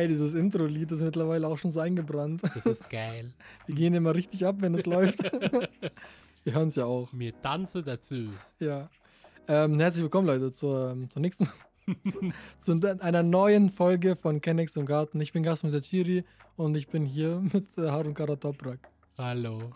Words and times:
Ey, 0.00 0.08
dieses 0.08 0.32
Intro-Lied 0.32 0.90
ist 0.92 1.02
mittlerweile 1.02 1.46
auch 1.46 1.58
schon 1.58 1.72
so 1.72 1.80
eingebrannt. 1.80 2.40
Das 2.54 2.64
ist 2.64 2.88
geil. 2.88 3.34
Wir 3.66 3.74
gehen 3.74 3.92
immer 3.92 4.14
richtig 4.14 4.46
ab, 4.46 4.56
wenn 4.60 4.74
es 4.74 4.86
läuft. 4.86 5.22
Wir 6.44 6.54
hören 6.54 6.68
es 6.68 6.76
ja 6.76 6.86
auch. 6.86 7.12
Mir 7.12 7.38
tanze 7.42 7.82
dazu. 7.82 8.30
Ja. 8.60 8.88
Ähm, 9.46 9.78
herzlich 9.78 10.02
willkommen, 10.02 10.26
Leute, 10.26 10.52
zur, 10.52 10.92
ähm, 10.92 11.10
zur 11.10 11.20
nächsten, 11.20 11.50
zu, 12.60 12.80
einer 13.00 13.22
neuen 13.22 13.68
Folge 13.68 14.16
von 14.16 14.40
Kennex 14.40 14.74
im 14.74 14.86
Garten. 14.86 15.20
Ich 15.20 15.34
bin 15.34 15.42
Gasmus 15.42 15.78
Chiri 15.82 16.24
und 16.56 16.74
ich 16.78 16.88
bin 16.88 17.04
hier 17.04 17.38
mit 17.52 17.66
äh, 17.76 17.90
Harun 17.90 18.14
Karatoprak. 18.14 18.78
Hallo. 19.18 19.72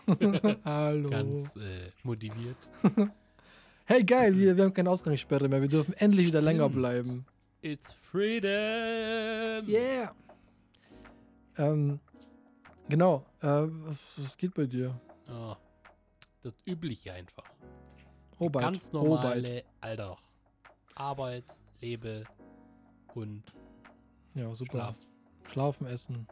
Hallo. 0.65 1.09
Ganz 1.11 1.55
äh, 1.57 1.91
motiviert. 2.01 2.57
Hey, 3.85 4.03
geil, 4.03 4.35
wir, 4.35 4.57
wir 4.57 4.63
haben 4.63 4.73
keine 4.73 4.89
Ausgangssperre 4.89 5.47
mehr. 5.47 5.61
Wir 5.61 5.69
dürfen 5.69 5.93
endlich 5.93 6.25
wieder 6.25 6.41
länger 6.41 6.67
bleiben. 6.67 7.27
It's 7.65 7.93
freedom. 7.93 9.67
Yeah. 9.67 10.13
Ähm, 11.57 11.99
genau. 12.87 13.25
Äh, 13.41 13.47
was, 13.47 13.97
was 14.17 14.37
geht 14.37 14.53
bei 14.53 14.67
dir? 14.67 14.93
Oh, 15.27 15.55
das 16.43 16.53
Übliche 16.67 17.11
einfach. 17.13 17.49
Robert. 18.39 18.61
Ganz 18.61 18.91
normale, 18.93 19.63
Alter. 19.81 20.15
Arbeit, 20.93 21.45
lebe 21.81 22.25
und 23.15 23.41
Ja, 24.35 24.53
super. 24.53 24.71
schlafen. 24.71 25.05
Schlafen, 25.47 25.87
essen. 25.87 26.27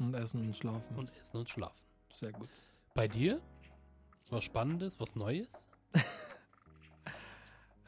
Und 0.00 0.14
essen 0.14 0.40
und 0.48 0.56
schlafen. 0.56 0.96
Und 0.96 1.12
essen 1.22 1.36
und 1.36 1.48
schlafen. 1.48 1.80
Sehr 2.18 2.32
gut. 2.32 2.48
Bei 2.94 3.06
dir? 3.06 3.40
Was 4.30 4.42
Spannendes, 4.42 4.98
was 4.98 5.14
Neues? 5.14 5.68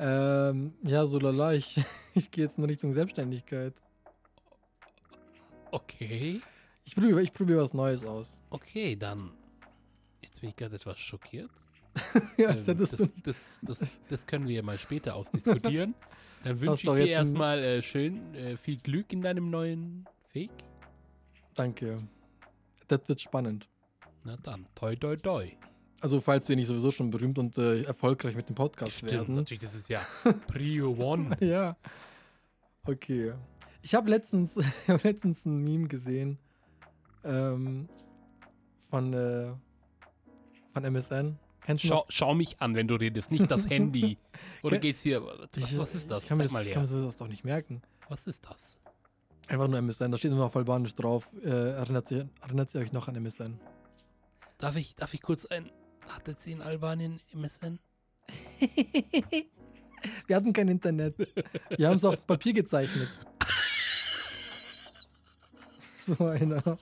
Ähm, 0.04 0.74
ja, 0.82 1.06
so 1.06 1.18
lala, 1.20 1.54
ich, 1.54 1.80
ich 2.14 2.30
gehe 2.30 2.44
jetzt 2.44 2.58
in 2.58 2.64
Richtung 2.64 2.92
Selbstständigkeit. 2.92 3.74
Okay. 5.70 6.40
Ich 6.84 6.96
probiere 6.96 7.22
ich 7.22 7.32
probier 7.32 7.58
was 7.58 7.72
Neues 7.72 8.04
aus. 8.04 8.36
Okay, 8.50 8.96
dann. 8.96 9.30
Jetzt 10.20 10.40
bin 10.40 10.50
ich 10.50 10.56
gerade 10.56 10.74
etwas 10.74 10.98
schockiert. 10.98 11.50
ja, 12.36 12.50
Ähm, 12.50 12.64
das 12.78 12.90
das, 12.90 13.14
das, 13.22 13.60
das, 13.62 14.00
das 14.08 14.26
können 14.26 14.48
wir 14.48 14.56
ja 14.56 14.62
mal 14.62 14.78
später 14.78 15.14
ausdiskutieren. 15.14 15.94
Dann 16.44 16.60
wünsche 16.60 16.74
ich 16.74 16.92
dir 16.92 16.98
jetzt 16.98 17.10
erstmal 17.10 17.62
äh, 17.62 17.82
schön 17.82 18.34
äh, 18.34 18.56
viel 18.56 18.76
Glück 18.78 19.12
in 19.12 19.22
deinem 19.22 19.50
neuen 19.50 20.08
Weg. 20.32 20.50
Danke. 21.54 22.02
Das 22.88 23.08
wird 23.08 23.20
spannend. 23.20 23.68
Na 24.24 24.36
dann, 24.42 24.66
toi 24.74 24.96
toi 24.96 25.16
toi. 25.16 25.52
Also, 26.02 26.20
falls 26.20 26.48
wir 26.48 26.56
nicht 26.56 26.66
sowieso 26.66 26.90
schon 26.90 27.10
berühmt 27.12 27.38
und 27.38 27.56
äh, 27.58 27.82
erfolgreich 27.82 28.34
mit 28.34 28.48
dem 28.48 28.56
Podcast 28.56 28.96
Stimmt, 28.96 29.12
werden. 29.12 29.34
natürlich, 29.36 29.62
das 29.62 29.74
ist 29.76 29.88
ja 29.88 30.00
Prio 30.48 30.90
One. 30.98 31.36
Ja. 31.40 31.76
Okay. 32.84 33.34
Ich 33.82 33.94
habe 33.94 34.10
letztens, 34.10 34.58
hab 34.88 35.04
letztens 35.04 35.44
ein 35.46 35.58
Meme 35.62 35.86
gesehen 35.86 36.38
ähm, 37.24 37.88
von, 38.90 39.12
äh, 39.12 39.52
von 40.72 40.84
MSN. 40.84 41.38
Kennst 41.64 41.84
du 41.84 42.02
Schau, 42.08 42.34
mich 42.34 42.60
an, 42.60 42.74
wenn 42.74 42.88
du 42.88 42.96
redest, 42.96 43.30
nicht 43.30 43.48
das 43.48 43.70
Handy. 43.70 44.18
Oder 44.64 44.78
geht's 44.78 45.02
hier? 45.02 45.22
Was, 45.24 45.48
Ich- 45.56 45.78
was 45.78 45.94
ist 45.94 46.10
das? 46.10 46.24
Ich 46.24 46.28
kann 46.28 46.38
mir 46.38 46.44
das, 46.44 46.52
mal 46.52 46.66
ich 46.66 46.72
kann 46.72 46.84
her. 46.84 46.96
mir 46.98 47.04
das 47.04 47.16
doch 47.16 47.28
nicht 47.28 47.44
merken. 47.44 47.80
Was 48.08 48.26
ist 48.26 48.44
das? 48.50 48.80
Einfach 49.46 49.68
nur 49.68 49.78
MSN. 49.78 50.10
Da 50.10 50.18
steht 50.18 50.32
nur 50.32 50.44
auf 50.44 50.56
Albanisch 50.56 50.96
drauf. 50.96 51.30
Äh, 51.44 51.48
erinnert, 51.48 52.10
ihr, 52.10 52.28
erinnert 52.40 52.74
ihr 52.74 52.80
euch 52.80 52.92
noch 52.92 53.06
an 53.06 53.14
MSN? 53.14 53.60
Darf 54.58 54.74
ich, 54.74 54.96
darf 54.96 55.14
ich 55.14 55.22
kurz 55.22 55.46
ein. 55.46 55.70
Hattet 56.08 56.40
sie 56.40 56.52
in 56.52 56.62
Albanien 56.62 57.20
MSN? 57.32 57.78
Wir 60.26 60.36
hatten 60.36 60.52
kein 60.52 60.68
Internet. 60.68 61.14
Wir 61.76 61.88
haben 61.88 61.96
es 61.96 62.04
auf 62.04 62.26
Papier 62.26 62.52
gezeichnet. 62.52 63.08
So 66.04 66.26
einer. 66.26 66.78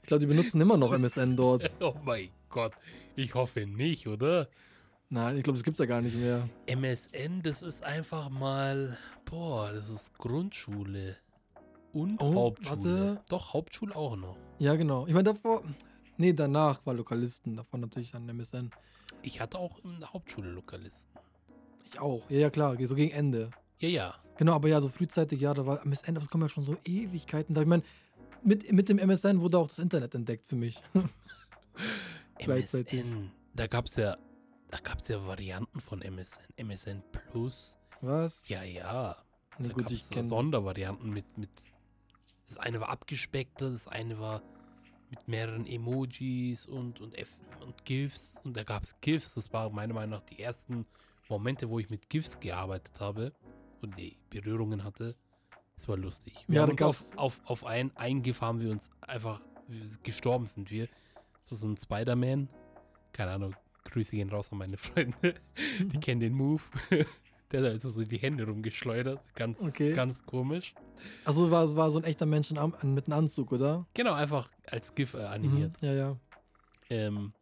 Ich 0.00 0.06
glaube, 0.06 0.20
die 0.20 0.26
benutzen 0.26 0.58
immer 0.58 0.78
noch 0.78 0.92
MSN 0.94 1.36
dort. 1.36 1.74
Oh 1.82 1.94
mein 2.02 2.30
Gott. 2.48 2.72
Ich 3.14 3.34
hoffe 3.34 3.66
nicht, 3.66 4.06
oder? 4.08 4.48
Nein, 5.10 5.36
ich 5.36 5.42
glaube, 5.44 5.58
das 5.58 5.64
gibt's 5.64 5.80
ja 5.80 5.84
gar 5.84 6.00
nicht 6.00 6.16
mehr. 6.16 6.48
MSN, 6.66 7.42
das 7.42 7.60
ist 7.62 7.84
einfach 7.84 8.30
mal. 8.30 8.96
Boah, 9.26 9.70
das 9.72 9.90
ist 9.90 10.16
Grundschule. 10.16 11.16
Und 11.92 12.22
Oh, 12.22 12.34
Hauptschule. 12.34 12.76
warte. 12.78 13.22
Doch, 13.28 13.52
Hauptschule 13.52 13.94
auch 13.94 14.16
noch. 14.16 14.38
Ja, 14.58 14.74
genau. 14.76 15.06
Ich 15.06 15.12
meine, 15.12 15.24
davor. 15.24 15.62
Nee, 16.22 16.34
danach 16.34 16.86
war 16.86 16.94
Lokalisten. 16.94 17.56
Davon 17.56 17.80
natürlich 17.80 18.14
an 18.14 18.28
MSN. 18.28 18.70
Ich 19.22 19.40
hatte 19.40 19.58
auch 19.58 19.84
in 19.84 19.98
der 19.98 20.12
Hauptschule 20.12 20.52
Lokalisten. 20.52 21.10
Ich 21.84 21.98
auch. 21.98 22.30
Ja, 22.30 22.38
ja, 22.38 22.50
klar. 22.50 22.76
So 22.86 22.94
gegen 22.94 23.10
Ende. 23.10 23.50
Ja, 23.80 23.88
ja. 23.88 24.14
Genau, 24.36 24.54
aber 24.54 24.68
ja, 24.68 24.80
so 24.80 24.88
frühzeitig, 24.88 25.40
ja, 25.40 25.52
da 25.52 25.66
war 25.66 25.84
MSN, 25.84 26.14
das 26.14 26.28
kommen 26.28 26.44
ja 26.44 26.48
schon 26.48 26.62
so 26.62 26.76
Ewigkeiten. 26.84 27.56
Da, 27.56 27.62
ich 27.62 27.66
meine, 27.66 27.82
mit, 28.44 28.70
mit 28.70 28.88
dem 28.88 29.00
MSN 29.00 29.40
wurde 29.40 29.58
auch 29.58 29.66
das 29.66 29.80
Internet 29.80 30.14
entdeckt 30.14 30.46
für 30.46 30.54
mich. 30.54 30.80
Gleichzeitig. 32.38 33.00
MSN. 33.00 33.32
Da 33.54 33.66
gab's 33.66 33.96
ja. 33.96 34.16
Da 34.70 34.78
gab's 34.78 35.08
ja 35.08 35.26
Varianten 35.26 35.80
von 35.80 36.02
MSN. 36.02 36.44
MSN 36.56 37.02
Plus. 37.10 37.76
Was? 38.00 38.46
Ja, 38.46 38.62
ja. 38.62 39.16
Nee, 39.58 39.70
da 39.70 39.74
gut, 39.74 39.90
ich 39.90 40.08
kenne. 40.08 40.28
Sondervarianten 40.28 41.10
mit, 41.10 41.36
mit. 41.36 41.50
Das 42.46 42.58
eine 42.58 42.78
war 42.78 42.90
abgespeckter, 42.90 43.70
das 43.72 43.88
eine 43.88 44.20
war 44.20 44.40
mit 45.12 45.28
mehreren 45.28 45.66
Emojis 45.66 46.64
und, 46.64 46.98
und, 47.00 47.18
F 47.18 47.38
und 47.60 47.84
GIFs. 47.84 48.32
Und 48.44 48.56
da 48.56 48.64
gab 48.64 48.82
es 48.82 48.98
GIFs. 49.02 49.34
Das 49.34 49.52
war 49.52 49.68
meiner 49.68 49.92
Meinung 49.92 50.10
nach 50.18 50.24
die 50.24 50.40
ersten 50.40 50.86
Momente, 51.28 51.68
wo 51.68 51.78
ich 51.78 51.90
mit 51.90 52.08
GIFs 52.08 52.40
gearbeitet 52.40 52.98
habe 52.98 53.32
und 53.82 53.98
die 53.98 54.16
Berührungen 54.30 54.84
hatte. 54.84 55.14
Es 55.76 55.86
war 55.86 55.98
lustig. 55.98 56.44
Wir 56.48 56.56
Ja, 56.56 56.62
haben 56.62 56.72
uns 56.72 56.82
auf, 56.82 57.04
auf, 57.16 57.40
auf 57.44 57.66
ein, 57.66 57.94
ein 57.94 58.22
GIF 58.22 58.40
haben 58.40 58.60
wir 58.60 58.70
uns 58.70 58.88
einfach 59.02 59.42
gestorben 60.02 60.46
sind 60.46 60.70
wir. 60.70 60.88
So, 61.44 61.56
so 61.56 61.66
ein 61.66 61.76
Spider-Man. 61.76 62.48
Keine 63.12 63.32
Ahnung. 63.32 63.54
Grüße 63.84 64.16
gehen 64.16 64.30
raus 64.30 64.50
an 64.50 64.58
meine 64.58 64.78
Freunde. 64.78 65.34
Die 65.78 66.00
kennen 66.00 66.20
den 66.20 66.32
Move. 66.32 66.62
Der 67.52 67.60
hat 67.62 67.70
also 67.70 67.90
so 67.90 68.02
die 68.02 68.16
Hände 68.16 68.46
rumgeschleudert. 68.46 69.20
Ganz, 69.34 69.60
Okay. 69.60 69.92
ganz 69.92 70.24
komisch. 70.24 70.74
Also 71.24 71.50
war, 71.50 71.74
war 71.76 71.90
so 71.90 71.98
ein 71.98 72.04
echter 72.04 72.26
Mensch 72.26 72.50
in 72.50 72.56
mit 72.94 73.06
einem 73.06 73.18
Anzug, 73.18 73.52
oder? 73.52 73.86
Genau, 73.94 74.14
einfach 74.14 74.48
als 74.66 74.94
GIF 74.94 75.14
äh, 75.14 75.24
animiert. 75.24 75.80
Mhm. 75.82 75.88
Ja, 75.88 75.94
ja. 75.94 76.16
Ähm, 76.90 77.32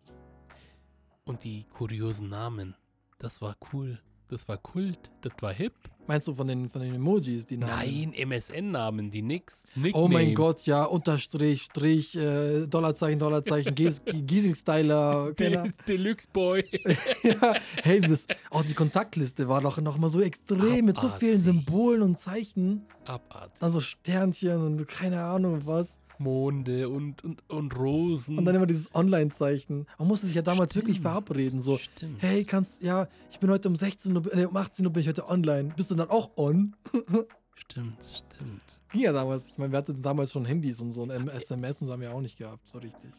und 1.25 1.45
die 1.45 1.65
kuriosen 1.65 2.29
Namen. 2.29 2.75
Das 3.19 3.41
war 3.41 3.57
cool. 3.73 4.01
Das 4.31 4.47
war 4.47 4.57
Kult. 4.59 5.11
Das 5.23 5.33
war 5.41 5.53
hip. 5.53 5.75
Meinst 6.07 6.27
du 6.27 6.35
von 6.35 6.47
den, 6.49 6.69
von 6.69 6.81
den 6.81 6.95
Emojis, 6.95 7.47
die 7.47 7.57
Namen? 7.57 7.73
Nein, 7.73 8.13
MSN-Namen, 8.15 9.11
die 9.11 9.23
nix. 9.23 9.65
Oh 9.93 10.09
mein 10.09 10.29
Nickname. 10.29 10.35
Gott, 10.35 10.67
ja, 10.67 10.85
Unterstrich, 10.85 11.63
Strich, 11.63 12.17
äh, 12.17 12.67
Dollarzeichen, 12.67 13.19
Dollarzeichen, 13.19 13.75
Gies, 13.75 14.03
Giesing-Styler. 14.07 15.33
De 15.35 15.71
Deluxe 15.87 16.27
Boy. 16.33 16.65
ja, 17.23 17.55
hey, 17.83 18.01
das, 18.01 18.27
oh, 18.51 18.63
die 18.69 18.75
Kontaktliste 18.75 19.49
war 19.49 19.61
doch 19.61 19.81
noch 19.81 19.99
mal 19.99 20.11
so 20.11 20.21
extrem 20.21 20.87
mit 20.87 20.97
so 20.97 21.09
vielen 21.11 21.41
Abartig. 21.41 21.45
Symbolen 21.45 22.03
und 22.03 22.19
Zeichen. 22.19 22.87
Abartig. 23.05 23.61
Dann 23.61 23.71
so 23.71 23.81
Sternchen 23.81 24.65
und 24.65 24.89
keine 24.89 25.23
Ahnung 25.23 25.65
was. 25.65 25.99
Monde 26.21 26.89
und, 26.89 27.25
und, 27.25 27.49
und 27.51 27.77
Rosen. 27.77 28.39
Und 28.39 28.45
dann 28.45 28.55
immer 28.55 28.67
dieses 28.67 28.95
Online-Zeichen. 28.95 29.87
Man 29.99 30.09
musste 30.09 30.27
sich 30.27 30.37
ja 30.37 30.43
damals 30.43 30.75
wirklich 30.75 30.97
Stimmt. 30.97 31.09
verabreden. 31.09 31.61
So, 31.61 31.79
Stimmt. 31.79 32.23
hey, 32.23 32.45
kannst, 32.45 32.81
ja, 32.83 33.09
ich 33.31 33.41
bin 33.41 33.51
heute 33.51 33.69
um 33.69 33.77
16 33.77 34.17
Uhr, 34.17 34.23
nee, 34.35 34.45
um 34.45 34.57
18 34.57 34.87
Uhr 34.87 34.93
bin 34.93 35.01
ich 35.01 35.09
heute 35.09 35.29
online. 35.29 35.73
Bist 35.77 35.91
du 35.91 35.95
dann 35.95 36.11
auch 36.11 36.37
on? 36.37 36.77
Stimmt, 37.55 38.03
stimmt. 38.03 38.81
Ging 38.91 39.03
ja 39.03 39.13
damals. 39.13 39.49
Ich 39.49 39.59
meine, 39.59 39.71
wir 39.73 39.79
hatten 39.79 40.01
damals 40.03 40.33
schon 40.33 40.45
Handys 40.45 40.81
und 40.81 40.93
so 40.93 41.03
ein 41.05 41.29
SMS 41.29 41.83
und 41.83 41.89
so 41.89 41.93
haben 41.93 42.01
wir 42.01 42.13
auch 42.13 42.21
nicht 42.21 42.39
gehabt, 42.39 42.67
so 42.67 42.79
richtig. 42.79 43.13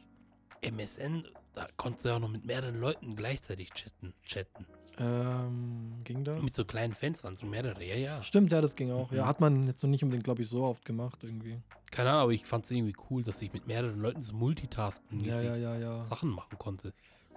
MSN, 0.61 1.25
da 1.53 1.67
konntest 1.77 2.05
du 2.05 2.09
ja 2.09 2.15
auch 2.15 2.19
noch 2.19 2.31
mit 2.31 2.45
mehreren 2.45 2.79
Leuten 2.79 3.15
gleichzeitig 3.15 3.71
chatten. 3.71 4.13
chatten. 4.25 4.65
Ähm, 5.01 5.93
ging 6.03 6.23
das? 6.23 6.41
Mit 6.43 6.55
so 6.55 6.63
kleinen 6.63 6.93
Fenstern, 6.93 7.35
so 7.35 7.45
mehrere, 7.47 7.83
ja, 7.83 7.95
ja. 7.95 8.21
Stimmt, 8.21 8.51
ja, 8.51 8.61
das 8.61 8.75
ging 8.75 8.91
auch. 8.91 9.11
Ja, 9.11 9.23
Mhm. 9.23 9.27
hat 9.27 9.41
man 9.41 9.63
jetzt 9.67 9.81
noch 9.81 9.89
nicht 9.89 10.03
unbedingt, 10.03 10.23
glaube 10.23 10.41
ich, 10.43 10.49
so 10.49 10.63
oft 10.63 10.85
gemacht 10.85 11.19
irgendwie. 11.23 11.57
Keine 11.89 12.11
Ahnung, 12.11 12.21
aber 12.23 12.31
ich 12.33 12.45
fand 12.45 12.65
es 12.65 12.71
irgendwie 12.71 12.95
cool, 13.09 13.23
dass 13.23 13.41
ich 13.41 13.51
mit 13.51 13.67
mehreren 13.67 13.99
Leuten 13.99 14.21
so 14.23 14.33
multitasken 14.35 15.19
Ja, 15.25 15.41
ja, 15.41 15.55
ja, 15.55 15.77
ja. 15.77 16.03
Sachen 16.03 16.29
machen 16.29 16.57
konnte. 16.57 16.93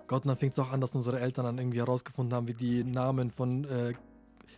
Gott, 0.07 0.25
und 0.25 0.29
dann 0.29 0.37
fing 0.37 0.51
es 0.51 0.59
auch 0.59 0.71
an, 0.71 0.81
dass 0.83 0.95
unsere 0.95 1.19
Eltern 1.21 1.47
dann 1.47 1.59
irgendwie 1.59 1.79
herausgefunden 1.79 2.35
haben, 2.35 2.47
wie 2.47 2.53
die 2.55 2.85
Namen 2.85 3.31
von 3.31 3.65
äh, 3.65 3.95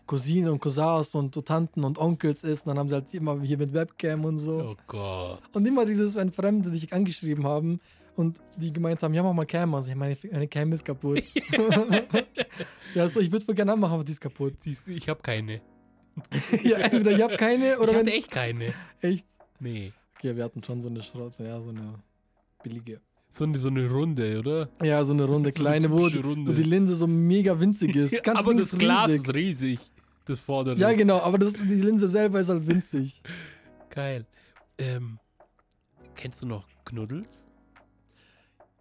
Cousinen 0.06 0.50
und 0.50 0.60
Cousins 0.60 1.14
und 1.14 1.32
Tanten 1.46 1.84
und 1.84 1.98
Onkels 1.98 2.42
ist. 2.44 2.66
Und 2.66 2.70
dann 2.70 2.78
haben 2.78 2.88
sie 2.88 2.96
halt 2.96 3.14
immer 3.14 3.40
hier 3.40 3.56
mit 3.58 3.72
Webcam 3.72 4.24
und 4.24 4.38
so. 4.40 4.70
Oh 4.72 4.76
Gott. 4.88 5.40
Und 5.54 5.66
immer 5.66 5.84
dieses, 5.86 6.14
wenn 6.16 6.32
Fremde 6.32 6.70
dich 6.72 6.92
angeschrieben 6.92 7.44
haben 7.46 7.80
und 8.16 8.40
die 8.56 8.72
gemeint 8.72 9.02
haben, 9.02 9.14
ja, 9.14 9.22
mach 9.22 9.32
mal 9.34 9.46
Cam. 9.46 9.74
Also 9.74 9.90
ich 9.90 9.96
meine, 9.96 10.16
meine 10.32 10.48
Cam 10.48 10.72
ist 10.72 10.84
kaputt. 10.84 11.22
ja, 12.94 13.08
so, 13.08 13.20
ich 13.20 13.30
würde 13.30 13.44
voll 13.44 13.54
gerne 13.54 13.72
anmachen, 13.72 13.94
aber 13.94 14.04
die 14.04 14.12
ist 14.12 14.20
kaputt. 14.20 14.54
Siehst 14.62 14.86
du, 14.86 14.92
ich 14.92 15.08
habe 15.08 15.20
keine. 15.22 15.60
ja, 16.62 16.78
entweder 16.78 17.12
ich 17.12 17.22
habe 17.22 17.36
keine 17.36 17.78
oder 17.78 17.92
ich 17.92 17.98
hatte 17.98 18.12
echt 18.12 18.30
keine. 18.30 18.72
Echt? 19.00 19.26
Nee. 19.60 19.92
Okay, 20.16 20.34
wir 20.34 20.44
hatten 20.44 20.64
schon 20.64 20.80
so 20.80 20.88
eine 20.88 21.02
Schrott, 21.02 21.34
ja, 21.38 21.60
so 21.60 21.68
eine 21.68 22.02
billige. 22.62 23.00
So 23.28 23.44
eine, 23.44 23.58
so 23.58 23.68
eine 23.68 23.90
Runde, 23.90 24.38
oder? 24.38 24.70
Ja, 24.82 25.04
so 25.04 25.12
eine 25.12 25.24
runde 25.24 25.52
So 25.52 25.56
eine 25.56 25.70
kleine, 25.80 25.90
wo, 25.90 26.08
typische 26.08 26.24
Runde. 26.24 26.50
wo 26.50 26.54
die 26.54 26.62
Linse 26.62 26.94
so 26.94 27.06
mega 27.06 27.60
winzig 27.60 27.94
ist. 27.94 28.14
Das 28.14 28.22
ganze 28.22 28.42
Aber 28.42 28.54
das 28.54 28.72
ist 28.72 28.78
Glas 28.78 29.08
riesig. 29.08 29.22
ist 29.22 29.34
riesig. 29.34 29.80
das 30.24 30.40
vordere. 30.40 30.78
Ja, 30.78 30.92
genau, 30.94 31.20
aber 31.20 31.36
das, 31.36 31.52
die 31.52 31.82
Linse 31.82 32.08
selber 32.08 32.40
ist 32.40 32.48
halt 32.48 32.66
winzig. 32.66 33.20
Geil. 33.90 34.26
Ähm, 34.78 35.18
kennst 36.14 36.40
du 36.40 36.46
noch 36.46 36.66
Knuddels? 36.86 37.46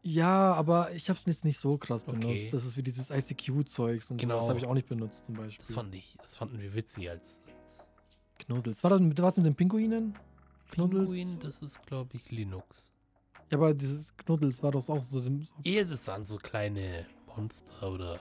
Ja, 0.08 0.54
aber 0.54 0.94
ich 0.94 1.10
habe 1.10 1.18
es 1.18 1.26
jetzt 1.26 1.44
nicht 1.46 1.58
so 1.60 1.80
krass 1.80 2.04
benutzt. 2.04 2.26
Okay. 2.26 2.50
Das 2.52 2.64
ist 2.64 2.78
wie 2.78 2.84
dieses 2.84 3.10
ICQ-Zeugs 3.10 4.12
und 4.12 4.18
Genau. 4.18 4.36
so. 4.36 4.40
Das 4.42 4.50
habe 4.50 4.60
ich 4.60 4.66
auch 4.68 4.76
nicht 4.76 4.88
benutzt 4.88 5.24
zum 5.26 5.34
Beispiel. 5.34 5.66
Das 5.66 5.74
fand 5.74 5.96
ich, 5.96 6.16
das 6.22 6.38
fanden 6.38 6.60
wir 6.60 6.76
witzig 6.76 7.10
als, 7.10 7.42
als 7.64 7.88
Knuddels. 8.38 8.84
War 8.84 8.92
das 8.92 9.00
mit, 9.00 9.20
was 9.20 9.36
mit 9.38 9.48
den 9.48 9.56
Pinguinen? 9.56 10.14
Knuddels? 10.70 11.10
Pinguin, 11.10 11.40
das 11.40 11.60
ist, 11.64 11.82
glaube 11.88 12.16
ich, 12.18 12.30
Linux. 12.30 12.92
Ja, 13.50 13.58
aber 13.58 13.74
dieses 13.74 14.16
Knuddels 14.18 14.62
war 14.62 14.72
doch 14.72 14.88
auch 14.90 15.02
so. 15.02 15.18
so 15.18 15.30
Ja, 15.64 15.84
das 15.84 16.08
waren 16.08 16.24
so 16.24 16.38
kleine 16.38 17.08
Monster 17.36 17.92
oder 17.92 18.20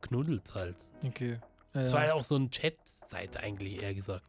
Knuddels 0.00 0.54
halt. 0.54 0.76
okay. 1.04 1.38
Das 1.74 1.90
Ja, 1.90 1.96
war 1.98 2.06
ja 2.06 2.14
auch 2.14 2.24
so 2.24 2.36
eine 2.36 2.48
Chat-Seite 2.48 3.40
eigentlich, 3.40 3.82
eher 3.82 3.92
gesagt. 3.92 4.24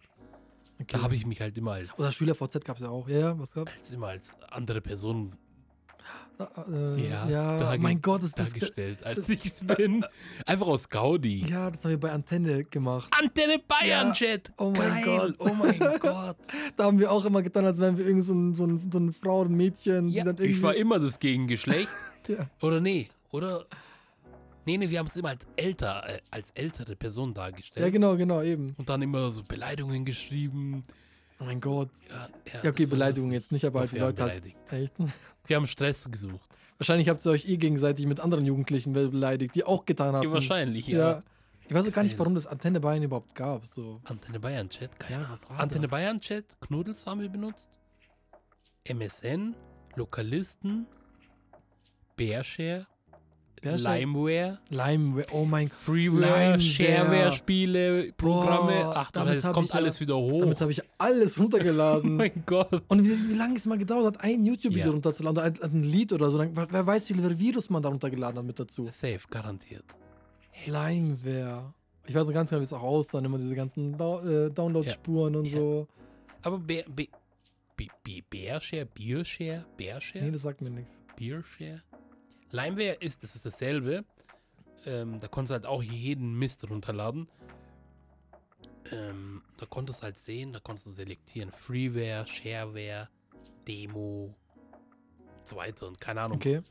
okay. 0.77 0.85
Da 0.97 1.01
habe 1.03 1.15
ich 1.15 1.25
mich 1.25 1.39
halt 1.39 1.57
immer 1.57 1.71
als, 1.73 1.97
Oder 1.97 2.11
SchülerVZ 2.11 2.65
gab 2.65 2.75
es 2.75 2.81
ja 2.81 2.89
auch. 2.89 3.07
Ja, 3.07 3.19
ja, 3.19 3.39
was 3.39 3.53
gab's? 3.53 3.71
als 3.77 3.91
immer 3.93 4.07
als 4.07 4.33
andere 4.49 4.81
Person 4.81 5.31
Ah, 5.33 5.37
äh, 6.39 7.09
Ja, 7.09 7.27
ja, 7.29 7.77
mein 7.77 8.01
Gott, 8.01 8.23
ist 8.23 8.37
das. 8.39 8.49
dargestellt, 8.51 9.03
als 9.05 9.27
ich 9.29 9.45
es 9.45 9.61
bin. 9.61 10.05
Einfach 10.45 10.67
aus 10.67 10.89
Gaudi. 10.89 11.45
Ja, 11.49 11.69
das 11.71 11.83
haben 11.83 11.91
wir 11.91 11.99
bei 11.99 12.11
Antenne 12.11 12.63
gemacht. 12.63 13.11
Antenne 13.19 13.59
Bayern 13.67 14.07
Ja. 14.07 14.13
Chat. 14.13 14.51
Oh 14.57 14.71
mein 14.71 15.03
Geil. 15.03 15.03
Gott. 15.05 15.35
Oh 15.39 15.53
mein 15.53 15.79
Gott. 15.99 16.37
Da 16.75 16.83
haben 16.85 16.99
wir 16.99 17.11
auch 17.11 17.25
immer 17.25 17.41
getan, 17.41 17.65
als 17.65 17.77
wären 17.79 17.97
wir 17.97 18.05
irgend 18.05 18.23
so, 18.23 18.33
ein, 18.33 18.55
so, 18.55 18.65
ein, 18.65 18.89
so 18.91 18.97
eine 18.99 19.13
Frau 19.13 19.41
und 19.41 19.51
Mädchen. 19.51 20.09
Ja, 20.09 20.25
ich 20.39 20.61
war 20.61 20.75
immer 20.75 20.99
das 20.99 21.19
Gegengeschlecht. 21.19 21.89
Ja. 22.27 22.49
Oder 22.61 22.79
nee, 22.79 23.09
oder? 23.31 23.65
Nee, 24.65 24.77
nee, 24.77 24.89
wir 24.89 24.99
haben 24.99 25.07
es 25.07 25.15
immer 25.17 25.29
als 25.29 25.47
älter, 25.55 26.03
äh, 26.07 26.19
als 26.29 26.51
ältere 26.51 26.95
Person 26.95 27.33
dargestellt. 27.33 27.83
ja, 27.85 27.91
genau, 27.91 28.15
genau, 28.17 28.41
eben. 28.43 28.75
Und 28.77 28.87
dann 28.89 29.01
immer 29.01 29.31
so 29.31 29.43
Beleidigungen 29.43 30.05
geschrieben. 30.05 30.83
Oh 31.39 31.45
mein 31.45 31.61
Gott. 31.61 31.89
Ja, 32.09 32.61
Ja, 32.63 32.69
okay, 32.69 32.85
Beleidigung 32.85 33.31
jetzt 33.31 33.51
nicht, 33.51 33.65
aber 33.65 33.79
halt 33.81 33.91
die 33.93 33.99
Leute 33.99 34.23
halt. 34.23 34.43
Echt? 34.71 34.93
Wir 35.47 35.55
haben 35.55 35.67
Stress 35.67 36.09
gesucht. 36.11 36.49
Wahrscheinlich 36.77 37.09
habt 37.09 37.25
ihr 37.25 37.31
euch 37.31 37.47
eh 37.47 37.57
gegenseitig 37.57 38.05
mit 38.05 38.19
anderen 38.19 38.45
Jugendlichen 38.45 38.93
beleidigt, 38.93 39.55
die 39.55 39.63
auch 39.65 39.85
getan 39.85 40.15
haben. 40.15 40.23
Ja, 40.27 40.31
wahrscheinlich, 40.33 40.87
ja. 40.87 40.99
Ja. 40.99 41.23
Ich 41.67 41.73
weiß 41.73 41.87
auch 41.87 41.91
gar 41.91 42.03
nicht, 42.03 42.17
warum 42.17 42.35
das 42.35 42.47
Antenne 42.47 42.79
Bayern 42.79 43.03
überhaupt 43.03 43.35
gab. 43.35 43.65
So. 43.65 44.01
Antenne 44.05 44.39
Bayern 44.39 44.69
Chat, 44.69 44.97
keine 44.99 45.11
Ja, 45.21 45.25
Ahnung. 45.27 45.31
was 45.41 45.49
war 45.49 45.59
Antenne 45.59 45.83
das? 45.83 45.91
Bayern 45.91 46.19
Chat, 46.19 46.45
Knuddels 46.61 47.05
haben 47.05 47.21
wir 47.21 47.29
benutzt. 47.29 47.69
MSN, 48.85 49.55
Lokalisten, 49.95 50.87
Bearshare? 52.15 52.87
Limeware, 53.63 54.59
Limeware, 54.69 55.25
oh 55.31 55.45
mein 55.45 55.67
Freeware, 55.67 56.57
Limeware. 56.57 56.59
Shareware-Spiele, 56.59 58.13
Programme. 58.17 58.83
Boah, 58.83 58.93
Ach 58.95 59.11
hab 59.13 59.53
kommt 59.53 59.69
ja- 59.69 59.75
alles 59.75 59.99
wieder 59.99 60.17
hoch. 60.17 60.41
Damit 60.41 60.61
habe 60.61 60.71
ich 60.71 60.81
alles 60.97 61.37
oh 61.37 61.41
runtergeladen. 61.43 62.15
mein 62.17 62.43
Gott. 62.45 62.81
Und 62.87 63.05
wie, 63.05 63.29
wie 63.29 63.33
lange 63.35 63.55
es 63.55 63.65
mal 63.65 63.77
gedauert 63.77 64.05
hat, 64.15 64.23
ein 64.23 64.43
YouTube-Video 64.45 64.87
Ja. 64.87 64.91
runterzuladen 64.93 65.37
oder 65.37 65.45
ein, 65.63 65.71
ein 65.71 65.83
Lied 65.83 66.13
oder 66.13 66.29
so. 66.31 66.37
Dann, 66.37 66.55
wer 66.55 66.85
weiß, 66.87 67.09
wie 67.09 67.13
viele 67.15 67.37
Virus 67.39 67.69
man 67.69 67.81
da 67.83 67.89
runtergeladen 67.89 68.37
hat 68.39 68.45
mit 68.45 68.59
dazu. 68.59 68.85
Safe, 68.85 69.19
garantiert. 69.29 69.83
Limeware. 70.65 71.73
Ich 72.07 72.15
weiß 72.15 72.25
noch 72.25 72.33
ganz 72.33 72.49
genau, 72.49 72.59
wie 72.61 72.65
es 72.65 72.73
auch 72.73 72.81
aussah. 72.81 73.19
Immer 73.19 73.37
diese 73.37 73.55
ganzen 73.55 73.93
äh, 73.93 74.49
Download-Spuren 74.49 75.35
und 75.35 75.45
Ja. 75.45 75.57
so. 75.57 75.87
Aber 76.41 76.57
Be 76.57 76.83
Be 76.93 77.07
Be 77.75 77.87
Be 78.03 78.21
Bearshare, 78.29 78.85
Beershare, 78.85 79.65
Bearshare, 79.77 80.25
Nee, 80.25 80.31
das 80.31 80.41
sagt 80.41 80.61
mir 80.61 80.69
nichts. 80.69 80.99
Beershare. 81.15 81.81
Limeware 82.51 82.95
ist, 82.95 83.23
das 83.23 83.35
ist 83.35 83.45
dasselbe. 83.45 84.05
Ähm, 84.85 85.19
da 85.19 85.27
konntest 85.27 85.51
du 85.51 85.53
halt 85.55 85.65
auch 85.65 85.83
jeden 85.83 86.37
Mist 86.37 86.69
runterladen. 86.69 87.27
Ähm, 88.91 89.43
da 89.57 89.65
konntest 89.65 90.01
du 90.01 90.03
halt 90.05 90.17
sehen, 90.17 90.53
da 90.53 90.59
konntest 90.59 90.87
du 90.87 90.91
selektieren. 90.91 91.51
Freeware, 91.51 92.25
Shareware, 92.25 93.09
Demo 93.67 94.35
und 95.37 95.47
so 95.47 95.55
weiter 95.55 95.87
und 95.87 95.99
keine 95.99 96.21
Ahnung. 96.21 96.37
Okay. 96.37 96.61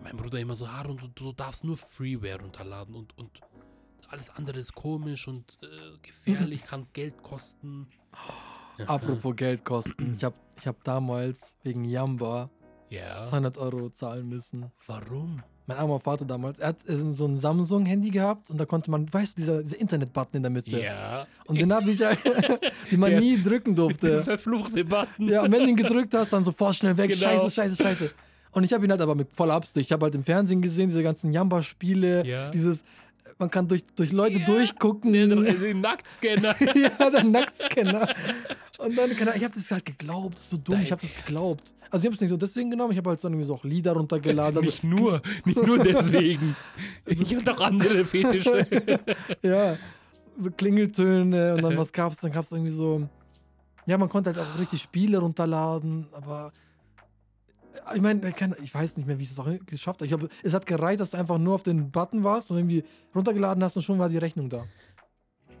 Mein 0.00 0.16
Bruder 0.16 0.38
immer 0.38 0.54
so, 0.54 0.70
Harun, 0.70 0.96
du, 0.96 1.08
du 1.08 1.32
darfst 1.32 1.64
nur 1.64 1.76
Freeware 1.76 2.40
runterladen 2.40 2.94
und, 2.94 3.16
und 3.18 3.40
alles 4.10 4.30
andere 4.30 4.58
ist 4.60 4.74
komisch 4.74 5.26
und 5.26 5.58
äh, 5.62 5.98
gefährlich, 6.02 6.62
kann 6.66 6.86
Geld 6.92 7.20
kosten. 7.22 7.88
Apropos 8.86 9.34
Geldkosten. 9.34 10.14
Ich 10.14 10.22
habe 10.22 10.36
ich 10.56 10.66
hab 10.66 10.84
damals 10.84 11.56
wegen 11.64 11.84
Yamba 11.84 12.48
Ja. 12.90 13.22
200 13.22 13.58
Euro 13.58 13.90
zahlen 13.90 14.28
müssen. 14.28 14.66
Warum? 14.86 15.42
Mein 15.66 15.76
armer 15.76 16.00
Vater 16.00 16.24
damals. 16.24 16.58
Er 16.58 16.68
hat 16.68 16.76
so 16.86 17.26
ein 17.26 17.38
Samsung-Handy 17.38 18.08
gehabt 18.10 18.48
und 18.50 18.56
da 18.58 18.64
konnte 18.64 18.90
man, 18.90 19.12
weißt 19.12 19.36
du, 19.36 19.42
dieser, 19.42 19.62
dieser 19.62 19.78
Internet-Button 19.78 20.36
in 20.38 20.42
der 20.42 20.50
Mitte. 20.50 20.80
Ja. 20.80 21.26
Und 21.44 21.60
den 21.60 21.70
habe 21.72 21.90
ich, 21.90 21.98
den 22.90 23.00
man 23.00 23.12
Ja. 23.12 23.20
nie 23.20 23.42
drücken 23.42 23.74
Der 23.76 23.84
durfte. 23.84 24.22
verfluchte 24.22 24.84
Button. 24.84 25.28
Ja, 25.28 25.42
und 25.42 25.52
wenn 25.52 25.64
du 25.64 25.68
ihn 25.68 25.76
gedrückt 25.76 26.14
hast, 26.14 26.32
dann 26.32 26.44
sofort 26.44 26.74
schnell 26.74 26.96
weg. 26.96 27.10
Genau. 27.10 27.20
Scheiße, 27.20 27.50
scheiße, 27.50 27.76
scheiße. 27.82 28.10
Und 28.52 28.64
ich 28.64 28.72
habe 28.72 28.86
ihn 28.86 28.90
halt 28.90 29.02
aber 29.02 29.14
mit 29.14 29.30
voller 29.34 29.54
Absicht. 29.54 29.86
Ich 29.86 29.92
habe 29.92 30.04
halt 30.06 30.14
im 30.14 30.24
Fernsehen 30.24 30.62
gesehen, 30.62 30.88
diese 30.88 31.02
ganzen 31.02 31.34
Jamba-Spiele, 31.34 32.24
Ja. 32.26 32.50
dieses, 32.50 32.82
man 33.38 33.50
kann 33.50 33.68
durch, 33.68 33.84
durch 33.94 34.10
Leute 34.10 34.38
Ja. 34.38 34.46
durchgucken. 34.46 35.12
Der, 35.12 35.26
der 35.26 35.74
Nacktscanner. 35.74 36.54
ja, 36.74 37.10
der 37.10 37.24
Nacktscanner. 37.24 38.08
Und 38.78 38.96
dann, 38.96 39.10
keine 39.10 39.30
Ahnung, 39.32 39.34
ich 39.36 39.44
habe 39.44 39.54
das 39.54 39.70
halt 39.72 39.84
geglaubt. 39.84 40.38
So 40.38 40.56
dumm, 40.56 40.76
Dein 40.76 40.84
ich 40.84 40.92
habe 40.92 41.02
das 41.02 41.14
geglaubt. 41.14 41.74
Also 41.90 42.04
ich 42.04 42.06
habe 42.06 42.14
es 42.14 42.20
nicht 42.20 42.30
so 42.30 42.36
deswegen 42.36 42.70
genommen, 42.70 42.92
ich 42.92 42.98
habe 42.98 43.10
halt 43.10 43.24
dann 43.24 43.32
irgendwie 43.32 43.46
so 43.46 43.54
auch 43.54 43.64
Lieder 43.64 43.92
runtergeladen. 43.92 44.58
Also, 44.58 44.60
nicht 44.60 44.84
nur, 44.84 45.20
nicht 45.44 45.62
nur 45.62 45.78
deswegen. 45.84 46.54
Ich 47.06 47.34
habe 47.34 47.44
doch 47.44 47.60
andere 47.60 48.04
Fetische. 48.04 48.66
ja, 49.42 49.76
so 50.38 50.50
Klingeltöne 50.50 51.54
und 51.54 51.62
dann 51.62 51.76
was 51.76 51.92
gab's? 51.92 52.18
Dann 52.20 52.30
gab's 52.30 52.52
irgendwie 52.52 52.70
so. 52.70 53.08
Ja, 53.86 53.98
man 53.98 54.08
konnte 54.08 54.32
halt 54.32 54.38
auch 54.38 54.58
richtig 54.60 54.82
Spiele 54.82 55.18
runterladen, 55.18 56.06
aber 56.12 56.52
äh, 57.90 57.96
ich 57.96 58.02
meine, 58.02 58.32
ich 58.62 58.74
weiß 58.74 58.98
nicht 58.98 59.06
mehr, 59.06 59.18
wie 59.18 59.22
ich 59.22 59.30
es 59.30 59.38
auch 59.38 59.48
geschafft 59.66 60.00
habe. 60.00 60.04
Ich 60.04 60.10
glaube, 60.10 60.28
es 60.42 60.54
hat 60.54 60.66
gereicht, 60.66 61.00
dass 61.00 61.10
du 61.10 61.16
einfach 61.16 61.38
nur 61.38 61.54
auf 61.54 61.62
den 61.62 61.90
Button 61.90 62.22
warst 62.22 62.50
und 62.50 62.58
irgendwie 62.58 62.84
runtergeladen 63.14 63.64
hast 63.64 63.76
und 63.76 63.82
schon 63.82 63.98
war 63.98 64.08
die 64.08 64.18
Rechnung 64.18 64.50
da. 64.50 64.66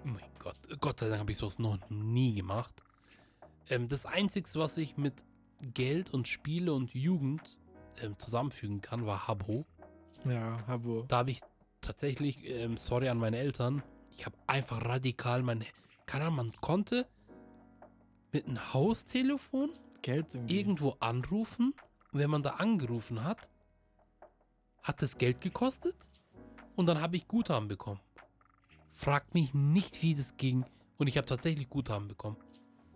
Oh 0.04 0.08
mein 0.08 0.22
Gott. 0.38 0.56
Gott 0.78 1.00
sei 1.00 1.08
Dank 1.08 1.20
habe 1.20 1.32
ich 1.32 1.38
sowas 1.38 1.58
noch 1.58 1.78
nie 1.88 2.34
gemacht. 2.34 2.82
Ähm, 3.70 3.88
das 3.88 4.06
Einzige, 4.06 4.48
was 4.54 4.76
ich 4.76 4.96
mit 4.96 5.24
Geld 5.74 6.12
und 6.12 6.28
Spiele 6.28 6.72
und 6.72 6.94
Jugend 6.94 7.58
ähm, 8.02 8.18
zusammenfügen 8.18 8.80
kann, 8.80 9.06
war 9.06 9.28
Habbo. 9.28 9.66
Ja, 10.24 10.58
Habo. 10.66 11.04
Da 11.08 11.18
habe 11.18 11.30
ich 11.30 11.40
tatsächlich, 11.80 12.48
ähm, 12.48 12.76
sorry 12.76 13.08
an 13.08 13.18
meine 13.18 13.38
Eltern, 13.38 13.82
ich 14.16 14.26
habe 14.26 14.36
einfach 14.46 14.84
radikal 14.84 15.42
mein, 15.42 15.64
keine 16.06 16.24
Ahnung, 16.24 16.36
man 16.36 16.52
konnte 16.60 17.06
mit 18.32 18.46
einem 18.46 18.72
Haustelefon 18.72 19.70
Geld 20.02 20.34
irgendwie. 20.34 20.58
irgendwo 20.58 20.96
anrufen. 21.00 21.74
Und 22.12 22.20
wenn 22.20 22.30
man 22.30 22.42
da 22.42 22.50
angerufen 22.50 23.24
hat, 23.24 23.48
hat 24.82 25.02
das 25.02 25.18
Geld 25.18 25.40
gekostet 25.40 25.96
und 26.74 26.86
dann 26.86 27.00
habe 27.00 27.16
ich 27.16 27.28
Guthaben 27.28 27.68
bekommen. 27.68 28.00
Fragt 28.92 29.34
mich 29.34 29.54
nicht, 29.54 30.02
wie 30.02 30.14
das 30.14 30.36
ging. 30.36 30.64
Und 30.96 31.06
ich 31.06 31.16
habe 31.16 31.26
tatsächlich 31.26 31.68
Guthaben 31.68 32.08
bekommen. 32.08 32.36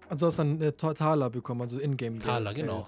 Also 0.08 0.16
du 0.16 0.26
hast 0.26 0.38
dann 0.38 0.60
äh, 0.60 0.72
Ta- 0.72 0.94
Taler 0.94 1.30
bekommen, 1.30 1.62
also 1.62 1.78
Ingame 1.80 2.18
Geld. 2.18 2.22
Taler, 2.24 2.52
genau. 2.54 2.84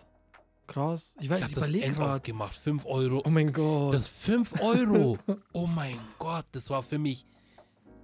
Krass. 0.67 1.15
Ich 1.19 1.25
Ich 1.25 1.31
weiß, 1.31 1.43
habe 1.43 1.51
ich 1.53 1.59
das 1.59 1.71
End 1.71 1.99
aufgemacht. 1.99 2.55
5 2.55 2.87
Euro. 2.87 3.23
Oh 3.25 3.29
mein 3.31 3.53
Gott. 3.53 3.93
Das 3.95 4.09
5 4.09 4.61
Euro. 4.63 5.19
Oh 5.53 5.67
mein 5.67 5.99
Gott, 6.19 6.47
das 6.53 6.71
war 6.71 6.83
für 6.83 6.99
mich 6.99 7.27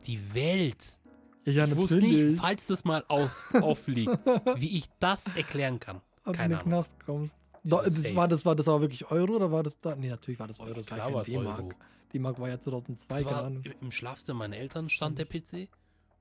die 0.07 0.21
Welt. 0.35 0.99
ja, 1.45 1.65
ich 1.67 1.77
wusste 1.77 1.97
nicht, 1.97 2.41
falls 2.41 2.67
das 2.69 2.85
mal 2.85 3.05
aus, 3.09 3.53
auffliegt, 3.61 4.19
wie 4.57 4.77
ich 4.79 4.85
das 4.99 5.25
erklären 5.35 5.81
kann. 5.81 6.01
ob 6.25 6.37
Keine 6.37 6.57
Ahnung. 6.61 6.69
Knast 6.73 6.97
kommst. 7.05 7.37
Das, 7.65 7.95
safe. 7.95 8.17
war, 8.17 8.29
das, 8.29 8.45
war, 8.47 8.55
das 8.57 8.67
war 8.67 8.81
wirklich 8.81 9.11
Euro 9.11 9.37
oder 9.37 9.53
war 9.53 9.63
das 9.63 9.79
da? 9.81 9.95
Nee, 9.97 10.09
natürlich 10.09 10.41
war 10.41 10.49
das 10.49 10.61
Euro. 10.61 10.75
Das 10.75 10.91
war 10.91 10.97
Klar 10.97 11.07
kein 11.09 11.15
war's 11.15 11.27
D-Mark. 11.27 11.77
D-Mark 12.13 12.41
war 12.41 12.49
ja 12.49 12.59
2002, 12.59 13.23
Das 13.23 13.33
war 13.33 13.47
im- 13.47 13.63
im 13.81 13.91
Schlafzimmer 13.93 14.39
meiner 14.41 14.57
Eltern 14.57 14.89
stand 14.89 15.19
der 15.19 15.27
PC 15.27 15.69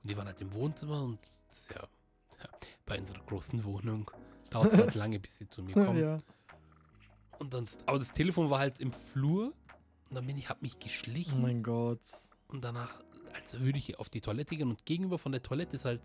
und 0.04 0.10
die 0.10 0.18
waren 0.18 0.28
halt 0.28 0.40
im 0.42 0.54
Wohnzimmer 0.54 1.02
und 1.04 1.20
das 1.48 1.60
ist 1.60 1.72
ja 1.72 1.88
bei 2.86 2.98
unserer 3.00 3.20
großen 3.26 3.64
Wohnung 3.64 4.10
dauert 4.50 4.74
es 4.74 4.78
halt 4.80 4.96
lange, 4.96 5.20
bis 5.20 5.38
sie 5.38 5.48
zu 5.50 5.62
mir 5.64 5.74
kommen. 5.74 6.00
ja. 6.00 6.18
Und 7.40 7.54
dann, 7.54 7.68
aber 7.86 8.00
das 8.00 8.12
Telefon 8.12 8.50
war 8.50 8.60
halt 8.60 8.80
im 8.80 8.92
Flur 8.92 9.54
und 10.10 10.16
dann 10.16 10.26
bin 10.28 10.38
ich, 10.38 10.50
hab 10.50 10.62
mich 10.62 10.76
Oh 10.76 10.80
geschlichen 10.84 11.42
mein 11.42 11.64
Gott. 11.64 12.02
und 12.50 12.64
danach, 12.64 13.02
als 13.34 13.60
würde 13.60 13.78
ich 13.78 13.98
auf 14.00 14.10
die 14.10 14.20
Toilette 14.22 14.56
gehen 14.58 14.70
und 14.70 14.86
gegenüber 14.86 15.18
von 15.18 15.32
der 15.32 15.42
Toilette 15.42 15.76
ist 15.78 15.86
halt 15.86 16.02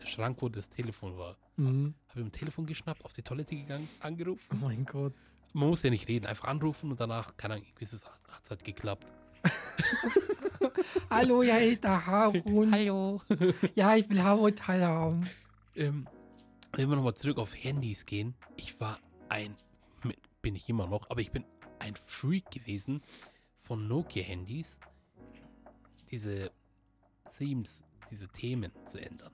der 0.00 0.06
Schrank, 0.06 0.38
wo 0.42 0.48
das 0.50 0.68
Telefon 0.68 1.16
war. 1.16 1.36
Mhm. 1.56 1.94
Habe 2.08 2.20
ich 2.20 2.26
ein 2.26 2.32
Telefon 2.32 2.66
geschnappt, 2.66 3.04
auf 3.04 3.12
die 3.14 3.22
Toilette 3.22 3.54
gegangen, 3.56 3.88
Oh 4.00 4.06
angerufen. 4.06 4.60
mein 4.60 4.84
Gott. 4.84 5.14
Man 5.54 5.68
muss 5.68 5.82
ja 5.82 5.90
nicht 5.90 6.08
reden, 6.08 6.26
einfach 6.26 6.48
anrufen 6.48 6.90
und 6.90 7.00
danach, 7.00 7.36
keine 7.36 7.54
Ahnung, 7.54 7.66
irgendwie 7.68 7.86
hat 7.86 8.42
es 8.44 8.50
halt 8.50 8.64
geklappt. 8.64 9.12
Hallo, 11.10 11.42
ja, 11.42 11.58
ich 11.58 11.80
da 11.80 12.04
Harun. 12.06 12.72
Hallo. 12.72 13.20
Ja, 13.74 13.94
ich 13.96 14.08
will 14.08 14.22
Harun 14.22 14.54
haben. 14.68 15.28
Ähm, 15.74 16.08
wenn 16.72 16.88
wir 16.88 16.96
nochmal 16.96 17.14
zurück 17.14 17.38
auf 17.38 17.54
Handys 17.54 18.06
gehen, 18.06 18.34
ich 18.56 18.80
war 18.80 18.98
ein, 19.28 19.56
bin 20.40 20.54
ich 20.54 20.68
immer 20.68 20.86
noch, 20.86 21.10
aber 21.10 21.20
ich 21.20 21.30
bin 21.30 21.44
ein 21.78 21.94
Freak 21.96 22.50
gewesen 22.50 23.02
von 23.60 23.88
Nokia-Handys. 23.88 24.80
Diese 26.10 26.50
Themes, 27.36 27.84
diese 28.10 28.28
Themen 28.28 28.72
zu 28.86 29.00
ändern. 29.00 29.32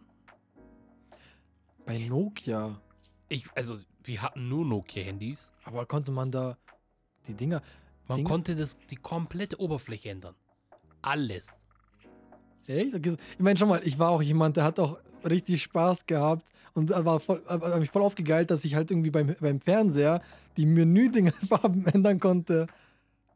Bei 1.85 1.99
Nokia. 1.99 2.81
Ich, 3.29 3.47
also, 3.55 3.79
wir 4.05 4.23
hatten 4.23 4.49
nur 4.49 4.65
Nokia-Handys. 4.65 5.53
Aber 5.65 5.87
konnte 5.87 6.13
man 6.13 6.31
da 6.31 6.57
die 7.27 7.35
Dinger. 7.35 7.63
Man 8.07 8.21
Dinge- 8.21 8.29
konnte 8.29 8.57
das, 8.57 8.77
die 8.91 8.97
komplette 8.97 9.61
Oberfläche 9.61 10.11
ändern. 10.11 10.35
Alles. 11.03 11.59
Echt? 12.69 12.95
Ich 12.95 13.39
meine, 13.39 13.59
schon 13.59 13.69
mal, 13.69 13.81
ich 13.85 13.99
war 13.99 14.11
auch 14.11 14.23
jemand, 14.23 14.57
der 14.57 14.65
hat 14.65 14.79
auch 14.79 14.99
richtig 15.25 15.63
Spaß 15.63 16.07
gehabt 16.07 16.45
und 16.75 16.91
war 16.91 17.21
voll, 17.21 17.43
hat 17.49 17.79
mich 17.81 17.91
voll 17.91 18.03
aufgegeilt, 18.03 18.51
dass 18.51 18.65
ich 18.65 18.75
halt 18.75 18.91
irgendwie 18.91 19.11
beim, 19.11 19.35
beim 19.41 19.61
Fernseher 19.61 20.23
die 20.57 20.67
Menüdinger-Farben 20.67 21.87
ändern 21.93 22.21
konnte. 22.21 22.67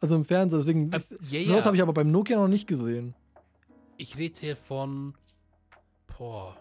Also 0.01 0.17
im 0.17 0.25
Fernseher. 0.25 0.59
Deswegen. 0.59 0.93
Äh, 0.93 1.01
ja, 1.29 1.45
Sowas 1.47 1.65
habe 1.65 1.77
ich 1.77 1.83
aber 1.83 1.93
beim 1.93 2.11
Nokia 2.11 2.37
noch 2.37 2.49
nicht 2.49 2.67
gesehen. 2.67 3.15
Ich 3.97 4.19
rede 4.19 4.39
hier 4.39 4.57
von. 4.57 5.15
Boah. 6.19 6.57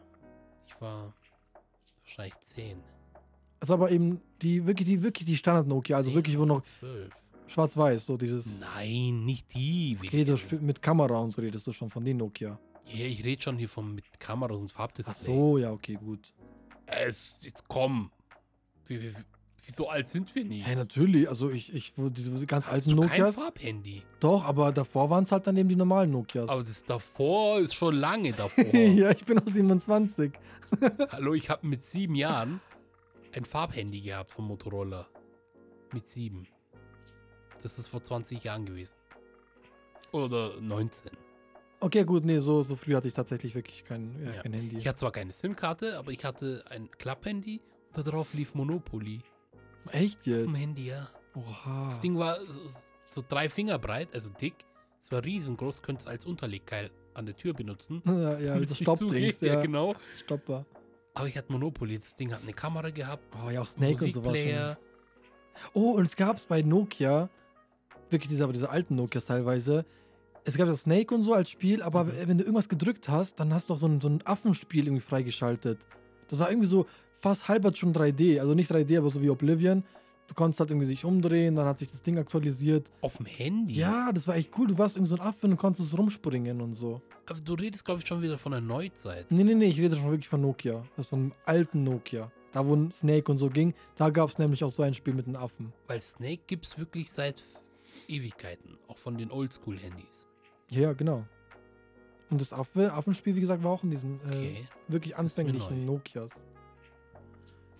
Ich 0.66 0.80
war 0.80 1.14
wahrscheinlich 2.04 2.40
10. 2.40 2.78
Das 3.60 3.70
ist 3.70 3.74
aber 3.74 3.92
eben 3.92 4.22
die 4.42 4.66
wirklich 4.66 4.88
die 4.88 5.04
wirklich 5.04 5.26
die 5.26 5.38
Standard 5.38 5.68
Nokia, 5.68 5.98
also 5.98 6.10
10 6.10 6.16
wirklich 6.16 6.40
wo 6.40 6.46
noch 6.46 6.62
12. 6.62 7.12
schwarz-weiß, 7.52 8.06
so 8.06 8.18
dieses. 8.18 8.60
Nein, 8.60 9.26
nicht 9.26 9.54
die. 9.54 9.98
Okay, 10.04 10.24
du 10.26 10.38
spiel- 10.38 10.60
mit 10.60 10.82
Kamera 10.82 11.18
und 11.20 11.32
so 11.32 11.42
redest 11.42 11.68
du 11.68 11.74
schon 11.74 11.90
von 11.90 12.04
den 12.04 12.18
Nokia. 12.18 12.60
Ja, 12.94 13.06
ich 13.06 13.24
rede 13.24 13.42
schon 13.42 13.58
hier 13.58 13.70
von 13.70 13.96
mit 13.96 14.20
Kameras 14.20 14.58
und 14.58 14.72
Ach 14.72 14.78
Farbdisplay. 14.78 15.14
so, 15.26 15.58
ja, 15.58 15.72
okay, 15.72 15.96
gut. 15.96 16.34
Es, 16.88 17.36
jetzt 17.42 17.68
komm. 17.68 18.12
Wie, 18.88 19.02
wie, 19.02 19.14
wie 19.14 19.72
so 19.72 19.88
alt 19.90 20.08
sind 20.10 20.34
wir 20.36 20.44
nicht? 20.44 20.66
Hey, 20.66 20.76
natürlich, 20.76 21.30
also 21.30 21.50
ich, 21.52 21.74
ich, 21.74 21.94
diese 21.96 22.46
ganz 22.48 22.66
Hast 22.66 22.74
alten 22.74 22.90
du 22.98 23.02
kein 23.08 23.20
Nokias. 23.22 23.36
Farbhandy? 23.36 24.04
Doch, 24.20 24.44
aber 24.44 24.72
davor 24.74 25.10
waren 25.10 25.24
es 25.24 25.32
halt 25.32 25.46
dann 25.48 25.56
eben 25.56 25.70
die 25.70 25.76
normalen 25.76 26.12
Nokias. 26.12 26.50
Aber 26.50 26.64
das 26.64 26.84
davor 26.84 27.60
ist 27.60 27.76
schon 27.76 27.96
lange 27.96 28.34
davor. 28.34 28.66
ja, 28.76 29.12
ich 29.12 29.24
bin 29.24 29.40
auch 29.40 29.48
27. 29.48 30.32
Hallo, 31.12 31.34
ich 31.34 31.50
habe 31.50 31.66
mit 31.68 31.84
sieben 31.86 32.16
Jahren 32.16 32.60
ein 33.34 33.46
Farbhandy 33.46 34.02
gehabt 34.02 34.32
vom 34.32 34.48
Motorola. 34.48 35.08
Mit 35.94 36.08
sieben. 36.08 36.48
Das 37.64 37.78
ist 37.80 37.88
vor 37.88 38.04
20 38.04 38.44
Jahren 38.44 38.66
gewesen. 38.66 38.96
Oder 40.12 40.60
19. 40.60 41.12
Okay, 41.80 42.04
gut, 42.04 42.26
nee, 42.26 42.38
so, 42.40 42.62
so 42.64 42.76
früh 42.76 42.96
hatte 42.96 43.08
ich 43.08 43.14
tatsächlich 43.14 43.56
wirklich 43.56 43.84
kein, 43.84 44.16
ja, 44.24 44.32
Ja. 44.34 44.42
kein 44.44 44.54
Handy. 44.54 44.78
Ich 44.78 44.88
hatte 44.88 44.98
zwar 45.00 45.12
keine 45.12 45.32
SIM-Karte, 45.32 45.98
aber 45.98 46.12
ich 46.12 46.24
hatte 46.24 46.64
ein 46.70 46.90
Klapphandy 46.92 47.62
und 47.96 48.06
darauf 48.08 48.34
lief 48.34 48.54
Monopoly. 48.54 49.22
Echt 49.92 50.20
Auf 50.20 50.28
jetzt? 50.28 50.46
dem 50.46 50.56
Handy, 50.56 50.88
ja. 50.88 51.10
Oha. 51.34 51.86
Das 51.86 52.00
Ding 52.00 52.18
war 52.18 52.40
so, 52.46 52.70
so 53.10 53.24
drei 53.28 53.50
Finger 53.50 53.80
breit, 53.80 54.14
also 54.14 54.30
dick. 54.30 54.54
Es 55.02 55.12
war 55.12 55.24
riesengroß, 55.26 55.82
könntest 55.82 56.08
als 56.08 56.26
Unterlegkeil 56.26 56.92
an 57.16 57.26
der 57.26 57.36
Tür 57.36 57.54
benutzen. 57.54 58.04
ja, 58.06 58.38
ja, 58.40 58.54
damit 58.54 58.70
das 58.70 58.78
Stoppdings, 58.78 59.42
ja, 59.42 59.54
Ja, 59.56 59.62
genau. 59.62 59.96
Stopper. 60.18 60.66
Aber 61.16 61.28
ich 61.28 61.36
hatte 61.36 61.52
Monopoly. 61.52 61.98
Das 61.98 62.16
Ding 62.16 62.32
hat 62.32 62.42
eine 62.44 62.54
Kamera 62.54 62.90
gehabt. 62.92 63.24
Oh 63.44 63.50
ja, 63.50 63.62
auch 63.62 63.68
Snake 63.68 64.06
und 64.06 64.14
sowas. 64.14 64.38
Schon. 64.38 64.78
Oh, 65.74 65.92
und 65.94 66.06
es 66.06 66.16
gab 66.16 66.38
es 66.38 66.46
bei 66.46 66.62
Nokia, 66.62 67.30
wirklich 68.12 68.30
diese, 68.30 68.44
aber 68.44 68.54
diese 68.54 68.70
alten 68.70 68.96
Nokias 68.96 69.26
teilweise, 69.26 69.86
es 70.44 70.58
gab 70.58 70.68
ja 70.68 70.76
Snake 70.76 71.14
und 71.14 71.24
so 71.24 71.34
als 71.34 71.50
Spiel, 71.50 71.82
aber 71.84 72.06
Mhm. 72.06 72.12
wenn 72.26 72.38
du 72.38 72.44
irgendwas 72.44 72.70
gedrückt 72.70 73.08
hast, 73.10 73.40
dann 73.40 73.54
hast 73.54 73.70
du 73.70 73.74
auch 73.76 73.80
so 73.80 73.88
ein, 73.88 74.02
so 74.02 74.10
ein 74.10 74.22
Affenspiel 74.26 74.86
irgendwie 74.88 75.02
freigeschaltet. 75.02 75.80
Das 76.30 76.40
war 76.40 76.50
irgendwie 76.50 76.68
so 76.68 76.86
fast 77.20 77.48
halber 77.48 77.74
schon 77.76 77.94
3D, 77.94 78.40
also 78.40 78.54
nicht 78.56 78.72
3D, 78.72 78.98
aber 78.98 79.10
so 79.12 79.22
wie 79.22 79.30
Oblivion. 79.30 79.84
Du 80.28 80.34
konntest 80.34 80.62
halt 80.62 80.72
irgendwie 80.72 80.88
sich 80.88 81.04
umdrehen, 81.04 81.56
dann 81.56 81.66
hat 81.66 81.80
sich 81.80 81.90
das 81.90 82.02
Ding 82.02 82.18
aktualisiert. 82.18 82.90
Auf 83.02 83.18
dem 83.18 83.26
Handy. 83.26 83.74
Ja, 83.76 84.12
das 84.14 84.28
war 84.30 84.36
echt 84.38 84.58
cool. 84.58 84.66
Du 84.68 84.78
warst 84.78 84.96
irgendwie 84.96 85.10
so 85.10 85.16
ein 85.18 85.22
Affe 85.22 85.46
und 85.46 85.58
konntest 85.58 85.96
rumspringen 85.98 86.62
und 86.62 86.74
so. 86.76 87.02
Aber 87.30 87.40
du 87.42 87.54
redest, 87.54 87.84
glaube 87.84 88.00
ich, 88.02 88.08
schon 88.08 88.22
wieder 88.22 88.38
von 88.38 88.54
der 88.54 88.62
Neuzeit. 88.62 89.30
Nee, 89.30 89.44
nee, 89.44 89.56
nee, 89.56 89.66
ich 89.66 89.80
rede 89.80 89.96
schon 89.98 90.06
wirklich 90.10 90.30
von 90.30 90.40
Nokia. 90.42 90.86
Das 90.96 91.06
ist 91.08 91.10
von 91.10 91.20
einem 91.20 91.32
alten 91.46 91.84
Nokia. 91.84 92.32
Da, 92.54 92.66
wo 92.66 92.90
Snake 92.92 93.30
und 93.32 93.40
so 93.40 93.50
ging, 93.50 93.74
da 93.98 94.10
gab 94.10 94.30
es 94.30 94.38
nämlich 94.38 94.64
auch 94.64 94.72
so 94.72 94.84
ein 94.84 94.94
Spiel 94.94 95.14
mit 95.14 95.28
einem 95.28 95.36
Affen. 95.36 95.74
Weil 95.88 96.02
Snake 96.02 96.42
gibt 96.48 96.66
es 96.66 96.78
wirklich 96.80 97.12
seit 97.12 97.44
Ewigkeiten. 98.12 98.78
Auch 98.88 98.98
von 98.98 99.18
den 99.18 99.32
Oldschool-Handys. 99.32 100.28
Ja, 100.70 100.94
genau. 100.94 101.26
Und 102.30 102.40
das 102.42 102.54
Affe, 102.54 102.94
Affenspiel, 102.94 103.36
wie 103.36 103.42
gesagt, 103.42 103.64
war 103.64 103.72
auch 103.72 103.84
in 103.84 103.92
diesen 103.92 104.20
äh, 104.22 104.26
Okay. 104.28 104.68
wirklich 104.88 105.12
das 105.12 105.20
anfänglichen. 105.20 105.86
Nokias. 105.86 106.32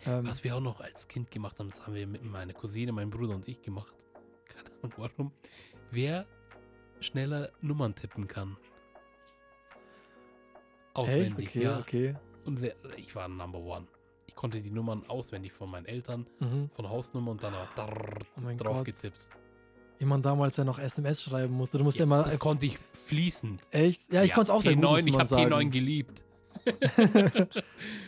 Ähm, 0.06 0.26
Was 0.26 0.44
wir 0.44 0.56
auch 0.56 0.62
noch 0.62 0.82
als 0.82 1.08
Kind 1.08 1.30
gemacht 1.32 1.60
haben, 1.60 1.70
das 1.70 1.86
haben 1.86 1.94
wir 1.94 2.08
mit 2.08 2.24
meiner 2.24 2.54
Cousine, 2.54 2.92
meinem 2.92 3.12
Bruder 3.12 3.36
und 3.36 3.48
ich 3.48 3.62
gemacht. 3.62 3.94
Keine 4.48 4.70
Ahnung 4.82 4.94
warum. 4.98 5.32
Wer 5.92 6.26
schneller 7.00 7.52
Nummern 7.62 7.94
tippen 7.96 8.28
kann. 8.28 8.58
Auswendig? 10.94 11.50
Okay, 11.50 11.64
ja. 11.64 11.80
okay. 11.80 12.16
Und 12.46 12.62
ich 12.98 13.16
war 13.16 13.28
Number 13.28 13.60
One. 13.60 13.88
Ich 14.28 14.36
konnte 14.36 14.62
die 14.62 14.72
Nummern 14.72 15.06
auswendig 15.08 15.52
von 15.54 15.70
meinen 15.70 15.86
Eltern, 15.86 16.26
Mhm. 16.40 16.70
von 16.74 16.90
Hausnummer 16.90 17.32
und 17.32 17.44
dann 17.44 17.54
auch 17.54 17.68
Oh 17.78 18.58
drauf 18.58 18.78
Gott. 18.78 18.86
getippt. 18.86 19.30
Wie 20.02 20.06
man 20.06 20.24
damals 20.24 20.58
ja 20.58 20.64
noch 20.64 20.80
SMS 20.80 21.22
schreiben 21.22 21.54
musste. 21.54 21.78
Du 21.78 21.84
musst 21.84 21.96
ja, 21.98 22.02
Ja, 22.02 22.04
immer. 22.06 22.24
das 22.24 22.40
konnte 22.40 22.66
ich 22.66 22.80
fließend. 23.06 23.62
echt? 23.70 24.12
Ja, 24.12 24.24
ich 24.24 24.34
konnte 24.34 24.52
es 24.52 24.58
auch 24.58 24.64
sehr 24.64 24.74
gut, 24.76 24.84
T9, 24.84 25.06
ich 25.08 25.14
habe 25.20 25.28
sagen. 25.30 25.54
T9 25.54 25.70
geliebt. 25.70 26.24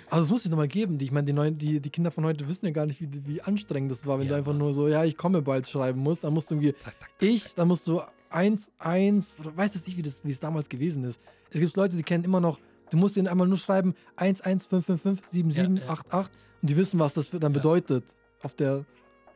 Also, 0.09 0.23
das 0.25 0.29
muss 0.31 0.45
ich 0.45 0.49
nochmal 0.51 0.67
geben. 0.67 0.97
Die, 0.97 1.05
ich 1.05 1.11
meine, 1.11 1.25
die, 1.25 1.33
neuen, 1.33 1.57
die, 1.57 1.79
die 1.79 1.89
Kinder 1.91 2.09
von 2.11 2.23
heute 2.25 2.47
wissen 2.47 2.65
ja 2.65 2.71
gar 2.71 2.85
nicht, 2.85 2.99
wie, 3.01 3.09
wie 3.27 3.41
anstrengend 3.41 3.91
das 3.91 4.05
war, 4.07 4.17
wenn 4.19 4.27
du 4.27 4.33
Ja, 4.33 4.37
einfach 4.39 4.51
Mann. 4.51 4.59
nur 4.59 4.73
so, 4.73 4.87
ja, 4.87 5.03
ich 5.03 5.17
komme 5.17 5.41
bald 5.43 5.67
schreiben 5.67 6.01
musst. 6.01 6.23
Dann 6.23 6.33
musst 6.33 6.49
du 6.51 6.55
irgendwie 6.55 6.73
Tak, 6.73 6.83
tak, 6.83 6.99
tak, 6.99 7.09
Ich, 7.29 7.53
da 7.55 7.63
musst 7.65 7.87
du 7.87 8.01
1, 8.31 8.71
1, 8.79 9.39
oder 9.39 9.55
weißt 9.57 9.75
du 9.75 9.79
nicht, 9.87 9.97
wie 9.97 10.01
das, 10.03 10.23
wie 10.25 10.29
es 10.31 10.39
damals 10.39 10.69
gewesen 10.69 11.03
ist. 11.03 11.19
Es 11.51 11.59
gibt 11.59 11.75
Leute, 11.77 11.95
die 11.95 12.03
kennen 12.03 12.23
immer 12.23 12.39
noch, 12.41 12.59
du 12.91 12.97
musst 12.97 13.17
ihnen 13.17 13.27
einmal 13.27 13.47
nur 13.47 13.57
schreiben 13.57 13.93
1, 14.15 14.41
1, 14.41 14.65
5, 14.65 14.85
5, 14.85 15.01
5, 15.01 15.21
7, 15.29 15.51
7, 15.51 15.77
Ja, 15.77 15.83
ja. 15.83 15.89
8, 15.91 16.11
8 16.13 16.31
und 16.61 16.69
die 16.69 16.77
wissen, 16.77 16.99
was 16.99 17.13
das 17.13 17.29
dann 17.29 17.41
Ja. 17.41 17.49
bedeutet. 17.49 18.03
Auf 18.41 18.53
der, 18.55 18.83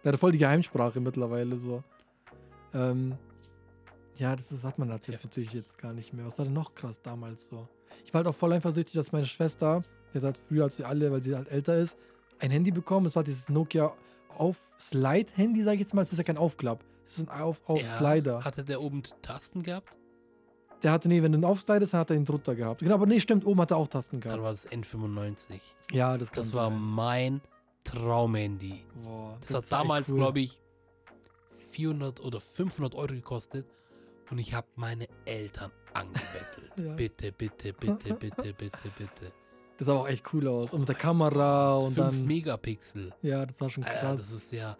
wäre 0.03 0.17
voll 0.17 0.31
die 0.31 0.37
Geheimsprache 0.39 0.99
mittlerweile 0.99 1.55
so. 1.57 1.83
Ähm, 2.73 3.15
ja, 4.17 4.35
das, 4.35 4.51
ist, 4.51 4.63
hat 4.63 4.79
man 4.79 4.91
halt 4.91 5.07
jetzt 5.07 5.21
Ja. 5.23 5.27
natürlich 5.29 5.53
jetzt 5.53 5.77
gar 5.77 5.93
nicht 5.93 6.13
mehr. 6.13 6.25
Was 6.25 6.37
war 6.37 6.45
denn 6.45 6.53
noch 6.53 6.73
krass 6.75 7.01
damals 7.01 7.45
so? 7.45 7.67
Ich 8.05 8.13
war 8.13 8.19
halt 8.19 8.27
auch 8.27 8.35
voll 8.35 8.53
eifersüchtig, 8.53 8.93
dass 8.95 9.11
meine 9.11 9.25
Schwester, 9.25 9.83
die 10.13 10.17
hat 10.17 10.23
halt 10.25 10.37
früher 10.37 10.63
als 10.65 10.77
wir 10.79 10.87
alle, 10.87 11.11
weil 11.11 11.21
sie 11.23 11.35
halt 11.35 11.49
älter 11.49 11.75
ist, 11.77 11.97
ein 12.39 12.51
Handy 12.51 12.71
bekommen. 12.71 13.03
Das 13.05 13.15
war 13.15 13.23
dieses 13.23 13.47
Nokia 13.49 13.93
auf 14.37 14.57
Slide-Handy, 14.79 15.63
sag 15.63 15.73
ich 15.75 15.81
jetzt 15.81 15.93
mal. 15.93 16.01
Das 16.01 16.11
ist 16.11 16.17
ja 16.17 16.23
kein 16.23 16.37
Aufklapp. 16.37 16.83
Das 17.05 17.17
ist 17.19 17.29
ein 17.29 17.41
auf, 17.41 17.61
auf 17.67 17.81
Ja, 17.81 17.97
Slider. 17.97 18.43
Hatte 18.43 18.63
der 18.63 18.81
oben 18.81 19.01
Tasten 19.21 19.63
gehabt? 19.63 19.97
Der 20.83 20.91
hatte, 20.91 21.07
nee, 21.07 21.23
wenn 21.23 21.31
du 21.31 21.39
ihn 21.39 21.45
aufslidest, 21.45 21.93
dann 21.93 22.01
hat 22.01 22.09
er 22.11 22.17
ihn 22.17 22.25
drunter 22.25 22.53
gehabt. 22.53 22.81
Genau, 22.81 22.95
aber 22.95 23.07
nee, 23.07 23.19
stimmt, 23.19 23.45
oben 23.47 23.61
hat 23.61 23.71
er 23.71 23.77
auch 23.77 23.87
Tasten 23.87 24.19
Dann 24.19 24.31
gehabt. 24.37 24.43
war 24.43 24.51
das 24.51 24.69
N95. 24.69 25.59
Ja, 25.91 26.17
das 26.17 26.31
kann 26.31 26.43
Das 26.43 26.53
war 26.53 26.69
sein. 26.69 26.79
mein 26.79 27.41
Traumhandy. 27.83 28.83
Boah, 29.03 29.37
Das, 29.41 29.55
hat 29.57 29.71
damals, 29.71 30.13
glaube 30.13 30.39
ich, 30.41 30.61
400 31.77 32.21
oder 32.21 32.39
500 32.39 32.95
Euro 32.95 33.13
gekostet. 33.13 33.67
Und 34.31 34.39
ich 34.39 34.53
habe 34.55 34.67
meine 34.75 35.07
Eltern 35.25 35.71
angebettelt. 35.93 36.71
Ja. 36.77 36.93
Bitte, 36.93 37.31
bitte, 37.31 37.73
bitte, 37.73 38.13
bitte, 38.13 38.53
bitte, 38.53 38.89
bitte. 38.95 39.31
Das 39.77 39.87
sah 39.87 39.93
auch 39.93 40.07
echt 40.07 40.31
cool 40.31 40.47
aus. 40.47 40.73
Und 40.73 40.81
mit 40.81 40.89
der 40.89 40.95
Kamera 40.95 41.75
und 41.75 41.93
5 41.93 41.95
dann. 41.95 42.25
Megapixel. 42.27 43.13
Ja, 43.23 43.43
das 43.47 43.59
war 43.59 43.71
schon 43.71 43.83
Alter, 43.83 44.11
das 44.11 44.29
krass. 44.29 44.31
ist 44.31 44.51
ja 44.51 44.77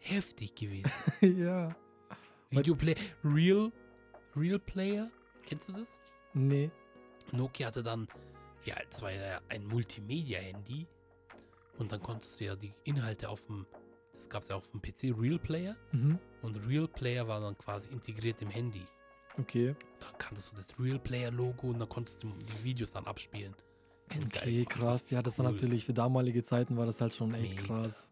heftig 0.00 0.54
gewesen. 0.54 0.92
ja. 1.38 1.74
Videoplay. 2.50 2.94
Real, 3.24 3.72
Real 4.36 4.58
Player. 4.58 5.10
Kennst 5.46 5.70
du 5.70 5.72
das? 5.72 5.98
Nee. 6.34 6.70
Nokia 7.32 7.68
hatte 7.68 7.82
dann, 7.82 8.06
ja, 8.64 8.74
es 8.90 9.00
war 9.00 9.12
ja 9.12 9.40
ein 9.48 9.64
Multimedia-Handy. 9.66 10.86
Und 11.78 11.90
dann 11.90 12.02
konntest 12.02 12.38
du 12.38 12.44
ja 12.44 12.54
die 12.54 12.72
Inhalte 12.84 13.30
auf 13.30 13.46
dem, 13.46 13.64
das 14.20 14.28
gab 14.30 14.42
es 14.42 14.48
ja 14.48 14.56
auf 14.56 14.70
dem 14.70 14.80
PC, 14.82 15.14
Real 15.20 15.38
Player. 15.38 15.76
Mhm. 15.92 16.18
Und 16.42 16.56
Real 16.68 16.86
Player 16.88 17.26
war 17.26 17.40
dann 17.40 17.56
quasi 17.58 17.90
integriert 17.90 18.40
im 18.42 18.50
Handy. 18.50 18.82
Okay. 19.38 19.74
Dann 20.00 20.18
kanntest 20.18 20.52
du 20.52 20.56
das 20.56 20.66
Real 20.78 20.98
Player 20.98 21.30
Logo 21.30 21.68
und 21.68 21.78
dann 21.78 21.88
konntest 21.88 22.22
du 22.22 22.28
die 22.28 22.64
Videos 22.64 22.92
dann 22.92 23.06
abspielen. 23.06 23.54
Echt 24.08 24.24
Okay, 24.26 24.64
krass. 24.68 25.10
Ja, 25.10 25.22
das 25.22 25.38
war 25.38 25.46
Cool. 25.46 25.52
natürlich 25.52 25.86
für 25.86 25.92
damalige 25.92 26.42
Zeiten 26.42 26.76
war 26.76 26.84
das 26.86 27.00
halt 27.00 27.14
schon 27.14 27.32
echt 27.34 27.56
Mega. 27.60 27.62
krass. 27.82 28.10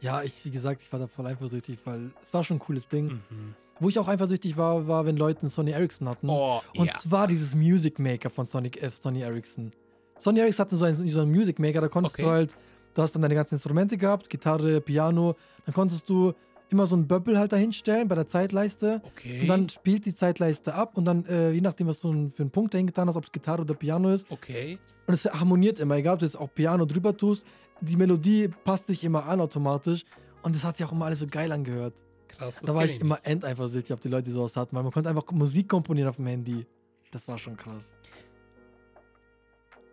Ja, 0.00 0.22
ich, 0.22 0.44
wie 0.44 0.50
gesagt, 0.50 0.82
ich 0.82 0.92
war 0.92 0.98
da 1.00 1.06
voll 1.06 1.26
eifersüchtig, 1.26 1.78
weil 1.84 2.10
es 2.22 2.34
war 2.34 2.42
schon 2.44 2.56
ein 2.56 2.60
cooles 2.60 2.88
Ding. 2.88 3.22
Mhm. 3.30 3.54
Wo 3.80 3.88
ich 3.88 3.98
auch 3.98 4.08
eifersüchtig 4.08 4.56
war, 4.56 4.86
war, 4.86 5.06
wenn 5.06 5.16
Leute 5.16 5.40
einen 5.42 5.50
Sony 5.50 5.70
Ericsson 5.70 6.08
hatten. 6.08 6.28
Oh, 6.28 6.60
Und 6.76 6.86
ja. 6.86 6.92
zwar 6.94 7.26
dieses 7.26 7.54
Music 7.54 7.98
Maker 7.98 8.30
von 8.30 8.46
Sonic, 8.46 8.82
äh, 8.82 8.90
Sony 8.90 9.22
Ericsson. 9.22 9.70
Sony 10.18 10.40
Ericsson 10.40 10.66
hatte 10.66 10.76
so 10.76 10.84
einen, 10.84 11.08
so 11.08 11.20
einen 11.22 11.30
Music 11.32 11.58
Maker, 11.58 11.80
da 11.80 11.88
konntest 11.88 12.16
Okay. 12.16 12.22
du 12.24 12.30
halt, 12.30 12.56
du 12.94 13.02
hast 13.02 13.12
dann 13.12 13.22
deine 13.22 13.34
ganzen 13.34 13.54
Instrumente 13.54 13.96
gehabt, 13.96 14.28
Gitarre, 14.30 14.80
Piano, 14.80 15.36
dann 15.64 15.74
konntest 15.74 16.08
du 16.08 16.32
immer 16.72 16.86
so 16.86 16.96
einen 16.96 17.06
Böppel 17.06 17.38
halt 17.38 17.52
dahinstellen 17.52 18.08
bei 18.08 18.14
der 18.14 18.26
Zeitleiste. 18.26 19.02
Okay. 19.04 19.42
Und 19.42 19.48
dann 19.48 19.68
spielt 19.68 20.06
die 20.06 20.14
Zeitleiste 20.14 20.74
ab 20.74 20.96
und 20.96 21.04
dann, 21.04 21.24
äh, 21.26 21.50
je 21.50 21.60
nachdem, 21.60 21.86
was 21.86 22.00
du 22.00 22.30
für 22.30 22.42
einen 22.42 22.50
Punkt 22.50 22.74
dahin 22.74 22.86
getan 22.86 23.08
hast, 23.08 23.16
ob 23.16 23.24
es 23.24 23.32
Gitarre 23.32 23.62
oder 23.62 23.74
Piano 23.74 24.10
ist, 24.10 24.30
okay. 24.30 24.78
und 25.06 25.14
es 25.14 25.24
harmoniert 25.26 25.78
immer, 25.78 25.96
egal 25.96 26.14
ob 26.14 26.20
du 26.20 26.26
jetzt 26.26 26.36
auch 26.36 26.52
Piano 26.52 26.86
drüber 26.86 27.16
tust, 27.16 27.46
die 27.80 27.96
Melodie 27.96 28.48
passt 28.64 28.86
sich 28.86 29.04
immer 29.04 29.26
an 29.26 29.40
automatisch 29.40 30.04
und 30.42 30.54
das 30.54 30.64
hat 30.64 30.76
sich 30.76 30.86
auch 30.86 30.92
immer 30.92 31.06
alles 31.06 31.18
so 31.18 31.26
geil 31.26 31.52
angehört. 31.52 31.94
Krass. 32.28 32.56
Das 32.56 32.64
da 32.64 32.74
war 32.74 32.84
ich 32.84 33.00
immer 33.00 33.18
endeifersüchtig, 33.22 33.92
ob 33.92 34.00
die 34.00 34.08
Leute 34.08 34.30
sowas 34.30 34.56
hatten, 34.56 34.74
weil 34.74 34.82
man 34.82 34.92
konnte 34.92 35.10
einfach 35.10 35.30
Musik 35.32 35.68
komponieren 35.68 36.08
auf 36.08 36.16
dem 36.16 36.26
Handy. 36.26 36.66
Das 37.10 37.28
war 37.28 37.38
schon 37.38 37.56
krass. 37.56 37.92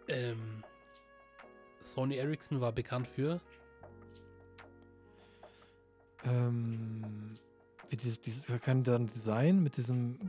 Ähm, 0.08 0.64
Sony 1.82 2.16
Ericsson 2.18 2.62
war 2.62 2.72
bekannt 2.72 3.08
für. 3.08 3.40
Ähm, 6.24 7.38
wie 7.90 7.96
dieses, 7.98 8.22
dieses 8.22 8.46
kann 8.62 8.84
dann 8.84 9.08
Design 9.08 9.64
mit 9.64 9.78
diesem 9.78 10.20